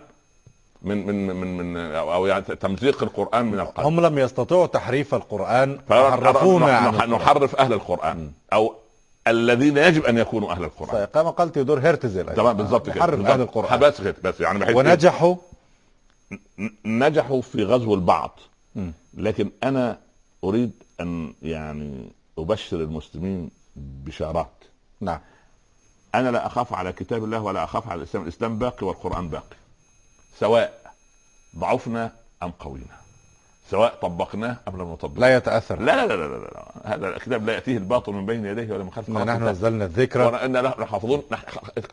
[0.84, 3.86] من من من من أو يعني تمزيق القرآن من القلب.
[3.86, 7.10] هم لم يستطيعوا تحريف القرآن حرفونا عن نح- القرآن.
[7.12, 8.76] نحرف أهل القرآن أو
[9.28, 11.06] الذين يجب أن يكونوا أهل القرآن.
[11.06, 13.30] كما قال تيودور هرتزل تمام بالظبط كده بالظبط.
[13.32, 13.80] أهل القرآن.
[13.80, 15.36] بس كده بس يعني بحيث؟ ونجحوا؟
[16.86, 18.40] نجحوا في غزو البعض.
[19.18, 19.98] لكن أنا
[20.44, 20.72] أريد
[21.02, 24.52] أن يعني أبشر المسلمين بشارات.
[25.02, 25.20] نعم.
[26.16, 29.56] أنا لا أخاف على كتاب الله ولا أخاف على الإسلام الإسلام باقي والقرآن باقي.
[30.40, 30.74] سواء
[31.58, 32.12] ضعفنا
[32.44, 32.98] أم قوينا.
[33.72, 35.80] سواء طبقناه أم لم نطبقه لا يتأثر.
[35.80, 36.96] لا لا لا لا, لا, لا.
[36.96, 40.22] هذا الكتاب لا يأتيه الباطل من بين يديه ولا من خلفه نحن نزلنا الذكر.
[40.22, 41.22] وإن نحن حافظون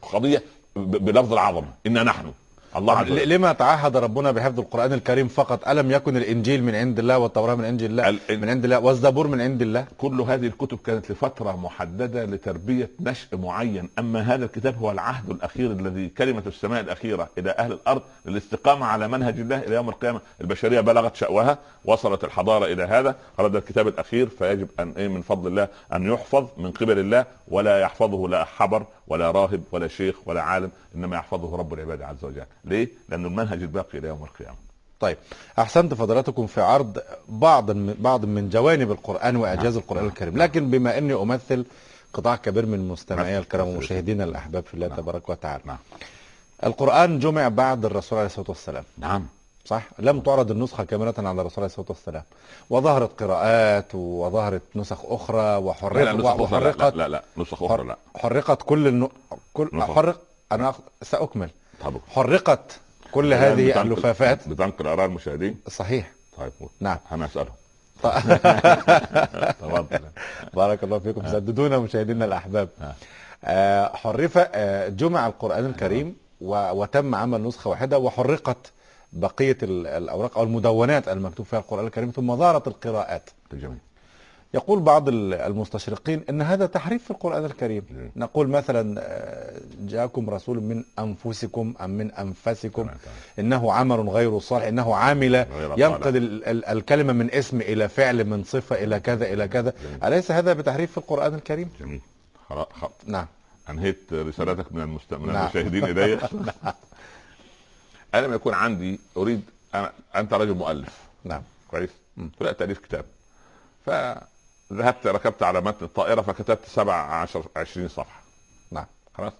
[0.02, 0.42] قضية
[0.76, 2.32] بلفظ العظمه انا نحن
[2.76, 7.54] الله لما تعهد ربنا بحفظ القرآن الكريم فقط؟ ألم يكن الإنجيل من عند الله والتوراة
[7.54, 8.78] من عند الله؟ ال- من عند الله.
[8.78, 9.84] والزبور من عند الله.
[9.98, 13.88] كل هذه الكتب كانت لفترة محددة لتربية نشء معين.
[13.98, 19.08] أما هذا الكتاب هو العهد الأخير الذي كلمة السماء الأخيرة إلى أهل الأرض للاستقامة على
[19.08, 20.20] منهج الله إلى يوم القيامة.
[20.40, 23.14] البشرية بلغت شأوها وصلت الحضارة إلى هذا.
[23.40, 27.80] هذا الكتاب الأخير فيجب أن إيه من فضل الله أن يحفظ من قبل الله ولا
[27.80, 32.44] يحفظه لا حبر ولا راهب ولا شيخ ولا عالم إنما يحفظه رب العباد عز وجل
[32.64, 34.56] ليه؟ لأنه المنهج الباقي إلى يوم القيامة
[35.00, 35.16] طيب
[35.58, 36.98] أحسنت فضلاتكم في عرض
[37.28, 41.64] بعض من بعض من جوانب القرآن وإعجاز القرآن الكريم لكن بما أني أمثل
[42.12, 43.42] قطاع كبير من مستمعي نعم.
[43.42, 44.96] الكرام ومشاهدينا الأحباب في الله نعم.
[44.96, 45.78] تبارك وتعالى نعم.
[46.66, 49.26] القرآن جمع بعد الرسول عليه الصلاة والسلام نعم
[49.64, 52.22] صح؟ لم تعرض النسخة كاملة على الرسول عليه الصلاة والسلام.
[52.70, 57.62] وظهرت قراءات وظهرت نسخ أخرى لا لا وحرق نسخ أخرى لا, وحرقت لا, لا نسخ
[57.62, 57.96] أخرى لا.
[58.16, 59.10] حرقت كل النو...
[59.54, 59.90] كل نسخ.
[59.94, 60.20] حرق
[60.52, 61.50] أنا أخ- سأكمل.
[61.84, 62.80] طب حرقت
[63.12, 64.48] كل هذه اللفافات.
[64.48, 66.10] بتنقل آراء المشاهدين؟ صحيح.
[66.38, 66.52] طيب.
[66.80, 66.98] نعم.
[67.12, 67.54] أنا أسألهم
[70.54, 71.28] بارك الله فيكم.
[71.32, 72.68] سددونا مشاهدينا الأحباب.
[72.80, 72.92] نعم.
[73.44, 78.56] آه، حرف آه، جمع القرآن الكريم وتم عمل نسخة واحدة وحرقت
[79.12, 83.78] بقية ال- الأوراق أو المدونات المكتوب فيها القرآن الكريم ثم ظهرت القراءات جميل
[84.54, 88.10] يقول بعض ال- المستشرقين إن هذا تحريف في القرآن الكريم جميل.
[88.16, 92.96] نقول مثلا آه، جاءكم رسول من أنفسكم أم من أنفسكم تمام.
[93.38, 95.34] إنه عمل غير صالح إنه عامل
[95.76, 100.04] ينقل ال- ال- الكلمة من اسم إلى فعل من صفة إلى كذا إلى كذا جميل.
[100.04, 102.00] أليس هذا بتحريف في القرآن الكريم جميل
[102.48, 102.68] خلاص.
[103.06, 103.26] نعم
[103.70, 105.14] أنهيت رسالتك من المست...
[105.14, 105.36] من نعم.
[105.54, 106.18] المشاهدين الي
[108.14, 109.42] أنا لما يكون عندي أريد
[109.74, 109.92] أنا...
[110.16, 110.98] أنت رجل مؤلف.
[111.24, 111.42] نعم.
[111.68, 113.04] كويس؟ بدات تأليف كتاب.
[113.86, 118.22] فذهبت ركبت على متن الطائرة فكتبت 17 20 صفحة.
[118.70, 118.86] نعم.
[119.14, 119.32] خلاص؟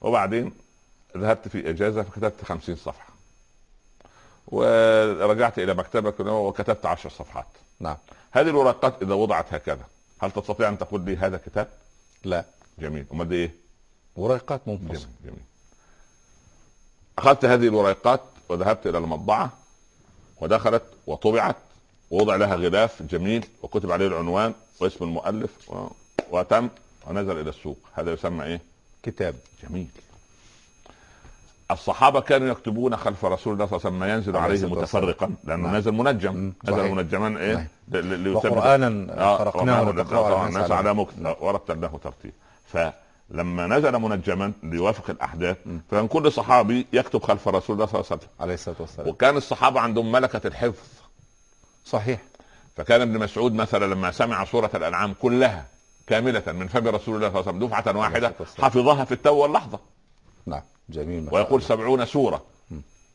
[0.00, 0.52] وبعدين
[1.16, 3.12] ذهبت في إجازة فكتبت 50 صفحة.
[4.46, 7.46] ورجعت إلى مكتبك وكتبت 10 صفحات.
[7.80, 7.96] نعم.
[8.30, 9.84] هذه الورقات إذا وضعت هكذا
[10.20, 11.68] هل تستطيع أن تقول لي هذا كتاب؟
[12.24, 12.44] لا.
[12.78, 13.06] جميل.
[13.12, 13.54] أمال دي إيه؟
[14.16, 15.42] ورقات جميل منفصله جميل.
[17.22, 19.50] أخذت هذه الورقات وذهبت إلى المطبعة
[20.40, 21.56] ودخلت وطبعت
[22.10, 25.86] ووضع لها غلاف جميل وكتب عليه العنوان واسم المؤلف و...
[26.30, 26.68] وتم
[27.06, 28.60] ونزل إلى السوق هذا يسمى إيه
[29.02, 29.86] كتاب جميل
[31.70, 34.66] الصحابة كانوا يكتبون خلف رسول الله صلى الله عليه وسلم ما ينزل عليه.
[34.66, 35.76] متفرقا لأنه نعم.
[35.76, 36.52] نزل منجم مم.
[36.64, 36.92] نزل صحيح.
[36.92, 37.66] منجما إيه صحيح.
[37.88, 39.44] ليثبت- وقرانا آه،
[39.92, 42.32] لتقرأه على الناس على مكت ورتلناه ترتيل
[43.32, 45.56] فلما نزل منجما ليوافق الأحداث
[45.90, 48.30] فكان كل صحابي يكتب خلف رسول الله صلى الله عليه وسلم.
[48.40, 49.08] عليه الصلاة والسلام.
[49.08, 50.88] وكان الصحابة عندهم ملكة الحفظ.
[51.84, 52.20] صحيح.
[52.76, 55.66] فكان ابن مسعود مثلا لما سمع سورة الأنعام كلها
[56.06, 58.32] كاملة من فم رسول الله صلى الله عليه وسلم دفعة واحدة.
[58.58, 59.80] حفظها في التو واللحظة.
[60.46, 61.28] نعم جميل.
[61.32, 61.62] ويقول.
[61.62, 62.42] سبعون سورة.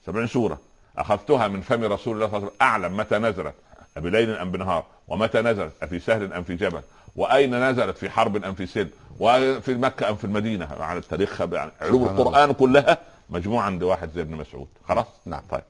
[0.05, 0.59] سبعين سورة.
[0.97, 2.51] أخذتها من فم رسول الله صلى الله عليه وسلم.
[2.61, 3.55] أعلم متى نزلت
[3.95, 6.82] بليل أم بنهار؟ ومتى نزلت؟ أفي سهل أم في جبل؟
[7.18, 8.89] وأين نزلت؟ في حرب أم في سلم
[9.20, 12.97] وفي مكة أم في المدينة؟ على التاريخ يعني علوم القرآن كلها
[13.30, 14.68] مجموعة عند واحد زي ابن مسعود.
[14.89, 15.41] خلاص؟ نعم.
[15.51, 15.61] طيب.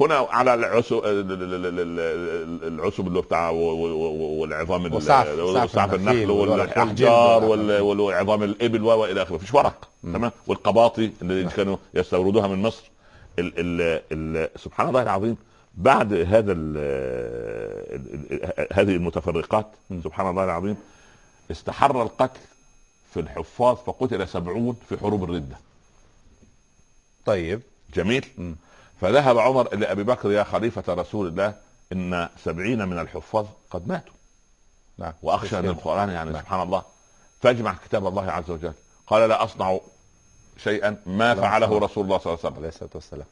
[0.00, 1.02] هنا على العسب
[2.64, 7.44] العسب اللي بتاع والعظام ال- وسعف- وسعف سعف النخل والأحجار
[7.82, 9.34] والعظام الإبل وإلى آخره.
[9.34, 12.90] مفيش ورق تمام؟ والقباطي اللي كانوا يستوردوها من مصر.
[13.38, 15.36] ال ال ال سبحان الله العظيم.
[15.76, 16.76] بعد هذا ال
[18.72, 19.66] هذه المتفرقات
[20.04, 20.76] سبحان الله العظيم
[21.50, 22.40] استحر القتل
[23.14, 25.56] في الحفاظ فقتل سبعون في حروب الردة.
[27.26, 27.62] طيب.
[27.94, 28.26] جميل.
[28.38, 28.56] مم.
[29.00, 31.54] فذهب عمر إلى أبي بكر يا خليفة رسول الله
[31.92, 34.14] إن سبعين من الحفاظ قد ماتوا.
[34.98, 35.12] نعم.
[35.22, 35.70] وأخشى أن تسلم.
[35.70, 36.42] القرآن يعني نعم.
[36.42, 36.82] سبحان الله.
[37.40, 38.72] فاجمع كتاب الله عز وجل.
[39.06, 39.78] قال لا أصنع
[40.56, 41.78] شيئا ما فعله أصنع.
[41.78, 43.24] رسول الله صلى الله عليه وسلم.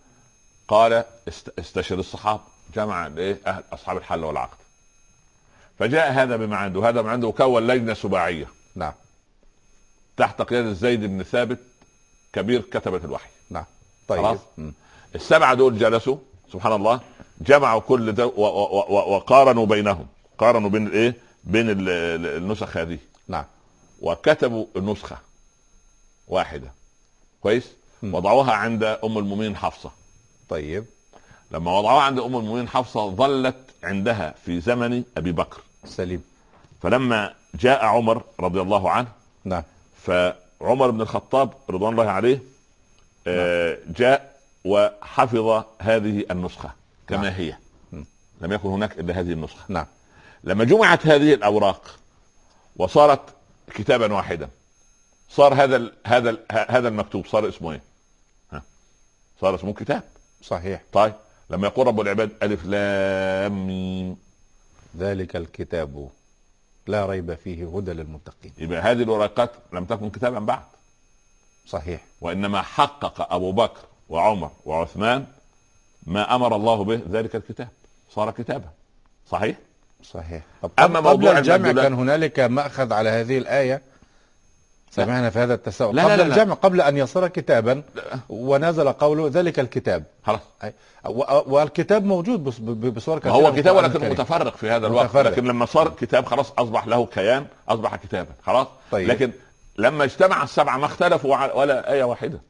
[0.69, 2.41] قال است- استشر الصحابة
[2.75, 4.57] جمع الايه أهل أصحاب الحل والعقد.
[5.79, 6.81] فجاء هذا بما عنده.
[6.81, 8.93] وهذا ما عنده وكون لجنه سباعيه نعم.
[10.17, 11.59] تحت قيادة زيد بن ثابت
[12.33, 13.31] كبير كتبة الوحي.
[13.51, 13.65] نعم.
[14.09, 14.39] خلاص.
[14.39, 14.73] طيب مم.
[15.15, 16.17] السبعه دول جلسوا
[16.53, 17.01] سبحان الله
[17.41, 20.07] جمعوا كل ده و- و- و- وقارنوا بينهم.
[20.39, 21.15] قارنوا بين الايه
[21.45, 22.99] بين ال- ال- النسخ هذه.
[23.29, 23.45] نعم.
[24.01, 25.19] وكتبوا النسخة
[26.29, 26.73] واحدة.
[27.41, 27.69] كويس.
[28.03, 29.91] وضعوها عند أم المؤمنين حفصة.
[30.53, 30.85] طيب
[31.51, 36.25] لما وضعوها عند أم المؤمنين حفصة ظلت عندها في زمن أبي بكر سليم
[36.83, 39.09] فلما جاء عمر رضي الله عنه
[39.45, 39.63] نعم
[39.97, 42.43] فعمر بن الخطاب رضوان الله عليه
[43.27, 46.73] آه، جاء وحفظ هذه النسخة
[47.09, 47.33] كما نعم.
[47.33, 47.57] هي.
[48.41, 49.87] لم يكن هناك إلا هذه النسخة نعم
[50.45, 51.99] لما جمعت هذه الأوراق
[52.77, 53.23] وصارت
[53.75, 54.49] كتابا واحدا
[55.29, 57.83] صار هذا ال هذا ال هذا المكتوب صار اسمه إيه؟
[58.53, 58.63] ها؟
[59.41, 60.12] صار اسمه كتاب
[60.43, 60.83] صحيح.
[60.93, 61.13] طيب
[61.51, 64.17] لما يقول رب العباد ألف لام ميم.
[64.97, 66.09] ذلك الكتاب.
[66.87, 68.53] لا ريب فيه هدى للمتقين.
[68.59, 70.65] يبقى هذه الورقات لم تكن كتابا بعد.
[71.67, 72.05] صحيح.
[72.21, 75.27] وإنما حقق أبو بكر وعمر وعثمان
[76.07, 77.69] ما أمر الله به ذلك الكتاب.
[78.11, 78.69] صار كتابا.
[79.31, 79.57] صحيح؟
[80.03, 80.43] صحيح.
[80.63, 83.83] طب أما قبل موضوع الجمع كان هنالك مأخذ على هذه الآية.
[84.95, 85.97] سمعنا في هذا التساؤل.
[85.97, 86.35] لا، قبل لا، لا، لا.
[86.35, 87.83] الجمع قبل أن يصير كتابا
[88.29, 90.05] ونزل قوله ذلك الكتاب.
[90.25, 90.41] خلاص.
[91.47, 92.45] والكتاب موجود
[92.95, 94.09] بصور كثيرة هو كتاب ولكن.
[94.11, 95.05] متفرق في هذا الوقت.
[95.05, 95.31] متفرق.
[95.31, 98.31] لكن لما صار كتاب خلاص أصبح له كيان أصبح كتابا.
[98.47, 99.09] خلاص؟ طيب.
[99.09, 99.33] لكن
[99.79, 102.41] لما اجتمع السبعه ما اختلفوا ولا إيه واحدة.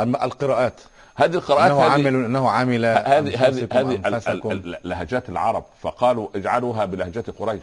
[0.00, 0.80] الم- القراءات.
[1.16, 7.62] هذه القراءات إنه عامل إنه عامل هذه هذه هذه لهجات العرب فقالوا اجعلوها بلهجة قريش.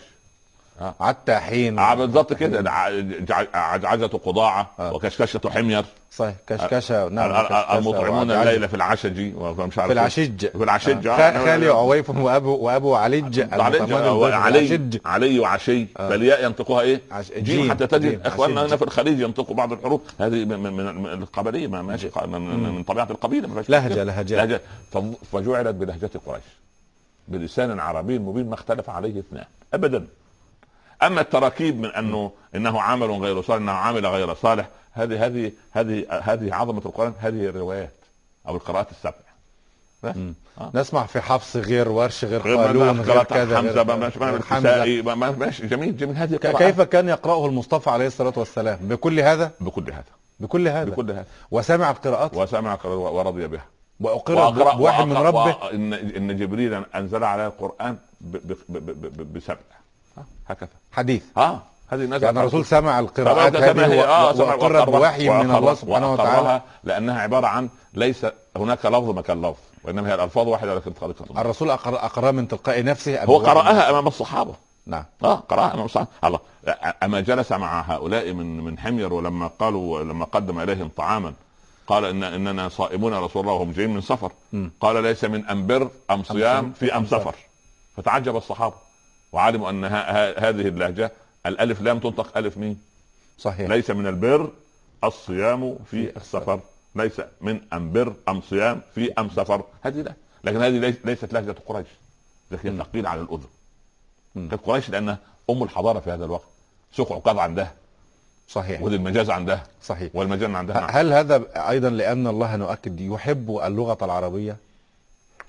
[0.99, 4.93] حتى حين آه، بالضبط كده ع- جع- عجعجة قضاعة آه.
[4.93, 8.31] وكشكشة حمير صحيح كشكشة نعم ال- ال- كشكشة المطعمون.
[8.31, 9.91] الليلة في العشج ومش عارف في إيه.
[9.91, 11.45] العشج في العشج آه.
[11.45, 16.09] خالي عويف وأبو وأبو علج علي علي وعشي آه.
[16.09, 17.01] بالياء ينطقوها إيه؟
[17.37, 17.71] جيم.
[17.71, 18.25] حتى تجد.
[18.25, 18.65] إخواننا.
[18.65, 20.87] هنا في الخليج ينطقوا بعض الحروف هذه من,
[21.21, 23.63] القبليه ما ماشي من, طبيعة القبيلة.
[23.69, 24.61] لهجة
[24.91, 24.97] ف-
[25.35, 26.43] فجعلت بلهجة قريش
[27.27, 30.05] بلسان عربي مبين ما اختلف عليه اثنان ابدا
[31.03, 36.05] أما التراكيب من أنه إنه عمل غير صالح إنه عامل غير صالح هذه هذه هذه
[36.21, 37.93] هذه عظمة القرآن هذه الروايات
[38.47, 39.13] أو القراءات السبع.
[40.05, 40.71] آه.
[40.73, 44.19] نسمع في حفص غير ورش غير قالون غير كذا حمزة ماشي
[45.39, 46.15] ماشي جميل جميل.
[46.15, 50.03] هذه كيف كان يقرأه المصطفى عليه الصلاة والسلام؟ بكل هذا؟ بكل هذا.
[50.39, 50.89] بكل هذا.
[50.89, 51.25] بكل هذا.
[51.51, 53.65] وسمع القراءات؟ وسمع ورضي بها.
[53.99, 57.51] وأقر بواحد من ربه؟ ان إن جبريل أنزل على
[58.21, 59.57] ب- بسبع.
[60.47, 60.69] هكذا.
[60.91, 61.23] حديث.
[61.37, 65.55] آه هذه نزلت يعني الرسول سمع القراءات هذه آه، و- سمع وأقر وأقرها- بوحي من
[65.55, 66.61] الله سبحانه وتعالى.
[66.83, 68.25] لأنها عبارة عن ليس
[68.57, 72.83] هناك لفظ مكان لفظ وإنما هي الألفاظ واحدة لكن طريقه الرسول أقر أقرأ من تلقاء
[72.83, 74.55] نفسه هو؟ قرأها أمام الصحابة.
[74.87, 75.03] نعم.
[75.23, 76.07] آه قرأها أمام الصحابة.
[76.23, 76.39] الله
[77.03, 81.33] أما جلس مع هؤلاء من من حمير ولما قالوا لما قدم إليهم طعاما
[81.87, 84.31] قال ان إننا صائمون يا رسول الله وهم جايين من سفر.
[84.53, 84.71] مم.
[84.81, 87.19] قال ليس من أم بر أم صيام في أم أم سفر.
[87.19, 87.35] سفر.
[87.97, 88.73] فتعجب الصحابة.
[89.35, 89.85] وعلموا أن
[90.45, 91.11] هذه اللهجة
[91.45, 92.79] الألف لام تنطق ألف ميم.
[93.37, 93.69] صحيح.
[93.69, 94.49] ليس من البر
[95.03, 96.59] الصيام في السفر.
[96.95, 99.63] ليس من ام بر أم صيام في أم سفر.
[99.81, 100.13] هذه لا.
[100.43, 101.87] لكن هذه ليس- ليست لهجة قريش.
[102.51, 102.77] لكن.
[102.77, 103.47] ثقيله على الأذن.
[104.35, 105.17] كانت قريش لانها
[105.49, 106.47] أم الحضارة في هذا الوقت.
[106.93, 107.73] سوق عكاظ عندها.
[108.49, 108.81] صحيح.
[108.81, 109.63] وذي المجاز عندها.
[109.83, 110.11] صحيح.
[110.13, 110.79] والمجان عندها.
[110.79, 110.89] نعم.
[110.91, 114.57] هل هذا أيضا لأن الله نؤكد يحب اللغة العربية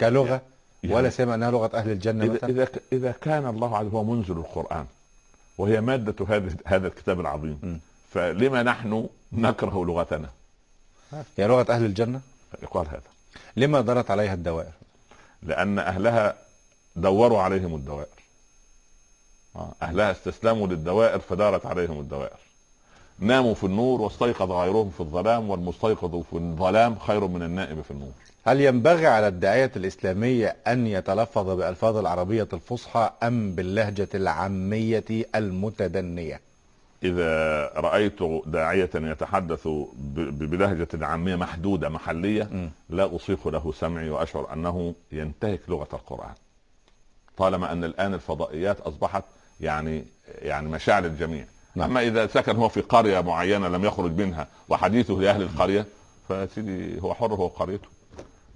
[0.01, 0.41] كلغة؟
[0.83, 2.49] يعني- ولا سيما أنها لغة أهل الجنة اذا مثلا.
[2.51, 4.87] إذا إذا كان الله عز وجل هو منزل القرآن
[5.59, 7.81] وهي مادة هذا هذا الكتاب العظيم.
[8.11, 10.31] فلما نحن نكره لغتنا؟
[11.39, 12.21] هي لغة أهل الجنة؟
[12.63, 13.01] يقال هذا.
[13.57, 14.73] لما دارت عليها الدوائر؟
[15.43, 16.35] لأن أهلها
[16.97, 18.07] دوروا عليهم الدوائر.
[19.57, 22.37] آه، أهلها استسلموا للدوائر فدارت عليهم الدوائر.
[23.19, 28.13] ناموا في النور واستيقظ غيرهم في الظلام والمستيقظ في الظلام خير من النائم في النور.
[28.47, 35.05] هل ينبغي على الداعية الإسلامية أن يتلفظ بألفاظ العربية الفصحى أم باللهجة العامية
[35.35, 36.41] المتدنية
[37.03, 39.87] إذا رأيت داعية يتحدث ب-
[40.21, 42.71] ب- بلهجة عامية محدودة محلية م.
[42.91, 46.35] لا اصيغ له سمعي وأشعر أنه ينتهك لغة القرآن
[47.37, 49.25] طالما أن الآن الفضائيات أصبحت
[49.61, 50.05] يعني
[50.43, 51.45] يعني مشاعر الجميع
[51.75, 51.91] نعم.
[51.91, 55.87] أما إذا سكن هو في قرية معينة لم يخرج منها وحديثه لأهل القرية
[56.29, 57.89] فسيدي هو حر هو قريته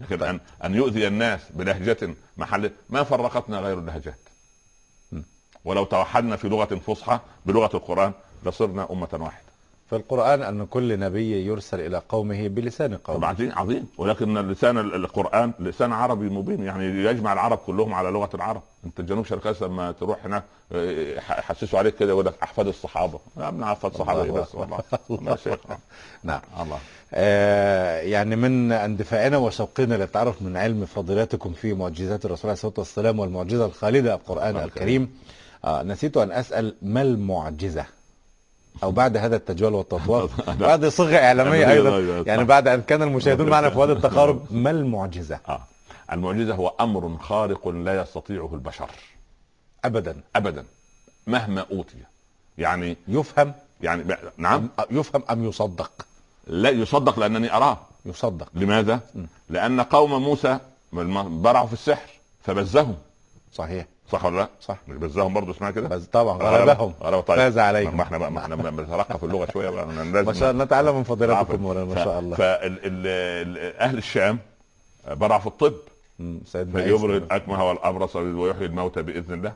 [0.00, 4.18] لكن ان أن يؤذي الناس بلهجة محليه ما فرقتنا غير اللهجات.
[5.64, 8.12] ولو توحدنا في لغة فصحى بلغة القرآن
[8.46, 9.49] لصرنا أمة واحدة
[9.90, 13.86] في القرآن أن كل نبي يرسل إلى قومه بلسان طبعا قومه عظيم عظيم.
[13.98, 16.62] ولكن لسان ال- القرآن لسان عربي مبين.
[16.64, 18.62] يعني يجمع العرب كلهم على لغة العرب.
[18.86, 20.42] أنت جنوب شرق آسيا لما تروح هناك
[20.72, 23.18] آه، يح- يحسسوا عليك كده يقول لك أحفاد الصحابة.
[23.36, 24.54] يا ابن صحابه إيه الله بس
[25.08, 25.36] والله.
[25.44, 25.78] شيخ آه.
[26.24, 26.40] نعم.
[26.62, 26.78] الله.
[27.14, 33.18] آه يعني من اندفاعنا وشوقنا للتعرف من علم فضيلتكم في معجزات الرسول عليه الصلاة والسلام
[33.18, 35.10] والمعجزة الخالدة القرآن الله الكريم.
[35.64, 37.84] آه نسيت أن أسأل ما المعجزة؟
[38.82, 40.88] أو بعد هذا التجوال والتطواف بعد
[41.68, 41.96] أيوة، أيضا.
[41.96, 42.44] أيوة، يعني.
[42.44, 45.60] بعد أن كان المشاهدون معنا في وادي التقارب ما المعجزة؟ آه.
[46.12, 48.90] المعجزة هو أمر خارق لا يستطيعه البشر.
[49.84, 50.20] أبدا.
[50.36, 50.64] ابدا.
[51.26, 51.96] مهما أوتي.
[52.58, 54.68] يعني يفهم؟ يعني ب- نعم.
[54.90, 55.90] يفهم أم يصدق؟
[56.46, 57.78] لا يصدق لأنني أراه.
[58.06, 58.48] يصدق.
[58.54, 59.24] لماذا؟ م.
[59.50, 60.58] لأن قوم موسى
[61.42, 62.08] برعوا في السحر
[62.44, 62.94] فبزهم.
[63.54, 63.86] صحيح.
[64.12, 64.78] صح ولا لا؟ صح.
[64.88, 66.94] مش بزهم برضه اسمها كده؟ بس طبعا غلبهم.
[67.02, 67.36] غلبة طيب.
[67.36, 70.64] فاز عليهم ما إحنا ما إحنا بنترقى في اللغة شوية بقى لازم ما شاء الله
[70.64, 71.62] نتعلم من فضيلتكم.
[71.62, 72.36] مولانا ما شاء الله.
[72.36, 74.38] فاهل الشام
[75.10, 75.74] برع في الطب.
[76.44, 76.82] سيدنا.
[76.82, 79.52] فيبرئ الاكمه والابرص ويحيي الموتى بإذن الله.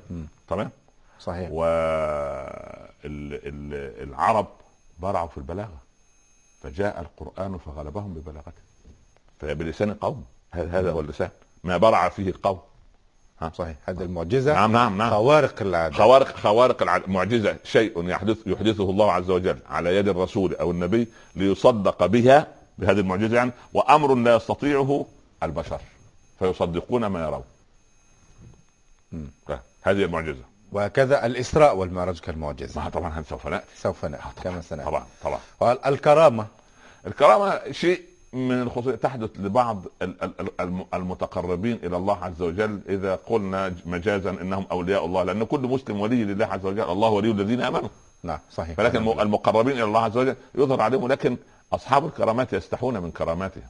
[0.49, 0.71] تمام؟
[1.21, 1.49] صحيح.
[3.05, 4.47] والعرب
[4.99, 5.79] برعوا في البلاغة.
[6.63, 8.63] فجاء القرآن فغلبهم ببلاغته
[9.41, 10.25] فبلسان قوم.
[10.51, 11.31] هذا هذا هو اللسان.
[11.65, 12.61] ما برع فيه القوم.
[13.55, 14.53] صحيح هذه المعجزة.
[14.55, 15.11] نعم نعم نعم.
[15.11, 15.95] خوارق العادة.
[15.95, 21.09] خوارق خوارق الع- معجزة شيء يحدث يحدثه الله عز وجل على يد الرسول أو النبي
[21.37, 22.47] ليصدق بها
[22.79, 25.07] بهذه المعجزة يعني وأمر لا يستطيعه
[25.43, 25.81] البشر
[26.39, 27.45] فيصدقون ما يرون.
[29.83, 30.43] هذه المعجزة.
[30.73, 32.83] وكذا الإسراء والمعراج كالمعجزة.
[32.85, 33.65] ما طبعا هذا سوف نأتي.
[33.77, 34.89] سوف نأتي كما سنأتي.
[34.91, 35.39] طبعا طبعا.
[35.61, 36.47] والكرامة.
[37.07, 38.03] الكرامة شيء
[38.35, 43.75] من الخصوصيه تحدث لبعض ال- ال- ال- الم- المتقربين إلى الله عز وجل إذا قلنا
[43.87, 47.89] مجازا إنهم أولياء الله لأن كل مسلم ولي لله عز وجل الله ولي الذين آمنوا.
[48.23, 48.77] نعم صحيح.
[48.77, 51.37] فلكن الم- المقربين إلى الله عز وجل يظهر عليهم لكن
[51.73, 53.63] أصحاب الكرامات يستحون من كراماتهم.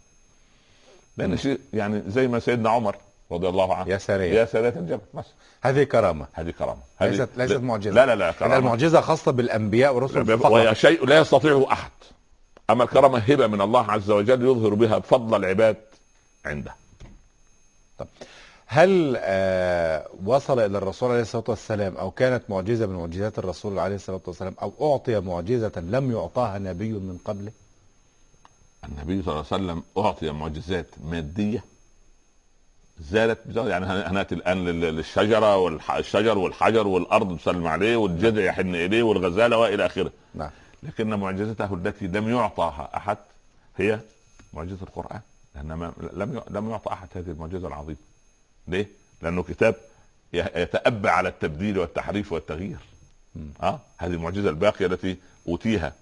[1.16, 2.96] لأن شيء يعني زي ما سيدنا عمر
[3.32, 3.90] رضي الله عنه.
[3.90, 4.32] يا سريع.
[4.32, 5.24] يا سادة الجبل بس.
[5.62, 6.26] هذه كرامة.
[6.32, 6.80] هذه كرامة.
[6.98, 7.90] هذه ليست ليست معجزة.
[7.94, 10.50] لا لا لا هذه كرامه المعجزة خاصة بالأنبياء والرسل فقط.
[10.50, 11.90] وهي شيء لا يستطيعه أحد.
[12.70, 15.76] أما الكرامة هبة من الله عز وجل يظهر بها فضل العباد
[16.44, 16.74] عنده.
[18.66, 23.94] هل آه وصل إلى الرسول عليه الصلاة والسلام أو كانت معجزة من معجزات الرسول عليه
[23.96, 27.52] الصلاة والسلام أو أعطي معجزة لم يعطاها نبي من قبله؟
[28.88, 31.64] النبي صلى الله عليه وسلم أعطي معجزات مادية
[33.10, 39.02] زالت يعني هن- هنأتي الآن لل- للشجرة والشجر والحجر والأرض تسلم عليه والجذع يحن إليه
[39.02, 40.10] والغزالة وإلى آخره.
[40.34, 40.50] نعم.
[40.84, 43.18] لكن معجزته التي لم يعطاها أحد
[43.76, 44.00] هي
[44.52, 45.20] معجزة القرآن.
[45.54, 47.98] لأن لم لم يعطى أحد هذه المعجزة العظيمة.
[48.68, 48.86] ليه؟
[49.22, 49.74] لأنه كتاب
[50.32, 52.78] يتأبى على التبديل والتحريف والتغيير.
[53.62, 55.16] آه؟ هذه المعجزة الباقية التي
[55.48, 55.92] أوتيها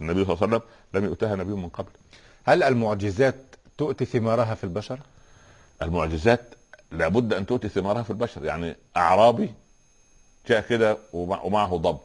[0.00, 1.90] النبي صلى الله عليه وسلم لم يؤتها نبي من قبل.
[2.44, 3.36] هل المعجزات
[3.78, 4.98] تؤتي ثمارها في البشر؟
[5.82, 6.54] المعجزات
[6.92, 8.44] لابد أن تؤتي ثمارها في البشر.
[8.44, 9.54] يعني أعرابي
[10.48, 12.00] جاء كده ومع- ومعه ضب.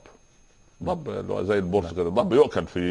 [0.83, 2.81] ضب اللي هو زي البرص كده ضب يؤكل في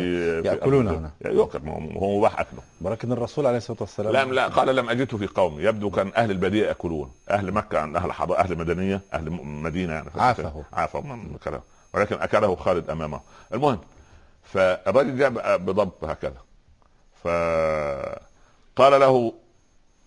[0.44, 1.10] يأكلونه هنا.
[1.24, 5.26] يؤكل هو مباح اكله ولكن الرسول عليه الصلاة والسلام لا لا قال لم أجده في
[5.26, 7.10] قومي يبدو كان أهل الباديه يأكلون.
[7.30, 10.10] أهل مكة عن أهل حضاره أهل مدنية أهل مدينة يعني.
[10.16, 10.64] عافه.
[10.72, 11.60] عافه من كلام.
[11.94, 13.20] ولكن أكله خالد أمامه.
[13.54, 13.78] المهم
[14.44, 16.36] فالرجل جاء بضب هكذا.
[17.24, 19.32] فقال له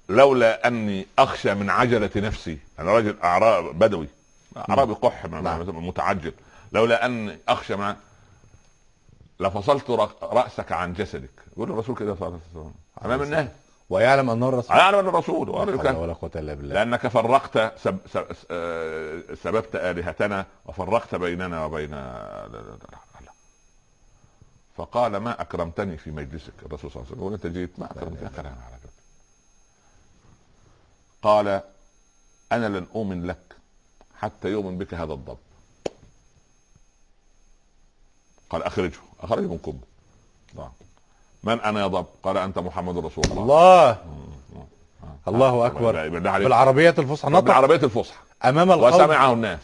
[0.10, 4.08] لولا أني أخشى من عجلة نفسي أنا رجل اعراب بدوي
[4.70, 5.88] اعرابي قح نعم.
[5.88, 6.34] متعجل.
[6.72, 7.96] لولا اني أخشى من
[9.40, 9.90] لفصلت
[10.22, 11.30] رأسك عن جسدك.
[11.54, 12.74] يقول الرسول كده صلى الله عليه وسلم.
[13.06, 13.48] امام الناس
[13.90, 16.74] ويعلم انه الرسول اعلم أن الرسول ولا قوة إلا بالله.
[16.76, 21.92] لأنك فرقت سب سب آه، سببت آلهتنا وفرقت بيننا وبين.
[24.78, 28.30] فقال ما أكرمتني في مجلسك؟ الرسول صلى الله عليه وسلم وانت جيت ما أكرمتني.
[28.30, 28.92] كلام على كده.
[31.22, 31.62] قال
[32.52, 33.56] أنا لن أؤمن لك
[34.16, 35.38] حتى يؤمن بك هذا الضب.
[38.50, 39.00] قال أخرجه.
[39.20, 39.80] أخرجه من كبه
[40.56, 40.72] نعم.
[41.44, 43.42] من أنا يا ضب؟ قال أنت محمد رسول الله.
[43.44, 43.90] الله.
[43.90, 43.98] آه.
[45.28, 45.68] الله آه.
[45.68, 46.10] أكبر.
[46.10, 48.18] بالعربيه الفصحى نطق بالعربيه الفصحى.
[48.46, 48.94] أمام القوم.
[48.94, 49.60] وسمعه الناس.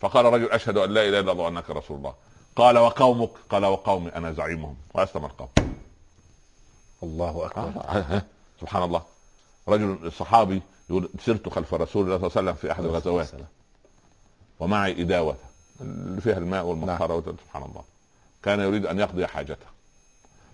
[0.00, 2.14] فقال الرجل أشهد أن لا إله إلا الله وأنك رسول الله.
[2.56, 4.76] قال وقومك؟ قال وقومي أنا زعيمهم.
[4.94, 5.48] وأسلم القوم.
[7.02, 7.72] الله أكبر.
[7.76, 8.22] آه.
[8.60, 9.02] سبحان الله.
[9.68, 13.30] رجل صحابي يقول سرت خلف رسول الله صلى الله عليه وسلم في أحد الغزوات.
[14.60, 15.36] ومعي إداوة.
[15.80, 17.84] اللي فيها الماء والمطهره وت- سبحان الله.
[18.42, 19.66] كان يريد أن يقضي حاجته.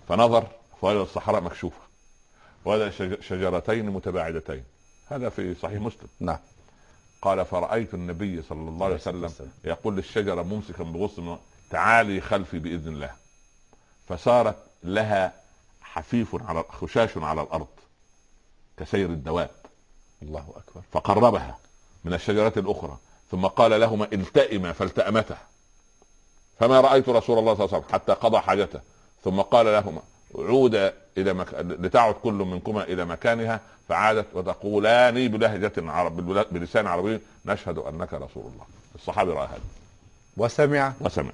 [0.08, 0.46] فنظر
[0.80, 1.80] فوجد الصحراء مكشوفة.
[2.66, 4.64] شج- شجرتين متباعدتين.
[5.08, 6.08] هذا في صحيح مسلم.
[6.20, 6.38] نعم.
[7.22, 9.32] قال فرأيت النبي صلى الله عليه وسلم
[9.64, 11.38] يقول للشجرة ممسكا بغصن
[11.70, 13.10] تعالي خلفي بإذن الله.
[14.08, 15.32] فصارت لها
[15.80, 17.66] حفيف على خشاش على الأرض
[18.76, 19.50] كسير الدواب.
[20.22, 20.82] الله أكبر.
[20.92, 21.58] فقربها
[22.04, 22.98] من الشجرة الأخرى.
[23.30, 25.38] ثم قال لهما التئما فالتأمتا.
[26.58, 28.80] فما رأيت رسول الله صلى الله عليه وسلم حتى قضى حاجته.
[29.24, 30.02] ثم قال لهما
[30.34, 31.54] عودا إلى مك...
[31.54, 38.44] لتعد كل منكما إلى مكانها فعادت وتقولان بلهجة عرب بل- بلسان عربي نشهد أنك رسول
[38.52, 38.64] الله.
[38.94, 39.60] الصحابي رأى هذا.
[40.36, 41.32] وسمع؟ وسمع.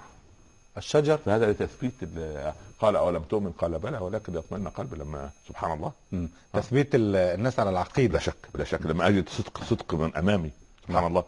[0.76, 5.92] الشجر؟ فهذا لتثبيت ال- قال أولم تؤمن؟ قال بلى ولكن يطمئن قلبي لما سبحان الله.
[6.12, 6.28] مم.
[6.52, 8.36] تثبيت ال- الناس على بلا العقيده شك.
[8.54, 8.80] بلا شك.
[8.86, 10.50] لما أجد صدق صدق من أمامي.
[10.88, 11.24] سبحان الله.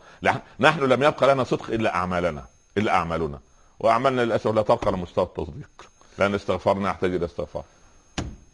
[0.61, 2.45] نحن لم يبقى لنا صدق إلا أعمالنا
[2.79, 3.39] إلا أعمالنا.
[3.81, 5.71] وأعمالنا للأسف لا ترقى على مستوى التصديق.
[6.19, 7.65] لأن استغفارنا يحتاج إلى استغفار.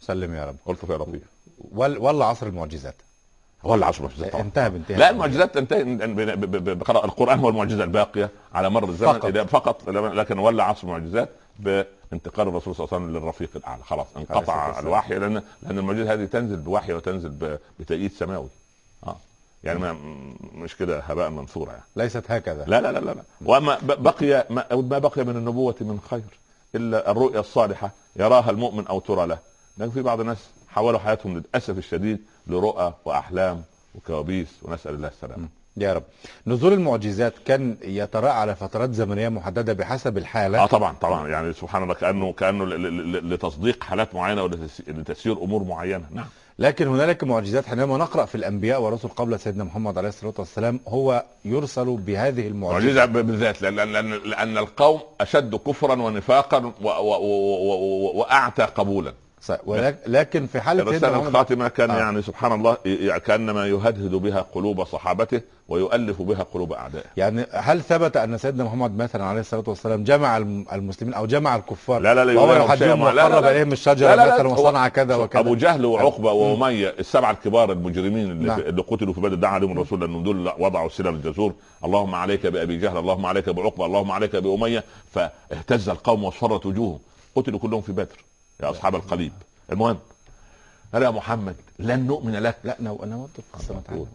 [0.01, 0.55] سلم يا رب.
[0.65, 1.21] قلت يا لطيف
[1.71, 2.95] ولا ولا عصر المعجزات.
[3.65, 4.41] العصر المعجزات طبعاً.
[4.43, 4.99] انتهى بانتهاء.
[4.99, 9.13] لا المعجزات تنتهي ب- ب- ب- ب- القرآن هو المعجزة الباقية على مر الزمن.
[9.13, 9.25] فقط.
[9.25, 11.29] إذا فقط لكن ولا عصر المعجزات
[11.59, 11.83] ب
[12.13, 13.83] انتقال الرسول صلى الله عليه وسلم للرفيق الأعلى.
[13.83, 14.79] خلاص انقطع.
[14.79, 18.49] الوحي لأن لأن المعجزة هذه تنزل بوحي وتنزل بتأييد سماوي.
[19.65, 19.97] يعني ما
[20.53, 21.83] مش كده هباء منثورا يعني.
[21.95, 22.65] ليست هكذا.
[22.67, 23.15] لا لا لا لا.
[23.45, 26.39] وما بقي ما بقي من النبوة من خير
[26.75, 29.37] إلا الرؤيا الصالحة يراها المؤمن أو ترى له.
[29.77, 30.37] لكن في بعض الناس
[30.69, 33.63] حولوا حياتهم للأسف الشديد لرؤى وأحلام
[33.95, 35.47] وكوابيس ونسأل الله السلامة.
[35.77, 36.03] يا رب.
[36.47, 41.27] نزول المعجزات كان يتراءى على فترات زمنية محددة بحسب الحالة؟ آه طبعا طبعا.
[41.27, 42.65] يعني سبحان الله كانه كأنه
[43.19, 46.05] لتصديق حالات معينة ولتسيير أمور معينة.
[46.11, 46.25] نعم.
[46.59, 51.23] لكن هنالك معجزات حينما نقرأ في الأنبياء والرسل قبل سيدنا محمد عليه الصلاة والسلام هو
[51.45, 52.87] يرسل بهذه المعجزة.
[52.87, 56.73] معجزة بالذات لأن لأن لأن القوم أشد كفرا ونفاقا
[58.15, 59.13] وأعتى قبولا.
[59.45, 59.61] صحيح.
[59.65, 61.97] ولك- لكن في حالة محمد الخاتمة كان آه.
[61.99, 62.77] يعني سبحان الله
[63.17, 68.97] كأنما يهدهد بها قلوب صحابته ويؤلف بها قلوب أعدائه يعني هل ثبت أن سيدنا محمد
[68.97, 73.01] مثلا عليه الصلاة والسلام جمع الم- المسلمين أو جمع الكفار لا لا لا وهو يحدهم
[73.01, 73.43] وقرب.
[73.45, 77.71] اليهم الشجرة لا، لا، لا، مثلا وصنع كذا وكذا أبو جهل وعقبة وأمية السبعة الكبار
[77.71, 78.59] المجرمين اللي, نعم.
[78.59, 81.53] اللي قتلوا في بدر دعا عليهم الرسول لأنهم دول وضعوا السلة الجزور
[81.85, 86.99] اللهم عليك بأبي جهل اللهم عليك بعقبة اللهم عليك بأمية فاهتز القوم واصفرت وجوههم
[87.35, 88.17] قتلوا كلهم في بدر
[88.59, 89.33] يا أصحاب القليب.
[89.71, 89.99] المهم
[90.93, 92.59] قال يا محمد لن نؤمن لك.
[92.63, 92.99] لا نو...
[93.03, 94.05] نود القصة تعالى.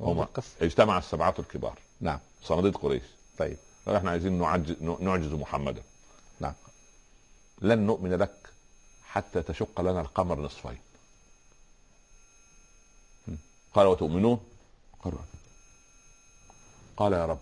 [0.00, 1.78] هم القصة اجتمع السبعة الكبار.
[2.00, 2.18] نعم.
[2.42, 3.02] صناديد قريش.
[3.38, 3.56] طيب.
[3.86, 5.82] قال إحنا عايزين نعجز نعجز محمدا.
[6.40, 6.54] نعم.
[7.60, 8.50] لن نؤمن لك
[9.04, 10.78] حتى تشق لنا القمر نصفين.
[13.74, 14.40] قال وتؤمنون؟
[15.04, 15.18] قالوا
[16.96, 17.38] قال يا رب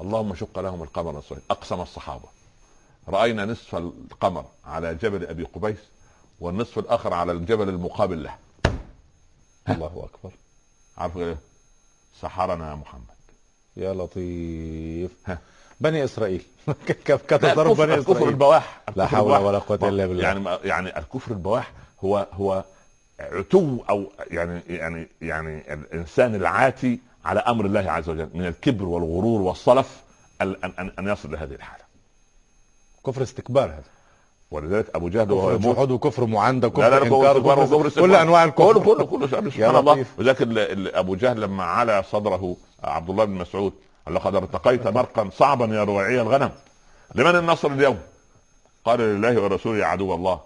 [0.00, 1.40] اللهم شق لهم القمر نصفين.
[1.50, 2.28] أقسم الصحابة.
[3.08, 5.78] رأينا نصف القمر على جبل أبي قبيس
[6.40, 8.34] والنصف الآخر على الجبل المقابل له.
[9.68, 10.32] الله أكبر.
[10.98, 11.36] عارف إيه؟
[12.20, 13.02] سحرنا يا محمد.
[13.76, 15.10] يا لطيف.
[15.26, 15.38] ها.
[15.80, 16.42] بني إسرائيل.
[16.86, 18.80] كتصرف الكفر, بني الكفر إسرائيل؟ البواح.
[18.96, 19.32] لا الكفر حول.
[19.44, 20.22] ولا قوة إلا بالله.
[20.24, 21.72] يعني يعني الكفر البواح
[22.04, 22.64] هو هو
[23.20, 29.40] عتو أو يعني يعني يعني الإنسان العاتي على أمر الله عز وجل من الكبر والغرور
[29.40, 30.02] والصلف
[30.42, 31.81] ال- ان ان, أن يصل لهذه الحالة.
[33.06, 33.82] كفر استكبار هذا.
[34.50, 35.74] ولذلك أبو جهل وهو يموت.
[35.74, 38.14] جحود وكفر معاندة وكفر لا لا لا إنكار كفر وكفر كل.
[38.14, 38.72] أنواع الكفر.
[38.72, 40.04] كله كله كله سبحان الله.
[40.18, 43.72] ال- أبو جهل لما على صدره عبد الله بن مسعود
[44.06, 46.50] قال لقد ارتقيت مرقا صعبا يا رواعي الغنم.
[47.14, 47.98] لمن النصر اليوم؟
[48.84, 50.40] قال لله ورسوله عدو الله.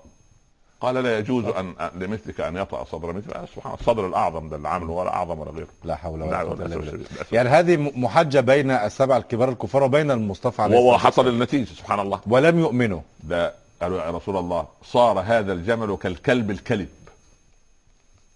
[0.80, 4.68] قال لا يجوز ان لمثلك أن يطأ صدر مثل سبحان الله الصدر الأعظم ده اللي
[4.68, 5.68] عامله ولا أعظم ولا غيره.
[5.84, 7.04] لا حول ولا قوة إلا بالله.
[7.32, 11.64] يعني هذه م- محجة بين السبع الكبار الكفار وبين المصطفى عليه وهو الصلاة حصل النتيجة
[11.68, 12.20] سبحان الله.
[12.26, 13.00] ولم يؤمنوا.
[13.24, 16.88] ده قالوا يا رسول الله صار هذا الجمل كالكلب الكلب.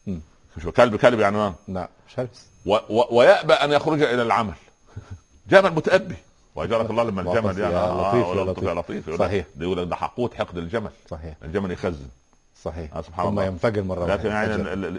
[0.07, 0.21] مم.
[0.57, 4.55] مش كلب كلب يعني ما؟ لا شرس و و ويأبى أن يخرج إلى العمل.
[5.51, 6.17] جمل متأبي.
[6.55, 8.01] وأجرك الله لما الجمل يا يعني
[8.45, 9.19] لطيف، يا لطيف.
[9.19, 9.47] صحيح.
[9.61, 10.91] يقول لك ده حقود حقد الجمل.
[11.11, 11.35] صحيح.
[11.43, 12.09] الجمل يخزن.
[12.65, 12.97] صحيح.
[12.97, 13.45] آه، سبحان الله.
[13.45, 14.55] ينفجر مرة لكن يعني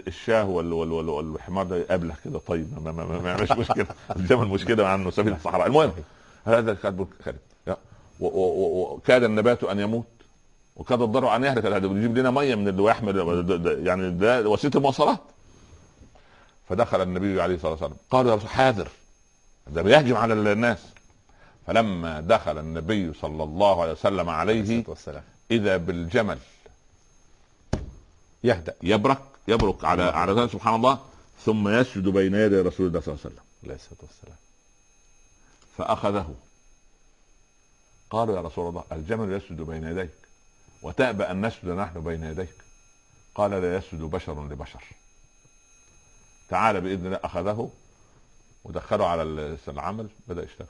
[0.06, 2.38] الشاه وال- وال- وال- والحمار ده يقابلك كده.
[2.38, 3.86] طيب ما, ما, ما, يعملش مشكلة.
[4.16, 5.66] الجمل مشكلة مع إنه سفينه الصحراء.
[5.66, 5.92] المهم
[6.44, 6.72] هذا
[8.26, 10.06] و- و- وكاد النبات أن يموت
[10.76, 11.66] وكاد الضرع أن يهلك.
[11.66, 13.16] هذا بيجيب لنا مية من اللي يحمل.
[13.86, 15.18] يعني ده وسيلة المواصلات.
[16.68, 17.92] فدخل النبي عليه الصلاة والسلام.
[18.10, 18.88] قالوا يا رسول حاذر.
[19.66, 20.78] ده بيهجم على الناس.
[21.66, 24.84] فلما دخل النبي صلى الله عليه وسلم عليه
[25.50, 26.38] إذا بالجمل
[28.44, 28.74] يهدأ.
[28.82, 31.04] يبرك يبرك على على ذلك سبحان الله.
[31.44, 33.44] ثم يسجد بين يدي رسول الله صلى الله عليه وسلم.
[33.64, 34.36] عليه الصلاة والسلام.
[35.78, 36.34] فأخذه.
[38.10, 40.10] قالوا يا رسول الله الجمل يسجد بين يديك
[40.82, 42.54] وتأبى أن نسجد نحن بين يديك.
[43.34, 44.84] قال لا يسجد بشر لبشر.
[46.48, 47.70] تعالى بإذن الله أخذه
[48.64, 50.66] ودخله على ال- العمل بدأ يشتغل.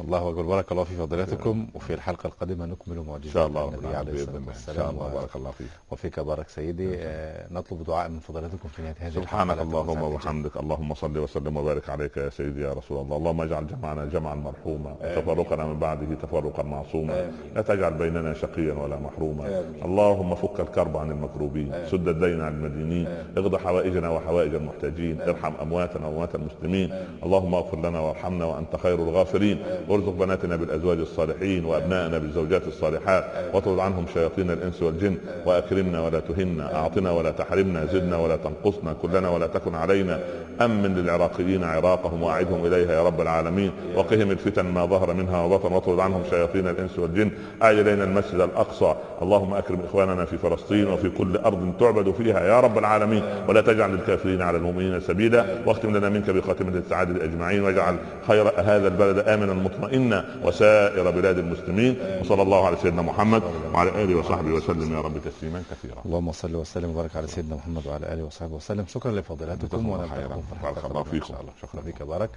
[0.00, 0.42] الله أكبر.
[0.42, 4.22] بارك الله في فضيلتكم وفي الحلقة القادمة نكمل معجزات إن شاء الله النبي العالمين عليه
[4.22, 4.48] الصلاة الله.
[4.48, 5.66] إن شاء والسلام الله بارك الله فيك.
[5.90, 6.88] وفيك بارك سيدي.
[6.96, 10.56] آه، نطلب دعاء من فضيلتكم في نهاية هذه سبحانك اللهم وبحمدك.
[10.56, 13.16] اللهم صل وسلم وبارك عليك يا سيدي يا رسول الله.
[13.16, 14.96] اللهم اجعل جمعنا جمعا مرحوما.
[15.02, 17.30] وتفرقنا من بعده تفرقا معصوما.
[17.54, 19.64] لا تجعل بيننا شقيا ولا محروما.
[19.84, 21.72] اللهم فك الكرب عن المكروبين.
[21.90, 23.06] سد الدين عن المدينين.
[23.36, 25.20] اقض حوائجنا وحوائج المحتاجين.
[25.20, 26.92] ارحم أمواتنا وأموات المسلمين.
[27.22, 29.58] اللهم اغفر لنا وارحمنا وأنت خير الغافرين.
[29.88, 33.24] وارزق بناتنا بالازواج الصالحين وابنائنا بالزوجات الصالحات
[33.54, 35.16] واطرد عنهم شياطين الانس والجن
[35.46, 40.20] واكرمنا ولا تهنا اعطنا ولا تحرمنا زدنا ولا تنقصنا كلنا ولا تكن علينا
[40.60, 46.00] امن للعراقيين عراقهم واعدهم اليها يا رب العالمين وقهم الفتن ما ظهر منها وبطن واطرد
[46.00, 47.30] عنهم شياطين الانس والجن
[47.62, 52.60] اعد إلينا المسجد الاقصى اللهم اكرم إخواننا في فلسطين وفي كل أرض تعبد فيها يا
[52.60, 57.96] رب العالمين ولا تجعل للكافرين على المؤمنين سبيلا واختم لنا منك بخاتمه السعاده أجمعين واجعل
[58.28, 61.96] خير هذا البلد آمنا مطمئنا تطمئن وسائر بلاد المسلمين.
[62.20, 63.42] وصلى الله على سيدنا محمد
[63.74, 66.02] وعلى آله وصحبه وسلم يا رب تسليما كثيرا.
[66.06, 68.84] اللهم صل وسلم وبارك على سيدنا محمد وعلى آله وصحبه وسلم.
[68.86, 70.22] شكرا لفضيلتكم في
[70.62, 71.34] بارك الله فيكم.
[71.62, 71.80] شكرا.
[71.82, 72.30] فيك بارك.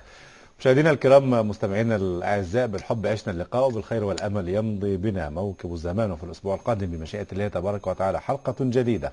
[0.60, 6.56] مشاهدينا الكرام مستمعينا الأعزاء بالحب عشنا اللقاء وبالخير والأمل يمضي بنا موكب الزمان وفي الأسبوع
[6.56, 9.12] القادم بمشيئة الله تبارك وتعالى حلقة جديدة.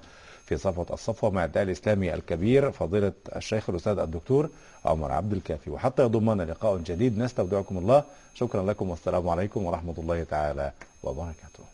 [0.49, 4.49] في صفوة الصفوة مع الداعي الإسلامي الكبير فضيلة الشيخ الأستاذ الدكتور
[4.85, 5.71] عمر عبد الكافي.
[5.71, 8.05] وحتى يضمنا لقاء جديد نستودعكم الله.
[8.35, 10.73] شكرا لكم والسلام عليكم ورحمة الله تعالى
[11.03, 11.65] وبركاته.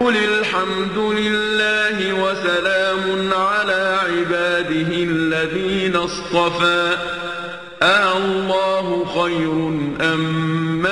[0.00, 6.96] قل الحمد لله وسلام على عباده الذين اصطفى.
[8.16, 9.52] الله خير
[10.12, 10.86] أم